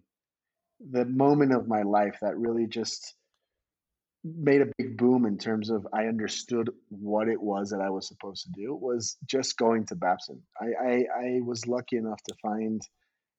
the 0.91 1.05
moment 1.05 1.53
of 1.53 1.67
my 1.67 1.81
life 1.81 2.17
that 2.21 2.37
really 2.37 2.67
just 2.67 3.15
made 4.23 4.61
a 4.61 4.71
big 4.77 4.97
boom 4.97 5.25
in 5.25 5.37
terms 5.37 5.69
of 5.69 5.87
I 5.93 6.05
understood 6.05 6.69
what 6.89 7.29
it 7.29 7.41
was 7.41 7.69
that 7.69 7.81
I 7.81 7.89
was 7.89 8.07
supposed 8.07 8.43
to 8.45 8.51
do 8.51 8.75
was 8.75 9.15
just 9.25 9.57
going 9.57 9.85
to 9.87 9.95
Babson. 9.95 10.41
I, 10.59 10.65
I, 10.65 10.93
I 10.93 11.39
was 11.45 11.67
lucky 11.67 11.97
enough 11.97 12.21
to 12.23 12.35
find 12.41 12.81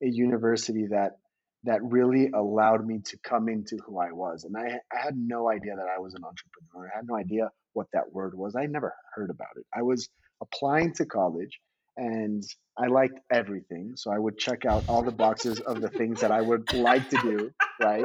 a 0.03 0.09
university 0.09 0.87
that 0.91 1.19
that 1.65 1.83
really 1.83 2.31
allowed 2.31 2.87
me 2.87 3.01
to 3.05 3.19
come 3.25 3.49
into 3.49 3.77
who 3.85 3.99
I 3.99 4.13
was. 4.13 4.45
And 4.45 4.57
I, 4.57 4.79
I 4.93 5.01
had 5.05 5.17
no 5.17 5.51
idea 5.51 5.75
that 5.75 5.89
I 5.95 5.99
was 5.99 6.15
an 6.15 6.23
entrepreneur. 6.25 6.89
I 6.93 6.97
had 6.97 7.09
no 7.09 7.17
idea 7.17 7.51
what 7.79 7.87
that 7.93 8.12
word 8.12 8.37
was. 8.37 8.57
I 8.57 8.67
never 8.67 8.93
heard 9.14 9.31
about 9.31 9.55
it. 9.57 9.64
I 9.73 9.83
was 9.83 10.09
applying 10.43 10.93
to 10.95 11.07
college 11.07 11.61
and 11.97 12.43
I 12.77 12.87
liked 12.88 13.21
everything. 13.33 13.93
So 13.95 14.11
I 14.11 14.19
would 14.19 14.37
check 14.37 14.64
out 14.64 14.85
all 14.88 15.03
the 15.05 15.12
boxes 15.12 15.61
of 15.61 15.81
the 15.81 15.88
things 15.88 16.21
that 16.21 16.33
I 16.33 16.41
would 16.41 16.64
like 16.73 17.09
to 17.11 17.19
do, 17.19 17.51
right? 17.81 18.05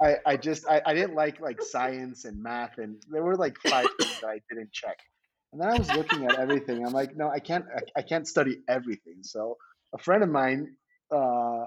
I, 0.00 0.14
I 0.24 0.36
just 0.36 0.68
I, 0.68 0.80
I 0.86 0.94
didn't 0.94 1.16
like 1.16 1.40
like 1.40 1.60
science 1.62 2.26
and 2.26 2.40
math 2.40 2.78
and 2.78 3.02
there 3.10 3.24
were 3.24 3.36
like 3.36 3.56
five 3.68 3.88
things 3.98 4.20
that 4.20 4.28
I 4.28 4.38
didn't 4.48 4.72
check. 4.72 4.98
And 5.52 5.60
then 5.60 5.68
I 5.68 5.74
was 5.74 5.92
looking 5.92 6.26
at 6.26 6.38
everything. 6.38 6.84
I'm 6.86 6.92
like, 6.92 7.16
no, 7.16 7.28
I 7.28 7.40
can't 7.40 7.64
I, 7.76 8.00
I 8.00 8.02
can't 8.02 8.28
study 8.28 8.58
everything. 8.68 9.18
So 9.22 9.56
a 9.94 9.98
friend 9.98 10.22
of 10.22 10.28
mine 10.28 10.76
uh, 11.10 11.66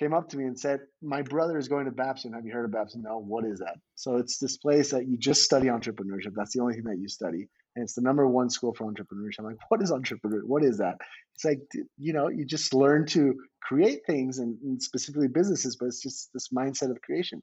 came 0.00 0.14
up 0.14 0.30
to 0.30 0.38
me 0.38 0.44
and 0.44 0.58
said, 0.58 0.80
My 1.02 1.20
brother 1.20 1.58
is 1.58 1.68
going 1.68 1.84
to 1.84 1.90
Babson. 1.90 2.32
Have 2.32 2.46
you 2.46 2.52
heard 2.52 2.64
of 2.64 2.72
Babson? 2.72 3.02
No, 3.02 3.18
what 3.18 3.44
is 3.44 3.58
that? 3.58 3.76
So 3.96 4.16
it's 4.16 4.38
this 4.38 4.56
place 4.56 4.90
that 4.92 5.06
you 5.06 5.18
just 5.18 5.42
study 5.42 5.66
entrepreneurship. 5.66 6.32
That's 6.34 6.54
the 6.54 6.62
only 6.62 6.74
thing 6.74 6.84
that 6.84 6.98
you 6.98 7.06
study. 7.06 7.48
And 7.76 7.84
it's 7.84 7.94
the 7.94 8.00
number 8.00 8.26
one 8.26 8.48
school 8.48 8.74
for 8.74 8.90
entrepreneurship. 8.90 9.40
I'm 9.40 9.44
like, 9.44 9.58
what 9.68 9.82
is 9.82 9.92
entrepreneur? 9.92 10.40
What 10.40 10.64
is 10.64 10.78
that? 10.78 10.96
It's 11.34 11.44
like, 11.44 11.60
you 11.98 12.14
know, 12.14 12.28
you 12.28 12.46
just 12.46 12.72
learn 12.72 13.06
to 13.08 13.34
create 13.62 14.00
things 14.06 14.38
and, 14.38 14.58
and 14.62 14.82
specifically 14.82 15.28
businesses, 15.28 15.76
but 15.78 15.86
it's 15.86 16.02
just 16.02 16.30
this 16.32 16.48
mindset 16.48 16.90
of 16.90 17.00
creation. 17.02 17.42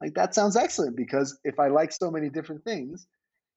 Like 0.00 0.14
that 0.14 0.34
sounds 0.34 0.56
excellent 0.56 0.96
because 0.96 1.38
if 1.44 1.60
I 1.60 1.68
like 1.68 1.92
so 1.92 2.10
many 2.10 2.28
different 2.28 2.64
things, 2.64 3.06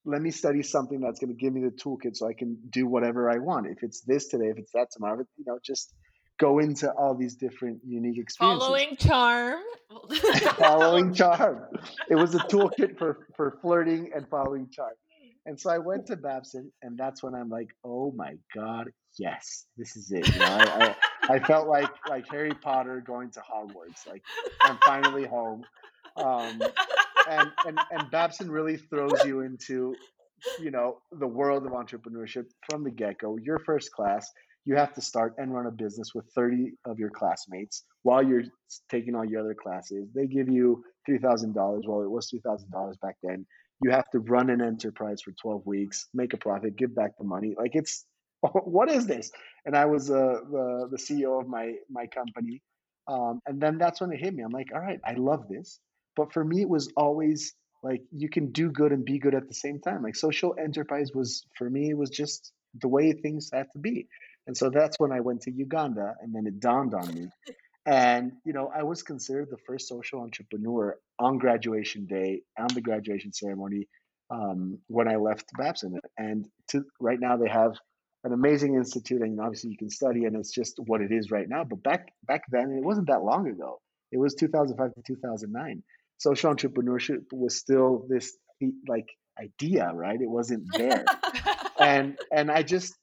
let 0.05 0.21
me 0.21 0.29
study 0.29 0.61
something 0.61 1.01
that's 1.01 1.19
going 1.19 1.35
to 1.35 1.35
give 1.35 1.51
me 1.51 1.61
the 1.61 1.71
toolkit 1.71 2.15
so 2.15 2.27
I 2.27 2.33
can 2.33 2.59
do 2.69 2.85
whatever 2.85 3.27
I 3.29 3.39
want. 3.39 3.65
If 3.65 3.79
it's 3.81 4.01
this 4.01 4.27
today, 4.27 4.49
if 4.49 4.59
it's 4.59 4.71
that 4.73 4.89
tomorrow, 4.91 5.25
you 5.35 5.45
know, 5.47 5.57
just 5.65 5.95
go 6.39 6.59
into 6.59 6.91
all 6.91 7.15
these 7.15 7.35
different 7.35 7.79
unique 7.85 8.17
experiences. 8.17 8.65
Following 8.65 8.95
charm. 8.97 9.59
following 10.57 11.13
charm. 11.13 11.63
It 12.09 12.15
was 12.15 12.35
a 12.35 12.39
toolkit 12.39 12.97
for 12.97 13.27
for 13.35 13.57
flirting 13.61 14.11
and 14.15 14.27
following 14.29 14.69
charm. 14.71 14.93
And 15.47 15.59
so 15.59 15.69
I 15.69 15.77
went 15.77 16.07
to 16.07 16.15
Babson, 16.15 16.71
and 16.81 16.97
that's 16.97 17.21
when 17.21 17.35
I'm 17.35 17.49
like, 17.49 17.69
oh 17.83 18.11
my 18.15 18.33
god, 18.55 18.89
yes, 19.19 19.65
this 19.77 19.95
is 19.95 20.11
it. 20.11 20.27
You 20.33 20.39
know, 20.39 20.45
I, 20.45 20.95
I, 21.29 21.35
I 21.35 21.39
felt 21.39 21.67
like 21.67 21.89
like 22.09 22.27
Harry 22.29 22.53
Potter 22.61 23.03
going 23.05 23.29
to 23.31 23.41
Hogwarts. 23.41 24.07
Like 24.07 24.23
I'm 24.63 24.77
finally 24.85 25.25
home. 25.25 25.63
Um, 26.17 26.61
and, 27.29 27.51
and 27.67 27.79
and 27.91 28.11
Babson 28.11 28.49
really 28.49 28.77
throws 28.77 29.23
you 29.25 29.41
into 29.41 29.95
you 30.59 30.71
know 30.71 30.97
the 31.11 31.27
world 31.27 31.65
of 31.65 31.71
entrepreneurship 31.71 32.45
from 32.69 32.83
the 32.83 32.91
get-go 32.91 33.37
your 33.41 33.59
first 33.59 33.91
class 33.91 34.29
you 34.65 34.75
have 34.75 34.93
to 34.93 35.01
start 35.01 35.35
and 35.37 35.53
run 35.53 35.67
a 35.67 35.71
business 35.71 36.13
with 36.13 36.25
30 36.33 36.71
of 36.85 36.99
your 36.99 37.11
classmates 37.11 37.83
while 38.01 38.23
you're 38.23 38.43
taking 38.89 39.15
all 39.15 39.23
your 39.23 39.41
other 39.41 39.53
classes. 39.55 40.09
They 40.13 40.25
give 40.25 40.49
you 40.49 40.83
$3000 41.07 41.53
well 41.55 42.01
it 42.01 42.09
was 42.09 42.29
$3000 42.31 42.99
back 42.99 43.15
then. 43.23 43.45
You 43.83 43.91
have 43.91 44.09
to 44.11 44.19
run 44.19 44.49
an 44.49 44.61
enterprise 44.61 45.21
for 45.21 45.31
12 45.41 45.61
weeks 45.65 46.07
make 46.13 46.33
a 46.33 46.37
profit 46.37 46.75
give 46.75 46.95
back 46.95 47.11
the 47.17 47.25
money. 47.25 47.55
Like 47.57 47.71
it's 47.73 48.05
what 48.41 48.91
is 48.91 49.05
this? 49.05 49.31
And 49.65 49.75
i 49.75 49.85
was 49.85 50.11
uh, 50.11 50.39
the, 50.51 50.87
the 50.91 50.97
ceo 50.97 51.41
of 51.41 51.47
my 51.47 51.73
my 51.89 52.07
company 52.07 52.61
um, 53.07 53.39
and 53.45 53.61
then 53.61 53.77
that's 53.77 54.01
when 54.01 54.11
it 54.11 54.19
hit 54.19 54.33
me. 54.33 54.43
I'm 54.43 54.51
like 54.51 54.69
all 54.73 54.81
right 54.81 54.99
i 55.05 55.13
love 55.13 55.47
this. 55.47 55.79
But 56.15 56.33
for 56.33 56.43
me 56.43 56.61
it 56.61 56.69
was 56.69 56.91
always 56.97 57.53
like 57.83 58.01
you 58.11 58.29
can 58.29 58.51
do 58.51 58.71
good 58.71 58.91
and 58.91 59.05
be 59.05 59.19
good 59.19 59.35
at 59.35 59.47
the 59.47 59.53
same 59.53 59.79
time. 59.79 60.01
Like 60.01 60.15
social 60.15 60.55
enterprise 60.59 61.11
was 61.13 61.45
for 61.55 61.69
me 61.69 61.93
was 61.93 62.09
just 62.09 62.51
the 62.81 62.87
way 62.87 63.13
things 63.13 63.49
had 63.53 63.67
to 63.73 63.79
be 63.79 64.07
and 64.47 64.55
so 64.55 64.69
that's 64.69 64.97
when 64.99 65.11
i 65.11 65.19
went 65.19 65.41
to 65.41 65.51
uganda 65.51 66.13
and 66.21 66.33
then 66.33 66.45
it 66.47 66.59
dawned 66.59 66.93
on 66.93 67.13
me. 67.13 67.27
And 67.87 68.31
you 68.45 68.53
know 68.53 68.71
i 68.75 68.83
was 68.83 69.03
considered 69.03 69.49
the 69.51 69.57
first 69.67 69.87
social 69.87 70.21
entrepreneur 70.21 70.97
on 71.19 71.37
graduation 71.37 72.05
day 72.05 72.41
on 72.57 72.67
the 72.73 72.81
graduation 72.81 73.31
ceremony 73.31 73.87
um, 74.31 74.79
when 74.87 75.07
i 75.07 75.15
left 75.17 75.45
babson. 75.57 75.99
And 76.17 76.47
to 76.69 76.83
right 76.99 77.19
now 77.19 77.37
they 77.37 77.49
have 77.49 77.77
an 78.23 78.33
amazing 78.33 78.73
institute 78.73 79.21
and 79.21 79.39
obviously 79.39 79.69
you 79.69 79.77
can 79.77 79.91
study 79.91 80.25
and 80.25 80.35
it's 80.35 80.51
just 80.51 80.79
what 80.87 81.01
it 81.01 81.11
is 81.11 81.29
right 81.29 81.47
now. 81.47 81.63
But 81.63 81.83
back 81.83 82.07
back 82.27 82.41
then 82.49 82.71
it 82.71 82.83
wasn't 82.83 83.07
that 83.07 83.23
long 83.23 83.47
ago. 83.47 83.79
It 84.11 84.17
was 84.17 84.33
2005 84.33 84.93
to 84.95 85.01
2009 85.05 85.83
social 86.17 86.53
entrepreneurship 86.53 87.23
was 87.31 87.57
still 87.57 88.05
this 88.09 88.35
like 88.87 89.07
idea, 89.39 89.91
right? 89.93 90.19
It 90.19 90.29
wasn't 90.29 90.65
there. 90.77 91.05
and 91.79 92.17
and 92.31 92.49
I 92.51 92.63
just 92.63 92.95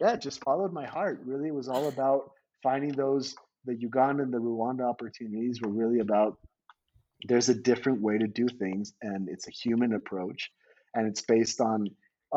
yeah, 0.00 0.16
just 0.16 0.42
followed 0.42 0.72
my 0.72 0.86
heart. 0.86 1.20
Really, 1.24 1.48
it 1.48 1.54
was 1.54 1.68
all 1.68 1.88
about 1.88 2.32
finding 2.62 2.92
those 2.92 3.34
the 3.66 3.76
Uganda 3.76 4.22
and 4.22 4.32
the 4.32 4.38
Rwanda 4.38 4.88
opportunities 4.88 5.60
were 5.60 5.70
really 5.70 6.00
about 6.00 6.38
there's 7.28 7.50
a 7.50 7.54
different 7.54 8.00
way 8.00 8.16
to 8.16 8.26
do 8.26 8.48
things 8.48 8.94
and 9.02 9.28
it's 9.28 9.46
a 9.46 9.50
human 9.50 9.92
approach 9.92 10.50
and 10.94 11.06
it's 11.06 11.20
based 11.20 11.60
on 11.60 11.86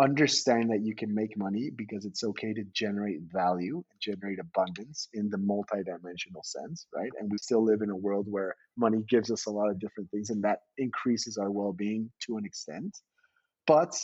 understand 0.01 0.71
that 0.71 0.81
you 0.83 0.95
can 0.95 1.13
make 1.13 1.37
money 1.37 1.69
because 1.75 2.05
it's 2.05 2.23
okay 2.23 2.51
to 2.51 2.63
generate 2.73 3.19
value, 3.31 3.83
generate 4.01 4.39
abundance 4.39 5.07
in 5.13 5.29
the 5.29 5.37
multidimensional 5.37 6.43
sense, 6.43 6.87
right? 6.93 7.11
And 7.19 7.31
we 7.31 7.37
still 7.37 7.63
live 7.63 7.81
in 7.81 7.91
a 7.91 7.95
world 7.95 8.25
where 8.27 8.55
money 8.75 9.03
gives 9.07 9.29
us 9.29 9.45
a 9.45 9.51
lot 9.51 9.69
of 9.69 9.79
different 9.79 10.09
things 10.09 10.31
and 10.31 10.43
that 10.43 10.59
increases 10.77 11.37
our 11.37 11.51
well-being 11.51 12.09
to 12.25 12.37
an 12.37 12.45
extent. 12.45 12.97
But 13.67 13.95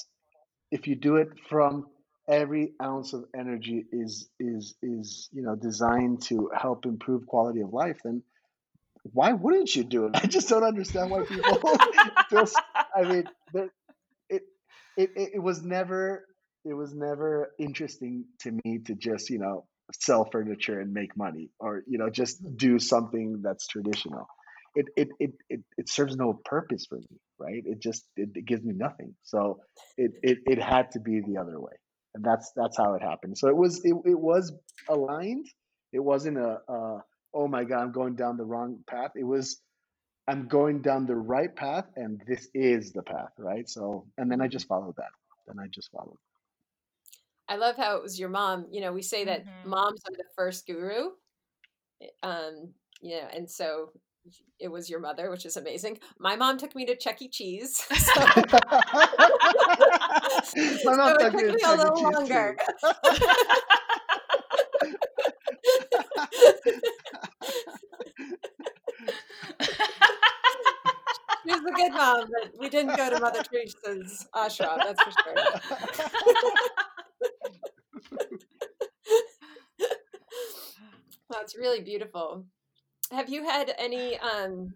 if 0.72 0.88
you 0.88 0.96
do 0.96 1.16
it 1.16 1.30
from 1.50 1.88
every 2.30 2.74
ounce 2.82 3.14
of 3.14 3.26
energy 3.36 3.86
is 3.92 4.30
is 4.40 4.76
is 4.82 5.30
you 5.34 5.42
know 5.42 5.56
designed 5.56 6.22
to 6.22 6.50
help 6.56 6.86
improve 6.86 7.26
quality 7.26 7.62
of 7.62 7.74
life 7.74 8.00
then 8.04 8.22
why 9.14 9.32
wouldn't 9.32 9.74
you 9.74 9.86
do 9.86 10.06
it? 10.06 10.12
I 10.16 10.28
just 10.28 10.50
don't 10.50 10.64
understand 10.64 11.10
why 11.10 11.24
people 11.24 11.58
feel 12.30 12.46
i 12.96 13.04
mean 13.04 13.24
it, 15.00 15.10
it, 15.16 15.30
it 15.36 15.44
was 15.44 15.64
never 15.64 16.26
it 16.66 16.74
was 16.74 16.94
never 16.94 17.52
interesting 17.58 18.26
to 18.42 18.52
me 18.64 18.80
to 18.86 18.96
just 18.96 19.30
you 19.30 19.40
know 19.40 19.66
sell 19.94 20.28
furniture 20.30 20.80
and 20.80 20.94
make 20.94 21.16
money 21.18 21.50
or 21.60 21.84
you 21.88 21.98
know 21.98 22.10
just 22.10 22.40
hmm. 22.42 22.56
do 22.56 22.80
something 22.80 23.42
that's 23.42 23.68
traditional. 23.68 24.28
It 24.76 24.88
it 24.96 25.08
it 25.20 25.32
it, 25.50 25.62
it 25.78 25.90
serves 25.90 26.16
no 26.16 26.40
purpose 26.46 26.86
for 26.86 26.98
me 26.98 27.18
right? 27.40 27.64
It 27.66 27.80
just 27.80 28.06
it, 28.18 28.30
it 28.36 28.46
gives 28.46 28.64
me 28.64 28.74
nothing. 28.76 29.16
So 29.24 29.62
it, 29.98 30.12
it 30.22 30.40
it 30.46 30.62
had 30.62 30.92
to 30.92 31.00
be 31.00 31.22
the 31.22 31.38
other 31.38 31.60
way 31.60 31.72
and 32.16 32.24
that's 32.24 32.52
that's 32.56 32.78
how 32.78 32.94
it 32.94 33.02
happened 33.02 33.38
so 33.38 33.48
it 33.48 33.56
was 33.56 33.84
it, 33.84 33.96
it 34.06 34.20
was 34.20 34.52
aligned 34.88 35.48
it 35.94 36.00
wasn't 36.00 36.38
a, 36.38 36.60
a 36.68 37.04
oh 37.34 37.48
my 37.48 37.64
god 37.64 37.82
i'm 37.82 37.92
going 37.92 38.16
down 38.16 38.38
the 38.38 38.46
wrong 38.46 38.80
path 38.88 39.12
it 39.16 39.24
was 39.24 39.62
I'm 40.30 40.48
going 40.48 40.82
down 40.84 41.08
the 41.08 41.16
right 41.16 41.54
path 41.56 41.86
and 41.96 42.22
this 42.28 42.50
is 42.54 42.92
the 42.92 43.02
path, 43.02 43.32
right? 43.40 43.68
So, 43.68 44.06
and 44.20 44.32
then 44.32 44.42
I 44.42 44.48
just 44.48 44.68
followed 44.68 44.96
that. 44.98 45.10
Then 45.48 45.58
I 45.60 45.66
just 45.74 45.90
followed. 45.92 46.18
I 47.48 47.56
love 47.56 47.78
how 47.78 47.98
it 47.98 48.04
was 48.04 48.20
your 48.20 48.30
mom. 48.30 48.68
You 48.72 48.82
know, 48.82 48.94
we 48.94 49.02
say 49.02 49.26
that 49.26 49.44
mm-hmm. 49.44 49.70
moms 49.72 50.02
are 50.08 50.16
the 50.16 50.26
first 50.38 50.68
guru. 50.68 51.10
Um, 52.22 52.74
you 53.02 53.16
know, 53.16 53.28
and 53.34 53.50
so 53.50 53.92
it 54.60 54.68
was 54.68 54.88
your 54.88 55.00
mother, 55.00 55.32
which 55.32 55.48
is 55.48 55.58
amazing. 55.58 55.98
My 56.20 56.36
mom 56.36 56.60
took 56.60 56.76
me 56.76 56.86
to 56.86 56.96
Chuck 56.96 57.24
E. 57.24 57.28
Cheese. 57.28 57.84
So, 57.96 58.22
My 60.86 60.96
so 60.96 61.18
took 61.18 61.34
me, 61.34 61.44
me 61.44 61.56
a 61.64 61.76
little 61.76 62.02
longer. 62.02 62.58
She 71.50 71.56
was 71.56 71.64
a 71.66 71.72
good 71.72 71.94
mom, 71.94 72.30
but 72.30 72.52
we 72.60 72.70
didn't 72.70 72.96
go 72.96 73.10
to 73.10 73.20
Mother 73.20 73.42
Teresa's 73.42 74.28
ashram, 74.36 74.78
that's 74.78 75.02
for 75.02 75.12
sure. 75.12 75.36
that's 81.30 81.58
really 81.58 81.82
beautiful. 81.82 82.46
Have 83.12 83.30
you 83.30 83.44
had 83.46 83.74
any 83.80 84.20
um 84.20 84.76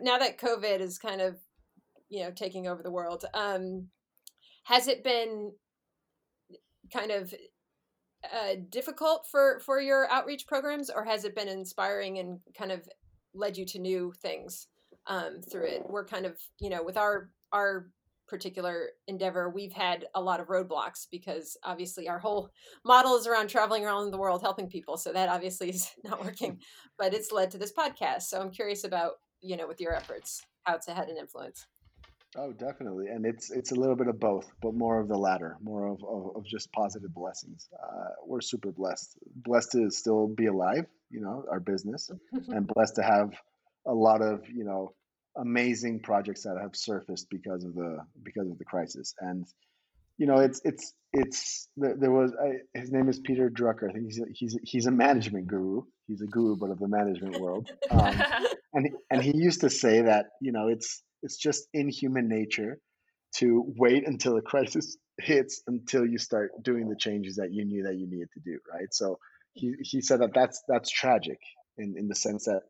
now 0.00 0.18
that 0.18 0.38
COVID 0.38 0.80
is 0.80 0.98
kind 0.98 1.20
of 1.20 1.36
you 2.08 2.24
know 2.24 2.32
taking 2.32 2.66
over 2.66 2.82
the 2.82 2.90
world, 2.90 3.24
um 3.34 3.88
has 4.64 4.88
it 4.88 5.04
been 5.04 5.52
kind 6.92 7.10
of 7.10 7.34
uh, 8.32 8.54
difficult 8.70 9.26
for 9.30 9.60
for 9.60 9.80
your 9.80 10.10
outreach 10.10 10.46
programs 10.46 10.90
or 10.90 11.04
has 11.04 11.24
it 11.24 11.34
been 11.34 11.48
inspiring 11.48 12.18
and 12.18 12.40
kind 12.56 12.72
of 12.72 12.88
led 13.34 13.56
you 13.56 13.66
to 13.66 13.78
new 13.78 14.12
things 14.22 14.68
um, 15.06 15.40
through 15.50 15.66
it. 15.66 15.82
We're 15.88 16.06
kind 16.06 16.26
of, 16.26 16.38
you 16.60 16.70
know, 16.70 16.82
with 16.82 16.96
our 16.96 17.30
our 17.52 17.88
particular 18.26 18.88
endeavor, 19.06 19.50
we've 19.50 19.72
had 19.72 20.06
a 20.14 20.20
lot 20.20 20.40
of 20.40 20.48
roadblocks 20.48 21.06
because 21.10 21.58
obviously 21.62 22.08
our 22.08 22.18
whole 22.18 22.48
model 22.84 23.16
is 23.16 23.26
around 23.26 23.48
traveling 23.48 23.84
around 23.84 24.10
the 24.10 24.18
world 24.18 24.40
helping 24.40 24.68
people. 24.68 24.96
So 24.96 25.12
that 25.12 25.28
obviously 25.28 25.70
is 25.70 25.90
not 26.04 26.24
working, 26.24 26.58
but 26.98 27.12
it's 27.12 27.32
led 27.32 27.50
to 27.50 27.58
this 27.58 27.72
podcast. 27.72 28.22
So 28.22 28.40
I'm 28.40 28.50
curious 28.50 28.84
about, 28.84 29.12
you 29.42 29.56
know, 29.56 29.68
with 29.68 29.80
your 29.80 29.94
efforts, 29.94 30.42
how 30.64 30.76
it's 30.76 30.86
had 30.86 31.08
an 31.08 31.18
influence. 31.18 31.66
Oh, 32.36 32.52
definitely, 32.52 33.06
and 33.08 33.24
it's 33.24 33.50
it's 33.50 33.70
a 33.70 33.76
little 33.76 33.94
bit 33.94 34.08
of 34.08 34.18
both, 34.18 34.50
but 34.60 34.74
more 34.74 34.98
of 34.98 35.06
the 35.08 35.16
latter, 35.16 35.56
more 35.62 35.86
of 35.86 36.02
of, 36.02 36.36
of 36.36 36.44
just 36.44 36.72
positive 36.72 37.14
blessings. 37.14 37.68
Uh, 37.72 38.08
we're 38.26 38.40
super 38.40 38.72
blessed, 38.72 39.16
blessed 39.36 39.72
to 39.72 39.90
still 39.90 40.26
be 40.26 40.46
alive, 40.46 40.86
you 41.10 41.20
know, 41.20 41.44
our 41.50 41.60
business, 41.60 42.10
and 42.48 42.66
blessed 42.74 42.96
to 42.96 43.02
have 43.02 43.34
a 43.86 43.94
lot 43.94 44.20
of 44.20 44.48
you 44.48 44.64
know 44.64 44.94
amazing 45.36 46.00
projects 46.00 46.42
that 46.42 46.56
have 46.60 46.74
surfaced 46.74 47.28
because 47.30 47.64
of 47.64 47.74
the 47.74 47.98
because 48.22 48.48
of 48.50 48.58
the 48.58 48.64
crisis. 48.64 49.14
And 49.20 49.46
you 50.18 50.26
know 50.26 50.38
it's 50.38 50.60
it's 50.64 50.92
it's 51.12 51.68
there, 51.76 52.10
was 52.10 52.32
I, 52.40 52.78
his 52.78 52.90
name 52.90 53.08
is 53.08 53.20
peter 53.20 53.48
drucker. 53.48 53.88
I 53.88 53.92
think 53.92 54.06
he's 54.06 54.20
a, 54.20 54.24
he's 54.32 54.54
a, 54.54 54.58
he's 54.62 54.86
a 54.86 54.90
management 54.92 55.46
guru. 55.46 55.82
He's 56.08 56.20
a 56.20 56.26
guru 56.26 56.56
but 56.56 56.70
of 56.70 56.78
the 56.80 56.88
management 56.88 57.40
world. 57.40 57.70
Um, 57.90 58.22
and 58.74 58.90
and 59.10 59.22
he 59.22 59.36
used 59.36 59.60
to 59.60 59.70
say 59.70 60.02
that 60.02 60.26
you 60.40 60.52
know 60.52 60.68
it's 60.68 61.02
it's 61.24 61.36
just 61.36 61.66
in 61.72 61.88
human 61.88 62.28
nature 62.28 62.78
to 63.36 63.64
wait 63.76 64.06
until 64.06 64.36
a 64.36 64.42
crisis 64.42 64.96
hits 65.18 65.62
until 65.66 66.06
you 66.06 66.18
start 66.18 66.50
doing 66.62 66.88
the 66.88 66.96
changes 66.96 67.36
that 67.36 67.52
you 67.52 67.64
knew 67.64 67.82
that 67.84 67.96
you 67.96 68.06
needed 68.08 68.28
to 68.32 68.40
do 68.40 68.58
right 68.72 68.92
so 68.92 69.18
he, 69.54 69.74
he 69.80 70.00
said 70.00 70.20
that 70.20 70.34
that's 70.34 70.62
that's 70.68 70.90
tragic 70.90 71.38
in, 71.78 71.96
in 71.96 72.08
the 72.08 72.14
sense 72.14 72.44
that 72.44 72.62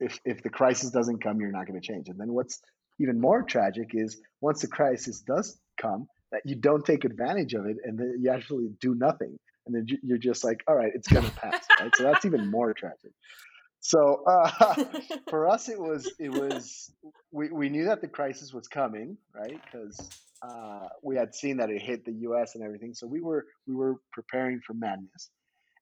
if 0.00 0.20
if 0.24 0.42
the 0.42 0.50
crisis 0.50 0.90
doesn't 0.90 1.22
come, 1.22 1.40
you're 1.40 1.52
not 1.52 1.66
going 1.66 1.80
to 1.80 1.86
change. 1.86 2.08
And 2.08 2.18
then 2.18 2.32
what's 2.32 2.60
even 2.98 3.20
more 3.20 3.42
tragic 3.42 3.90
is 3.92 4.20
once 4.40 4.62
the 4.62 4.68
crisis 4.68 5.20
does 5.20 5.58
come, 5.80 6.08
that 6.32 6.42
you 6.44 6.56
don't 6.56 6.84
take 6.84 7.04
advantage 7.04 7.54
of 7.54 7.66
it, 7.66 7.76
and 7.84 7.98
then 7.98 8.18
you 8.20 8.30
actually 8.30 8.68
do 8.80 8.94
nothing, 8.94 9.38
and 9.66 9.74
then 9.74 9.86
you're 10.02 10.18
just 10.18 10.44
like, 10.44 10.62
all 10.66 10.74
right, 10.74 10.92
it's 10.94 11.08
going 11.08 11.24
to 11.24 11.32
pass, 11.32 11.64
right? 11.80 11.94
So 11.96 12.04
that's 12.04 12.24
even 12.24 12.50
more 12.50 12.72
tragic. 12.72 13.12
So 13.86 14.24
uh, 14.26 14.84
for 15.30 15.48
us, 15.48 15.68
it 15.68 15.78
was 15.78 16.12
it 16.18 16.30
was 16.30 16.90
we, 17.30 17.50
we 17.50 17.68
knew 17.68 17.84
that 17.84 18.00
the 18.00 18.08
crisis 18.08 18.52
was 18.52 18.66
coming, 18.66 19.16
right? 19.32 19.60
Because 19.64 20.10
uh, 20.42 20.88
we 21.04 21.14
had 21.14 21.34
seen 21.36 21.58
that 21.58 21.70
it 21.70 21.80
hit 21.80 22.04
the 22.04 22.14
U.S. 22.28 22.56
and 22.56 22.64
everything, 22.64 22.94
so 22.94 23.06
we 23.06 23.20
were 23.20 23.46
we 23.68 23.76
were 23.76 23.96
preparing 24.12 24.60
for 24.66 24.74
madness, 24.74 25.30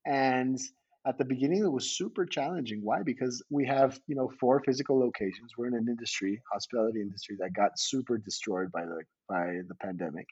and 0.05 0.59
at 1.07 1.17
the 1.17 1.25
beginning 1.25 1.65
it 1.65 1.73
was 1.73 1.97
super 1.97 2.27
challenging. 2.27 2.81
Why? 2.83 3.03
Because 3.03 3.43
we 3.51 3.67
have 3.67 3.99
you 4.07 4.17
know 4.17 4.31
four 4.39 4.61
physical 4.67 5.01
locations. 5.01 5.53
We're 5.57 5.69
in 5.69 5.75
an 5.75 5.87
industry 5.89 6.43
hospitality 6.53 7.01
industry 7.01 7.37
that 7.41 7.55
got 7.55 7.79
super 7.79 8.19
destroyed 8.19 8.71
by 8.71 8.85
the 8.85 9.01
by 9.31 9.61
the 9.67 9.75
pandemic. 9.81 10.27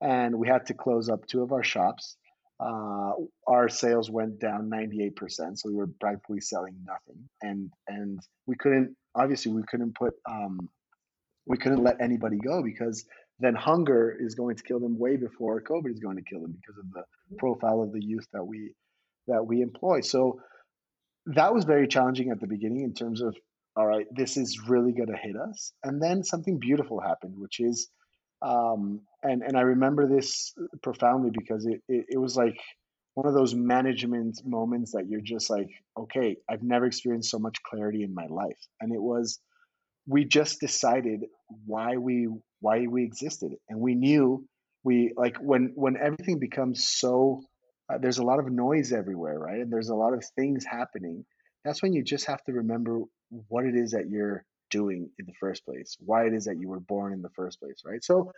And 0.00 0.40
we 0.40 0.48
had 0.48 0.66
to 0.66 0.74
close 0.74 1.08
up 1.08 1.24
two 1.28 1.42
of 1.44 1.52
our 1.52 1.62
shops 1.62 2.16
uh, 2.62 3.12
our 3.46 3.68
sales 3.68 4.10
went 4.10 4.38
down 4.38 4.70
98% 4.70 5.12
so 5.54 5.68
we 5.68 5.74
were 5.74 5.88
practically 6.00 6.40
selling 6.40 6.76
nothing 6.86 7.28
and 7.40 7.70
and 7.88 8.20
we 8.46 8.54
couldn't 8.56 8.94
obviously 9.14 9.52
we 9.52 9.62
couldn't 9.68 9.94
put 9.94 10.14
um, 10.30 10.68
we 11.46 11.56
couldn't 11.56 11.82
let 11.82 12.00
anybody 12.00 12.38
go 12.38 12.62
because 12.62 13.04
then 13.40 13.54
hunger 13.54 14.16
is 14.20 14.34
going 14.36 14.56
to 14.56 14.62
kill 14.62 14.78
them 14.78 14.98
way 14.98 15.16
before 15.16 15.60
covid 15.60 15.92
is 15.92 16.00
going 16.00 16.16
to 16.16 16.22
kill 16.22 16.40
them 16.40 16.56
because 16.60 16.78
of 16.78 16.90
the 16.92 17.36
profile 17.38 17.82
of 17.82 17.92
the 17.92 18.02
youth 18.02 18.26
that 18.32 18.44
we 18.44 18.72
that 19.26 19.46
we 19.46 19.60
employ. 19.60 20.00
So 20.00 20.40
that 21.26 21.54
was 21.54 21.64
very 21.64 21.86
challenging 21.86 22.30
at 22.30 22.40
the 22.40 22.46
beginning 22.46 22.82
in 22.82 22.94
terms 22.94 23.22
of, 23.22 23.36
all 23.76 23.86
right, 23.86 24.06
this 24.14 24.36
is 24.36 24.68
really 24.68 24.92
going 24.92 25.08
to 25.08 25.16
hit 25.16 25.36
us. 25.36 25.72
And 25.82 26.02
then 26.02 26.24
something 26.24 26.58
beautiful 26.58 27.00
happened, 27.00 27.34
which 27.36 27.60
is, 27.60 27.88
um, 28.42 29.00
and 29.22 29.42
and 29.42 29.56
I 29.56 29.62
remember 29.62 30.08
this 30.08 30.52
profoundly 30.82 31.30
because 31.30 31.66
it, 31.66 31.80
it 31.88 32.06
it 32.10 32.18
was 32.18 32.36
like 32.36 32.58
one 33.14 33.26
of 33.26 33.34
those 33.34 33.54
management 33.54 34.40
moments 34.44 34.92
that 34.92 35.06
you're 35.08 35.20
just 35.20 35.50
like, 35.50 35.68
okay, 35.98 36.36
I've 36.48 36.62
never 36.62 36.86
experienced 36.86 37.30
so 37.30 37.38
much 37.38 37.62
clarity 37.62 38.02
in 38.02 38.14
my 38.14 38.26
life, 38.26 38.58
and 38.80 38.92
it 38.92 39.00
was 39.00 39.38
we 40.06 40.24
just 40.24 40.60
decided 40.60 41.24
why 41.66 41.96
we 41.96 42.28
why 42.60 42.86
we 42.86 43.04
existed 43.04 43.52
and 43.68 43.78
we 43.78 43.94
knew 43.94 44.44
we 44.84 45.12
like 45.16 45.36
when 45.38 45.72
when 45.74 45.96
everything 45.96 46.38
becomes 46.38 46.88
so 46.88 47.42
uh, 47.92 47.98
there's 47.98 48.18
a 48.18 48.24
lot 48.24 48.38
of 48.38 48.50
noise 48.50 48.92
everywhere, 48.92 49.38
right? 49.38 49.60
And 49.60 49.72
there's 49.72 49.88
a 49.88 49.94
lot 49.94 50.14
of 50.14 50.24
things 50.36 50.64
happening. 50.64 51.24
That's 51.64 51.82
when 51.82 51.92
you 51.92 52.02
just 52.02 52.26
have 52.26 52.42
to 52.44 52.52
remember 52.52 53.00
what 53.48 53.64
it 53.64 53.74
is 53.74 53.92
that 53.92 54.08
you're 54.08 54.44
doing 54.72 55.08
in 55.18 55.26
the 55.26 55.34
first 55.38 55.64
place, 55.64 55.96
why 56.00 56.26
it 56.26 56.34
is 56.34 56.46
that 56.46 56.58
you 56.58 56.68
were 56.68 56.80
born 56.80 57.12
in 57.12 57.22
the 57.22 57.30
first 57.30 57.60
place, 57.60 57.82
right? 57.84 58.02
So 58.02 58.32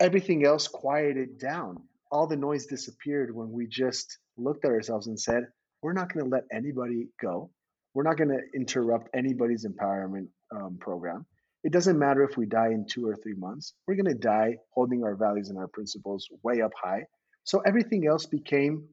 everything 0.00 0.44
else 0.44 0.66
quieted 0.66 1.38
down. 1.38 1.76
All 2.10 2.26
the 2.26 2.36
noise 2.36 2.66
disappeared 2.66 3.32
when 3.32 3.52
we 3.52 3.68
just 3.68 4.18
looked 4.36 4.64
at 4.64 4.72
ourselves 4.72 5.06
and 5.06 5.20
said, 5.20 5.44
we're 5.82 5.92
not 5.92 6.12
going 6.12 6.24
to 6.24 6.30
let 6.30 6.44
anybody 6.52 7.06
go. 7.20 7.50
We're 7.94 8.02
not 8.02 8.16
going 8.16 8.30
to 8.30 8.40
interrupt 8.54 9.10
anybody's 9.14 9.64
empowerment 9.64 10.26
um, 10.54 10.78
program. 10.80 11.26
It 11.62 11.72
doesn't 11.72 11.98
matter 11.98 12.24
if 12.24 12.36
we 12.36 12.46
die 12.46 12.70
in 12.70 12.86
two 12.90 13.06
or 13.06 13.14
three 13.14 13.34
months. 13.34 13.74
We're 13.86 13.94
going 13.94 14.06
to 14.06 14.14
die 14.14 14.56
holding 14.74 15.04
our 15.04 15.14
values 15.14 15.50
and 15.50 15.58
our 15.58 15.68
principles 15.68 16.26
way 16.42 16.62
up 16.62 16.72
high 16.82 17.04
so 17.44 17.60
everything 17.60 18.06
else 18.06 18.26
became 18.26 18.88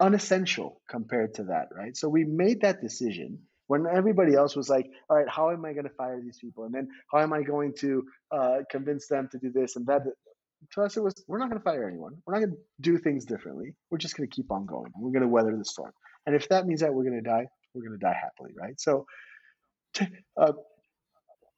unessential 0.00 0.80
compared 0.88 1.34
to 1.34 1.44
that, 1.44 1.68
right? 1.74 1.96
So 1.96 2.08
we 2.08 2.24
made 2.24 2.62
that 2.62 2.80
decision 2.80 3.40
when 3.66 3.86
everybody 3.86 4.34
else 4.34 4.56
was 4.56 4.68
like, 4.68 4.86
all 5.08 5.16
right, 5.16 5.28
how 5.28 5.50
am 5.50 5.64
I 5.64 5.72
going 5.72 5.84
to 5.84 5.94
fire 5.94 6.20
these 6.22 6.38
people? 6.38 6.64
And 6.64 6.74
then 6.74 6.88
how 7.12 7.20
am 7.20 7.32
I 7.32 7.42
going 7.42 7.74
to 7.80 8.04
uh, 8.30 8.58
convince 8.70 9.08
them 9.08 9.28
to 9.32 9.38
do 9.38 9.50
this 9.50 9.76
and 9.76 9.86
that? 9.86 10.02
To 10.72 10.82
us, 10.82 10.96
it 10.96 11.02
was, 11.02 11.14
we're 11.28 11.38
not 11.38 11.50
going 11.50 11.60
to 11.60 11.64
fire 11.64 11.86
anyone. 11.86 12.16
We're 12.26 12.34
not 12.34 12.46
going 12.46 12.56
to 12.56 12.62
do 12.80 12.98
things 12.98 13.26
differently. 13.26 13.74
We're 13.90 13.98
just 13.98 14.16
going 14.16 14.28
to 14.28 14.34
keep 14.34 14.50
on 14.50 14.64
going. 14.64 14.92
We're 14.98 15.12
going 15.12 15.22
to 15.22 15.28
weather 15.28 15.54
the 15.56 15.64
storm. 15.64 15.92
And 16.26 16.34
if 16.34 16.48
that 16.48 16.66
means 16.66 16.80
that 16.80 16.92
we're 16.92 17.04
going 17.04 17.22
to 17.22 17.28
die, 17.28 17.46
we're 17.74 17.86
going 17.86 17.98
to 17.98 18.04
die 18.04 18.16
happily, 18.18 18.52
right? 18.58 18.80
So, 18.80 19.06
uh, 20.40 20.52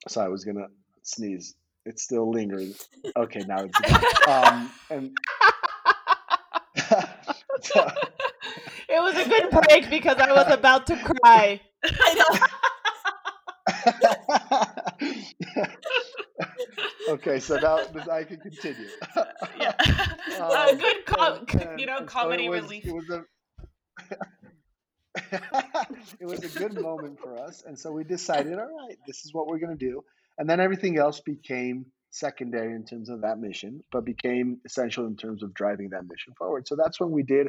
so 0.08 0.20
I 0.20 0.28
was 0.28 0.44
going 0.44 0.56
to 0.56 0.66
sneeze. 1.02 1.54
It's 1.84 2.02
still 2.02 2.30
lingering. 2.30 2.74
Okay, 3.16 3.44
now 3.46 3.64
it's 3.64 4.28
um, 4.28 4.70
and 4.90 5.16
it 8.88 9.00
was 9.00 9.16
a 9.16 9.28
good 9.28 9.50
break 9.50 9.88
because 9.88 10.16
I 10.16 10.32
was 10.32 10.52
about 10.52 10.88
to 10.88 10.96
cry. 10.96 11.60
okay, 17.08 17.40
so 17.40 17.56
now 17.56 17.78
I 18.10 18.24
can 18.24 18.38
continue. 18.38 18.88
yeah, 19.60 19.72
um, 20.40 20.50
a 20.50 20.76
good, 20.76 21.06
com- 21.06 21.46
and, 21.60 21.80
you 21.80 21.86
know, 21.86 22.02
comedy 22.02 22.46
so 22.46 22.52
it 22.52 22.56
was, 22.56 22.62
relief. 22.62 22.86
It 22.86 22.94
was 22.94 23.10
a 23.10 23.24
it 26.20 26.26
was 26.26 26.44
a 26.44 26.58
good 26.58 26.80
moment 26.80 27.18
for 27.20 27.38
us, 27.38 27.62
and 27.66 27.78
so 27.78 27.92
we 27.92 28.04
decided, 28.04 28.54
all 28.54 28.88
right, 28.88 28.98
this 29.06 29.24
is 29.24 29.32
what 29.32 29.46
we're 29.46 29.58
going 29.58 29.76
to 29.76 29.84
do, 29.84 30.02
and 30.38 30.48
then 30.48 30.60
everything 30.60 30.98
else 30.98 31.20
became 31.20 31.86
secondary 32.10 32.74
in 32.74 32.84
terms 32.84 33.10
of 33.10 33.22
that 33.22 33.38
mission, 33.38 33.82
but 33.92 34.04
became 34.04 34.58
essential 34.64 35.06
in 35.06 35.16
terms 35.16 35.42
of 35.42 35.52
driving 35.54 35.90
that 35.90 36.08
mission 36.08 36.32
forward. 36.38 36.66
So 36.66 36.76
that's 36.76 36.98
when 36.98 37.10
we 37.10 37.22
did 37.22 37.48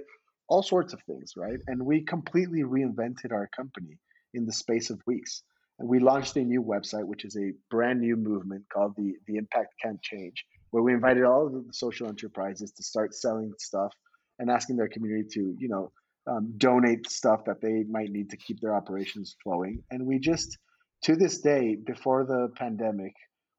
all 0.50 0.64
sorts 0.64 0.94
of 0.94 1.02
things, 1.04 1.34
right? 1.38 1.60
And 1.68 1.86
we 1.86 2.02
completely 2.02 2.64
reinvented 2.64 3.32
our 3.32 3.50
company 3.56 3.98
in 4.38 4.46
the 4.46 4.54
space 4.54 4.90
of 4.90 5.02
weeks. 5.06 5.44
And 5.80 5.88
we 5.90 6.00
launched 6.00 6.36
a 6.38 6.44
new 6.44 6.64
website, 6.64 7.06
which 7.06 7.26
is 7.26 7.36
a 7.38 7.54
brand 7.70 8.00
new 8.02 8.16
movement 8.16 8.64
called 8.74 8.94
the 8.96 9.14
the 9.28 9.36
Impact 9.36 9.74
Can't 9.82 10.02
Change, 10.02 10.46
where 10.72 10.84
we 10.84 10.94
invited 10.94 11.24
all 11.24 11.46
of 11.48 11.54
the 11.54 11.74
social 11.74 12.08
enterprises 12.08 12.72
to 12.72 12.84
start 12.84 13.14
selling 13.14 13.52
stuff 13.60 13.94
and 14.40 14.50
asking 14.50 14.78
their 14.78 14.88
community 14.88 15.28
to, 15.34 15.56
you 15.60 15.70
know, 15.74 15.92
um, 16.28 16.54
donate 16.58 17.10
stuff 17.10 17.46
that 17.46 17.62
they 17.62 17.84
might 17.90 18.12
need 18.12 18.30
to 18.30 18.38
keep 18.38 18.60
their 18.60 18.76
operations 18.76 19.36
flowing. 19.44 19.84
And 19.92 20.06
we 20.06 20.20
just, 20.20 20.58
to 21.04 21.16
this 21.16 21.40
day, 21.42 21.76
before 21.76 22.26
the 22.26 22.50
pandemic, 22.56 23.14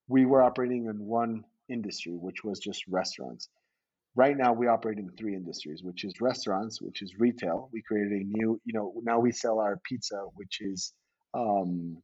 we 0.09 0.27
were 0.27 0.43
operating 0.43 0.87
in 0.87 0.99
one 0.99 1.45
industry, 1.69 2.13
which 2.13 2.45
was 2.45 2.59
just 2.59 2.83
restaurants. 2.89 3.49
Right 4.19 4.37
now, 4.37 4.53
we 4.53 4.67
operate 4.67 4.99
in 4.99 5.11
three 5.17 5.37
industries, 5.37 5.85
which 5.85 6.03
is 6.03 6.21
restaurants, 6.21 6.83
which 6.83 7.03
is 7.03 7.15
retail. 7.21 7.69
We 7.73 7.83
created 7.83 8.11
a 8.11 8.25
new, 8.25 8.61
you 8.65 8.73
know, 8.73 8.93
now 9.05 9.21
we 9.21 9.31
sell 9.31 9.61
our 9.61 9.79
pizza, 9.85 10.17
which 10.35 10.59
is, 10.61 10.93
um, 11.35 11.99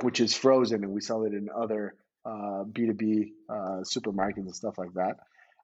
which 0.00 0.20
is 0.20 0.32
frozen, 0.34 0.84
and 0.84 0.94
we 0.94 1.02
sell 1.02 1.24
it 1.24 1.34
in 1.34 1.48
other 1.54 1.96
uh, 2.24 2.64
B2B 2.72 3.32
uh, 3.50 3.82
supermarkets 3.84 4.38
and 4.38 4.56
stuff 4.56 4.78
like 4.78 4.94
that. 4.94 5.16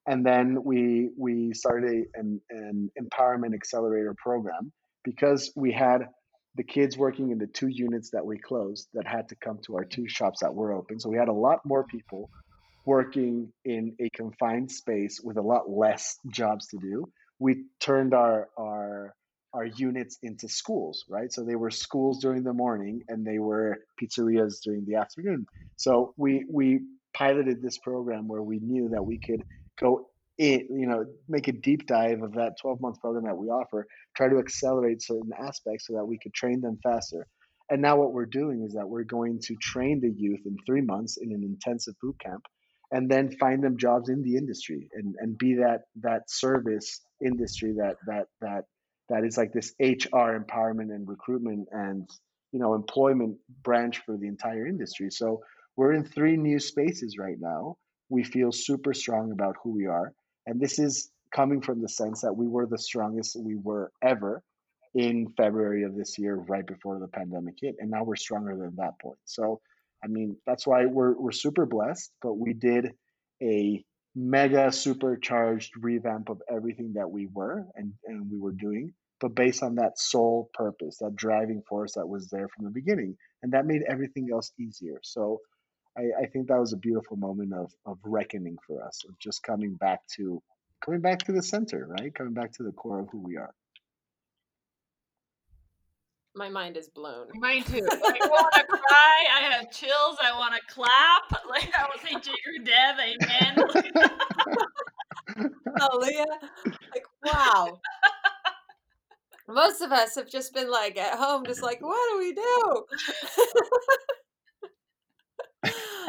And 0.06 0.26
then 0.26 0.62
we 0.62 1.12
we 1.16 1.54
started 1.54 2.04
an, 2.12 2.42
an 2.50 2.90
empowerment 3.00 3.54
accelerator 3.54 4.14
program 4.22 4.72
because 5.02 5.50
we 5.56 5.72
had 5.72 6.08
the 6.56 6.62
kids 6.62 6.98
working 6.98 7.30
in 7.30 7.38
the 7.38 7.46
two 7.46 7.68
units 7.68 8.10
that 8.10 8.26
we 8.26 8.36
closed 8.36 8.86
that 8.92 9.06
had 9.06 9.30
to 9.30 9.34
come 9.36 9.60
to 9.64 9.76
our 9.76 9.86
two 9.86 10.06
shops 10.08 10.40
that 10.42 10.54
were 10.54 10.74
open. 10.74 11.00
So 11.00 11.08
we 11.08 11.16
had 11.16 11.28
a 11.28 11.32
lot 11.32 11.60
more 11.64 11.84
people 11.84 12.28
working 12.90 13.52
in 13.64 13.94
a 14.00 14.10
confined 14.10 14.68
space 14.68 15.20
with 15.22 15.36
a 15.36 15.40
lot 15.52 15.70
less 15.70 16.18
jobs 16.26 16.66
to 16.66 16.76
do. 16.78 17.08
We 17.38 17.66
turned 17.78 18.14
our 18.14 18.48
our 18.58 19.14
our 19.54 19.64
units 19.64 20.18
into 20.24 20.48
schools, 20.48 21.04
right? 21.08 21.32
So 21.32 21.44
they 21.44 21.54
were 21.54 21.70
schools 21.70 22.18
during 22.20 22.42
the 22.42 22.52
morning 22.52 23.02
and 23.08 23.24
they 23.24 23.38
were 23.38 23.78
pizzerias 24.00 24.54
during 24.64 24.84
the 24.86 24.96
afternoon. 24.96 25.46
So 25.76 26.14
we 26.16 26.44
we 26.50 26.80
piloted 27.14 27.62
this 27.62 27.78
program 27.78 28.26
where 28.26 28.42
we 28.42 28.58
knew 28.58 28.88
that 28.88 29.04
we 29.04 29.20
could 29.20 29.42
go 29.78 30.06
it, 30.36 30.62
you 30.68 30.88
know, 30.88 31.04
make 31.28 31.46
a 31.46 31.52
deep 31.52 31.86
dive 31.86 32.22
of 32.22 32.32
that 32.32 32.54
12 32.60 32.80
month 32.80 33.00
program 33.00 33.24
that 33.26 33.36
we 33.36 33.48
offer, 33.50 33.86
try 34.16 34.28
to 34.28 34.38
accelerate 34.38 35.00
certain 35.00 35.32
aspects 35.38 35.86
so 35.86 35.92
that 35.94 36.06
we 36.06 36.18
could 36.18 36.34
train 36.34 36.60
them 36.60 36.76
faster. 36.82 37.24
And 37.70 37.80
now 37.82 37.94
what 37.98 38.12
we're 38.12 38.34
doing 38.42 38.64
is 38.66 38.72
that 38.72 38.88
we're 38.88 39.10
going 39.18 39.38
to 39.46 39.54
train 39.72 40.00
the 40.00 40.10
youth 40.10 40.40
in 40.44 40.56
three 40.66 40.80
months 40.80 41.18
in 41.18 41.30
an 41.30 41.44
intensive 41.44 41.94
boot 42.02 42.16
camp 42.18 42.42
and 42.92 43.10
then 43.10 43.30
find 43.38 43.62
them 43.62 43.76
jobs 43.78 44.08
in 44.08 44.22
the 44.22 44.36
industry 44.36 44.88
and, 44.94 45.14
and 45.18 45.38
be 45.38 45.54
that 45.54 45.82
that 46.02 46.28
service 46.28 47.00
industry 47.24 47.74
that 47.76 47.96
that 48.06 48.26
that 48.40 48.64
that 49.08 49.24
is 49.24 49.36
like 49.36 49.52
this 49.52 49.74
HR 49.80 50.38
empowerment 50.38 50.94
and 50.94 51.08
recruitment 51.08 51.68
and 51.72 52.08
you 52.52 52.60
know 52.60 52.74
employment 52.74 53.36
branch 53.62 54.00
for 54.04 54.16
the 54.16 54.28
entire 54.28 54.66
industry. 54.66 55.10
So 55.10 55.40
we're 55.76 55.92
in 55.92 56.04
three 56.04 56.36
new 56.36 56.58
spaces 56.58 57.16
right 57.18 57.38
now. 57.38 57.76
We 58.08 58.24
feel 58.24 58.52
super 58.52 58.92
strong 58.92 59.32
about 59.32 59.56
who 59.62 59.70
we 59.70 59.86
are. 59.86 60.12
And 60.46 60.60
this 60.60 60.78
is 60.78 61.10
coming 61.34 61.60
from 61.60 61.80
the 61.80 61.88
sense 61.88 62.22
that 62.22 62.34
we 62.34 62.48
were 62.48 62.66
the 62.66 62.78
strongest 62.78 63.36
we 63.40 63.56
were 63.56 63.92
ever 64.02 64.42
in 64.94 65.32
February 65.36 65.84
of 65.84 65.94
this 65.94 66.18
year, 66.18 66.34
right 66.34 66.66
before 66.66 66.98
the 66.98 67.06
pandemic 67.06 67.54
hit. 67.60 67.76
And 67.78 67.90
now 67.90 68.02
we're 68.02 68.16
stronger 68.16 68.56
than 68.56 68.74
that 68.76 68.98
point. 69.00 69.18
So, 69.24 69.60
I 70.02 70.08
mean, 70.08 70.36
that's 70.46 70.66
why 70.66 70.86
we're, 70.86 71.14
we're 71.18 71.32
super 71.32 71.66
blessed, 71.66 72.10
but 72.22 72.34
we 72.34 72.52
did 72.52 72.92
a 73.42 73.84
mega 74.14 74.72
supercharged 74.72 75.72
revamp 75.76 76.28
of 76.30 76.42
everything 76.50 76.94
that 76.94 77.10
we 77.10 77.28
were 77.32 77.66
and, 77.76 77.92
and 78.06 78.30
we 78.30 78.38
were 78.38 78.52
doing, 78.52 78.92
but 79.20 79.34
based 79.34 79.62
on 79.62 79.76
that 79.76 79.98
sole 79.98 80.50
purpose, 80.54 80.98
that 80.98 81.14
driving 81.14 81.62
force 81.68 81.94
that 81.94 82.08
was 82.08 82.28
there 82.28 82.48
from 82.48 82.64
the 82.64 82.70
beginning. 82.70 83.16
And 83.42 83.52
that 83.52 83.66
made 83.66 83.82
everything 83.88 84.28
else 84.32 84.52
easier. 84.58 85.00
So, 85.02 85.40
I, 85.96 86.22
I 86.22 86.26
think 86.26 86.48
that 86.48 86.60
was 86.60 86.72
a 86.72 86.78
beautiful 86.78 87.16
moment 87.16 87.52
of 87.52 87.72
of 87.84 87.98
reckoning 88.04 88.58
for 88.66 88.84
us, 88.84 89.02
of 89.08 89.18
just 89.18 89.42
coming 89.42 89.74
back 89.74 90.00
to 90.16 90.42
coming 90.84 91.00
back 91.00 91.20
to 91.20 91.32
the 91.32 91.42
center, 91.42 91.86
right? 91.86 92.14
Coming 92.14 92.34
back 92.34 92.52
to 92.54 92.62
the 92.62 92.72
core 92.72 93.00
of 93.00 93.08
who 93.10 93.20
we 93.20 93.36
are. 93.36 93.52
My 96.34 96.48
mind 96.48 96.76
is 96.76 96.88
blown. 96.88 97.26
Mine 97.34 97.64
too. 97.64 97.86
I 97.90 98.18
want 98.28 98.54
to 98.54 98.64
cry. 98.64 99.26
I 99.36 99.40
have 99.50 99.70
chills. 99.72 100.16
I 100.22 100.32
want 100.38 100.54
to 100.54 100.60
clap. 100.72 101.42
Like 101.48 101.74
I 101.76 101.86
was 101.86 102.00
say, 102.00 102.12
Jai 102.12 102.36
Guru 102.44 102.64
Dev, 102.64 102.96
amen. 103.00 103.52
Hallelujah. 105.78 106.26
Like 106.94 107.04
wow. 107.24 107.80
Most 109.48 109.80
of 109.80 109.90
us 109.90 110.14
have 110.14 110.30
just 110.30 110.54
been 110.54 110.70
like 110.70 110.96
at 110.96 111.18
home, 111.18 111.44
just 111.44 111.60
like, 111.62 111.80
what 111.82 111.98
do 112.12 112.18
we 112.18 112.32
do? 112.32 112.84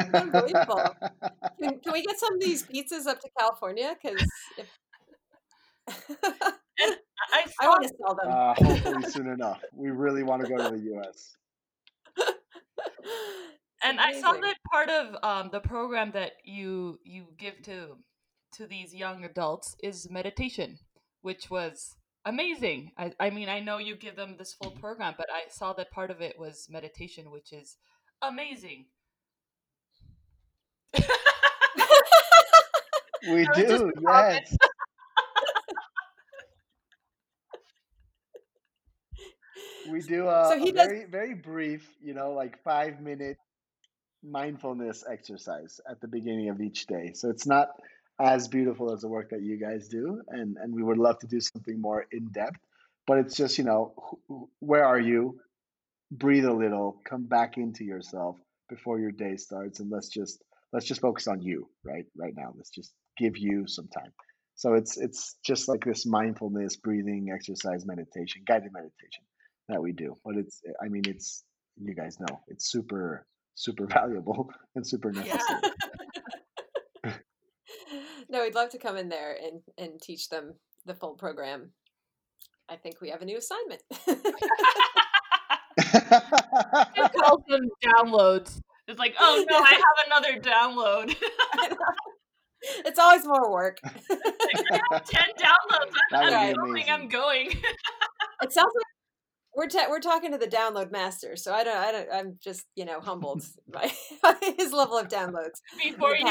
Unbelievable. 0.13 0.95
Can, 1.59 1.79
can, 1.79 1.93
we 1.93 2.03
get 2.05 2.19
some 2.19 2.35
of 2.35 2.39
these 2.39 2.63
pizzas 2.63 3.07
up 3.07 3.19
to 3.21 3.29
California? 3.37 3.95
Because 4.01 4.23
I, 7.31 7.45
I 7.61 7.67
want 7.67 7.83
to 7.83 7.89
sell 7.89 8.15
them. 8.15 8.31
Uh, 8.31 8.53
hopefully 8.55 9.03
soon 9.11 9.27
enough. 9.27 9.61
We 9.73 9.89
really 9.91 10.23
want 10.23 10.43
to 10.43 10.49
go 10.49 10.57
to 10.57 10.75
the 10.75 10.83
U.S. 10.85 11.35
and 13.83 13.99
I 13.99 14.19
saw 14.19 14.33
that 14.33 14.55
part 14.71 14.89
of 14.89 15.15
um, 15.23 15.49
the 15.51 15.59
program 15.59 16.11
that 16.11 16.33
you 16.43 16.99
you 17.03 17.27
give 17.37 17.61
to 17.63 17.97
to 18.55 18.67
these 18.67 18.93
young 18.93 19.23
adults 19.23 19.75
is 19.81 20.09
meditation, 20.09 20.79
which 21.21 21.49
was 21.49 21.95
amazing. 22.25 22.91
I, 22.97 23.13
I 23.19 23.29
mean, 23.29 23.49
I 23.49 23.59
know 23.59 23.77
you 23.77 23.95
give 23.95 24.15
them 24.15 24.35
this 24.37 24.53
full 24.53 24.71
program, 24.71 25.13
but 25.17 25.27
I 25.31 25.49
saw 25.49 25.73
that 25.73 25.91
part 25.91 26.11
of 26.11 26.21
it 26.21 26.37
was 26.37 26.67
meditation, 26.69 27.31
which 27.31 27.53
is 27.53 27.77
amazing. 28.21 28.85
we 33.29 33.47
do, 33.55 33.91
yes. 34.01 34.57
We 39.91 40.01
do 40.01 40.27
a, 40.27 40.49
so 40.49 40.57
he 40.57 40.69
a 40.69 40.73
does... 40.73 40.87
very 40.87 41.05
very 41.05 41.33
brief, 41.33 41.87
you 42.01 42.13
know, 42.13 42.31
like 42.31 42.61
five 42.63 43.01
minute 43.01 43.37
mindfulness 44.23 45.03
exercise 45.09 45.79
at 45.89 45.99
the 46.01 46.07
beginning 46.07 46.49
of 46.49 46.61
each 46.61 46.85
day. 46.85 47.11
So 47.13 47.29
it's 47.29 47.47
not 47.47 47.69
as 48.19 48.47
beautiful 48.47 48.93
as 48.93 49.01
the 49.01 49.07
work 49.07 49.29
that 49.31 49.41
you 49.41 49.57
guys 49.57 49.87
do, 49.87 50.21
and 50.29 50.57
and 50.57 50.73
we 50.73 50.83
would 50.83 50.97
love 50.97 51.19
to 51.19 51.27
do 51.27 51.39
something 51.39 51.79
more 51.79 52.05
in 52.11 52.27
depth. 52.31 52.59
But 53.07 53.19
it's 53.19 53.35
just 53.35 53.57
you 53.57 53.63
know, 53.63 53.93
where 54.59 54.85
are 54.85 54.99
you? 54.99 55.39
Breathe 56.11 56.45
a 56.45 56.53
little, 56.53 57.01
come 57.05 57.25
back 57.25 57.57
into 57.57 57.83
yourself 57.83 58.37
before 58.69 58.99
your 58.99 59.11
day 59.11 59.37
starts, 59.37 59.79
and 59.79 59.89
let's 59.89 60.09
just 60.09 60.43
let's 60.73 60.85
just 60.85 61.01
focus 61.01 61.27
on 61.27 61.41
you 61.41 61.69
right 61.83 62.05
right 62.15 62.33
now. 62.35 62.53
Let's 62.55 62.69
just 62.69 62.93
give 63.17 63.37
you 63.37 63.67
some 63.67 63.87
time. 63.87 64.11
So 64.55 64.73
it's 64.75 64.97
it's 64.97 65.37
just 65.43 65.67
like 65.67 65.83
this 65.83 66.05
mindfulness, 66.05 66.75
breathing 66.75 67.31
exercise, 67.33 67.85
meditation, 67.85 68.43
guided 68.45 68.71
meditation 68.73 69.23
that 69.71 69.81
we 69.81 69.91
do. 69.91 70.17
But 70.23 70.37
it's 70.37 70.61
I 70.83 70.87
mean 70.87 71.03
it's 71.05 71.43
you 71.81 71.95
guys 71.95 72.19
know 72.19 72.39
it's 72.47 72.71
super 72.71 73.25
super 73.55 73.85
valuable 73.93 74.51
and 74.75 74.85
super 74.85 75.11
necessary. 75.11 75.59
Yeah. 77.03 77.13
no, 78.29 78.43
we'd 78.43 78.55
love 78.55 78.69
to 78.69 78.77
come 78.77 78.97
in 78.97 79.09
there 79.09 79.37
and 79.41 79.61
and 79.77 80.01
teach 80.01 80.29
them 80.29 80.53
the 80.85 80.95
full 80.95 81.15
program. 81.15 81.71
I 82.69 82.77
think 82.77 83.01
we 83.01 83.09
have 83.09 83.21
a 83.21 83.25
new 83.25 83.37
assignment. 83.37 83.81
it 85.77 87.11
calls 87.19 87.43
them 87.47 87.69
downloads. 87.83 88.61
It's 88.87 88.97
like, 88.99 89.15
oh 89.19 89.45
no, 89.49 89.57
I 89.57 89.71
have 89.71 90.05
another 90.07 90.39
download. 90.39 91.15
it's 92.85 92.97
always 92.99 93.25
more 93.25 93.51
work. 93.51 93.79
like, 93.83 93.91
I 94.71 94.79
have 94.91 95.05
ten 95.05 95.27
downloads. 95.37 95.93
I 96.13 96.53
don't 96.53 96.73
think 96.73 96.89
I'm 96.89 97.09
going. 97.09 97.51
it 98.41 98.53
sounds 98.53 98.73
like 98.73 98.85
we're 99.55 99.67
ta- 99.67 99.87
we're 99.89 99.99
talking 99.99 100.31
to 100.31 100.37
the 100.37 100.47
download 100.47 100.91
master, 100.91 101.35
so 101.35 101.53
I 101.53 101.63
don't 101.63 101.77
I 101.77 101.91
don't 101.91 102.07
I'm 102.13 102.37
just 102.41 102.65
you 102.75 102.85
know 102.85 103.01
humbled 103.01 103.43
by 103.71 103.91
his 104.57 104.71
level 104.71 104.97
of 104.97 105.07
downloads. 105.07 105.61
Before 105.83 106.15
you 106.15 106.25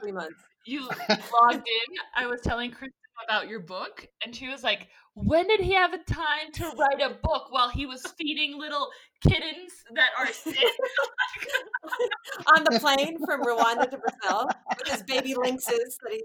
three 0.00 0.12
months. 0.12 0.34
you 0.66 0.82
logged 1.08 1.54
in, 1.54 1.96
I 2.14 2.26
was 2.26 2.40
telling 2.42 2.70
Kristen 2.70 2.92
about 3.26 3.48
your 3.48 3.60
book, 3.60 4.06
and 4.24 4.34
she 4.36 4.48
was 4.48 4.62
like, 4.62 4.88
"When 5.14 5.46
did 5.46 5.60
he 5.60 5.72
have 5.72 5.94
a 5.94 5.98
time 5.98 6.52
to 6.54 6.64
write 6.78 7.00
a 7.00 7.14
book 7.22 7.46
while 7.50 7.70
he 7.70 7.86
was 7.86 8.02
feeding 8.18 8.58
little 8.58 8.88
kittens 9.26 9.72
that 9.94 10.10
are 10.18 10.26
sick 10.30 10.54
on 12.54 12.62
the 12.64 12.78
plane 12.78 13.16
from 13.24 13.42
Rwanda 13.42 13.90
to 13.90 13.96
Brazil 13.98 14.48
with 14.78 14.88
his 14.88 15.02
baby 15.02 15.34
lynxes 15.34 15.96
that 16.02 16.12
he's 16.12 16.24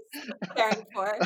caring 0.54 0.84
for?" 0.92 1.18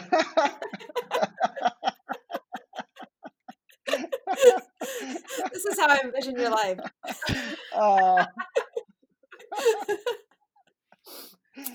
this 5.53 5.65
is 5.65 5.79
how 5.79 5.89
I 5.89 6.01
envision 6.05 6.37
your 6.39 6.51
life. 6.51 6.81
Uh, 7.75 8.25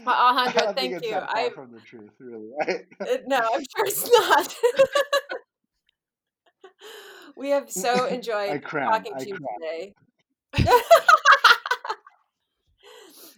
Alejandro, 0.08 0.74
thank 0.74 1.04
you. 1.04 1.16
I 1.16 1.50
from 1.56 1.72
the 1.72 1.80
truth, 1.80 2.12
really. 2.20 2.52
Right? 2.60 2.86
no, 3.28 3.38
I'm 3.38 3.64
sure 3.64 3.86
it's 3.86 4.10
not. 4.12 4.56
we 7.36 7.50
have 7.50 7.72
so 7.72 8.06
enjoyed 8.06 8.62
talking 8.64 9.14
to 9.18 9.28
you 9.28 9.38
today. 9.60 9.94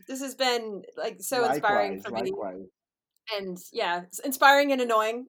this 0.08 0.22
has 0.22 0.36
been 0.36 0.84
like 0.98 1.22
so 1.22 1.42
likewise, 1.42 1.56
inspiring 1.56 2.02
for 2.02 2.12
me. 2.12 2.22
Likewise. 2.24 2.66
And 3.38 3.58
yeah, 3.72 4.02
inspiring 4.26 4.74
and 4.74 4.82
annoying 4.82 5.28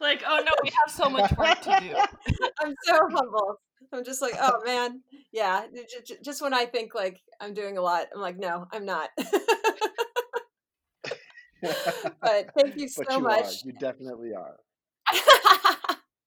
like, 0.00 0.22
oh 0.26 0.42
no, 0.44 0.52
we 0.62 0.70
have 0.70 0.90
so 0.90 1.08
much 1.08 1.30
work 1.36 1.60
to 1.62 1.78
do. 1.80 1.94
I'm 2.60 2.74
so 2.84 2.98
humble. 3.10 3.56
I'm 3.92 4.04
just 4.04 4.22
like, 4.22 4.34
oh 4.40 4.62
man, 4.64 5.02
yeah. 5.32 5.66
Just 6.22 6.40
when 6.42 6.54
I 6.54 6.64
think 6.64 6.94
like 6.94 7.20
I'm 7.40 7.54
doing 7.54 7.76
a 7.78 7.82
lot, 7.82 8.06
I'm 8.14 8.20
like, 8.20 8.38
no, 8.38 8.66
I'm 8.72 8.84
not. 8.84 9.10
but 11.62 12.50
thank 12.56 12.76
you 12.76 12.88
so 12.92 13.02
you 13.10 13.20
much. 13.20 13.44
Are. 13.44 13.66
You 13.66 13.72
definitely 13.72 14.30
are. 14.34 14.56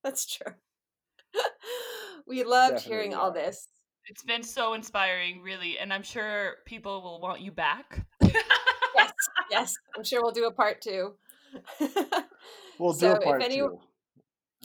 That's 0.04 0.26
true. 0.26 0.54
We 2.28 2.44
loved 2.44 2.76
definitely 2.76 2.96
hearing 2.96 3.14
are. 3.14 3.22
all 3.22 3.32
this. 3.32 3.68
It's 4.08 4.24
been 4.24 4.44
so 4.44 4.74
inspiring, 4.74 5.42
really, 5.42 5.80
and 5.80 5.94
I'm 5.94 6.04
sure 6.04 6.56
people 6.66 7.02
will 7.02 7.22
want 7.22 7.40
you 7.40 7.52
back. 7.52 8.06
yes, 8.22 9.14
yes. 9.50 9.74
I'm 9.96 10.04
sure 10.04 10.22
we'll 10.22 10.34
do 10.34 10.46
a 10.46 10.52
part 10.52 10.82
two. 10.82 11.14
We'll 12.80 12.94
do 12.94 13.00
so 13.00 13.14
a 13.14 13.22
part 13.22 13.42
if 13.42 13.48
any... 13.48 13.58
two. 13.58 13.80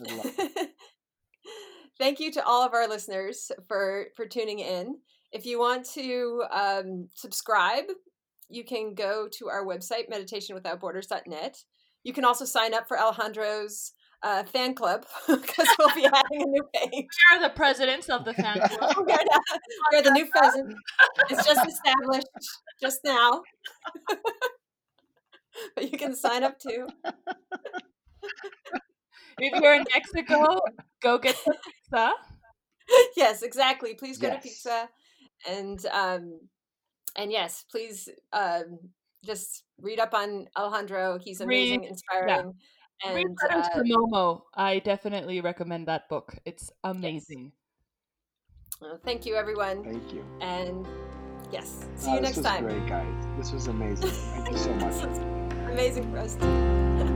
Thank 1.99 2.19
you 2.19 2.31
to 2.33 2.45
all 2.45 2.65
of 2.65 2.73
our 2.73 2.87
listeners 2.87 3.51
for 3.67 4.07
for 4.15 4.25
tuning 4.25 4.59
in. 4.59 4.95
If 5.31 5.45
you 5.45 5.59
want 5.59 5.85
to 5.93 6.43
um, 6.51 7.09
subscribe, 7.13 7.85
you 8.49 8.63
can 8.63 8.95
go 8.95 9.27
to 9.37 9.47
our 9.47 9.65
website 9.65 10.09
meditationwithoutborders.net. 10.11 11.57
You 12.03 12.13
can 12.13 12.25
also 12.25 12.45
sign 12.45 12.73
up 12.73 12.87
for 12.87 12.97
Alejandro's 12.97 13.93
uh, 14.23 14.43
fan 14.43 14.73
club 14.73 15.05
because 15.27 15.67
we'll 15.77 15.93
be 15.95 16.05
adding 16.05 16.41
a 16.41 16.45
new 16.45 16.63
page. 16.73 16.91
We 16.91 17.37
are 17.37 17.41
the 17.41 17.53
presidents 17.55 18.09
of 18.09 18.25
the 18.25 18.33
fan 18.33 18.59
club. 18.59 18.95
we're, 18.97 19.05
the, 19.05 19.59
we're 19.93 20.01
the 20.01 20.11
new 20.11 20.25
president. 20.27 20.75
It's 21.29 21.45
just 21.45 21.67
established 21.67 22.27
just 22.81 22.99
now. 23.03 23.41
But 25.75 25.91
you 25.91 25.97
can 25.97 26.15
sign 26.15 26.43
up 26.43 26.59
too 26.59 26.87
if 29.39 29.61
you're 29.61 29.73
in 29.73 29.85
Mexico, 29.93 30.59
go 31.01 31.17
get 31.17 31.35
the 31.45 31.53
pizza. 31.53 32.13
Yes, 33.15 33.43
exactly. 33.43 33.93
Please 33.93 34.17
go 34.17 34.27
yes. 34.27 34.43
to 34.43 34.49
Pixza, 34.49 34.87
and 35.47 35.85
um, 35.87 36.39
and 37.15 37.31
yes, 37.31 37.65
please 37.69 38.09
um, 38.33 38.79
just 39.23 39.63
read 39.79 39.99
up 39.99 40.13
on 40.13 40.47
Alejandro. 40.57 41.19
He's 41.23 41.41
amazing, 41.41 41.81
read, 41.81 41.89
inspiring. 41.89 42.53
Yeah. 43.03 43.11
And 43.11 43.15
read 43.15 43.27
uh, 43.49 43.69
to 43.69 43.83
Momo. 43.83 44.41
I 44.55 44.79
definitely 44.79 45.39
recommend 45.39 45.87
that 45.87 46.09
book. 46.09 46.35
It's 46.45 46.71
amazing. 46.83 47.51
Yes. 47.53 48.81
Well, 48.81 48.99
thank 49.05 49.25
you, 49.25 49.35
everyone. 49.35 49.83
Thank 49.83 50.13
you. 50.13 50.25
And 50.41 50.87
yes, 51.51 51.85
see 51.95 52.13
you 52.13 52.21
next 52.21 52.41
time. 52.41 52.65
This 52.65 52.73
was 52.73 52.81
great, 52.81 52.89
guys. 52.89 53.27
This 53.37 53.51
was 53.51 53.67
amazing. 53.67 54.09
Thank 54.09 54.51
you 54.51 54.57
so 54.57 54.73
much. 54.75 55.38
Amazing 55.71 56.11
for 56.11 56.19
us. 56.19 56.35
Too. 56.35 57.05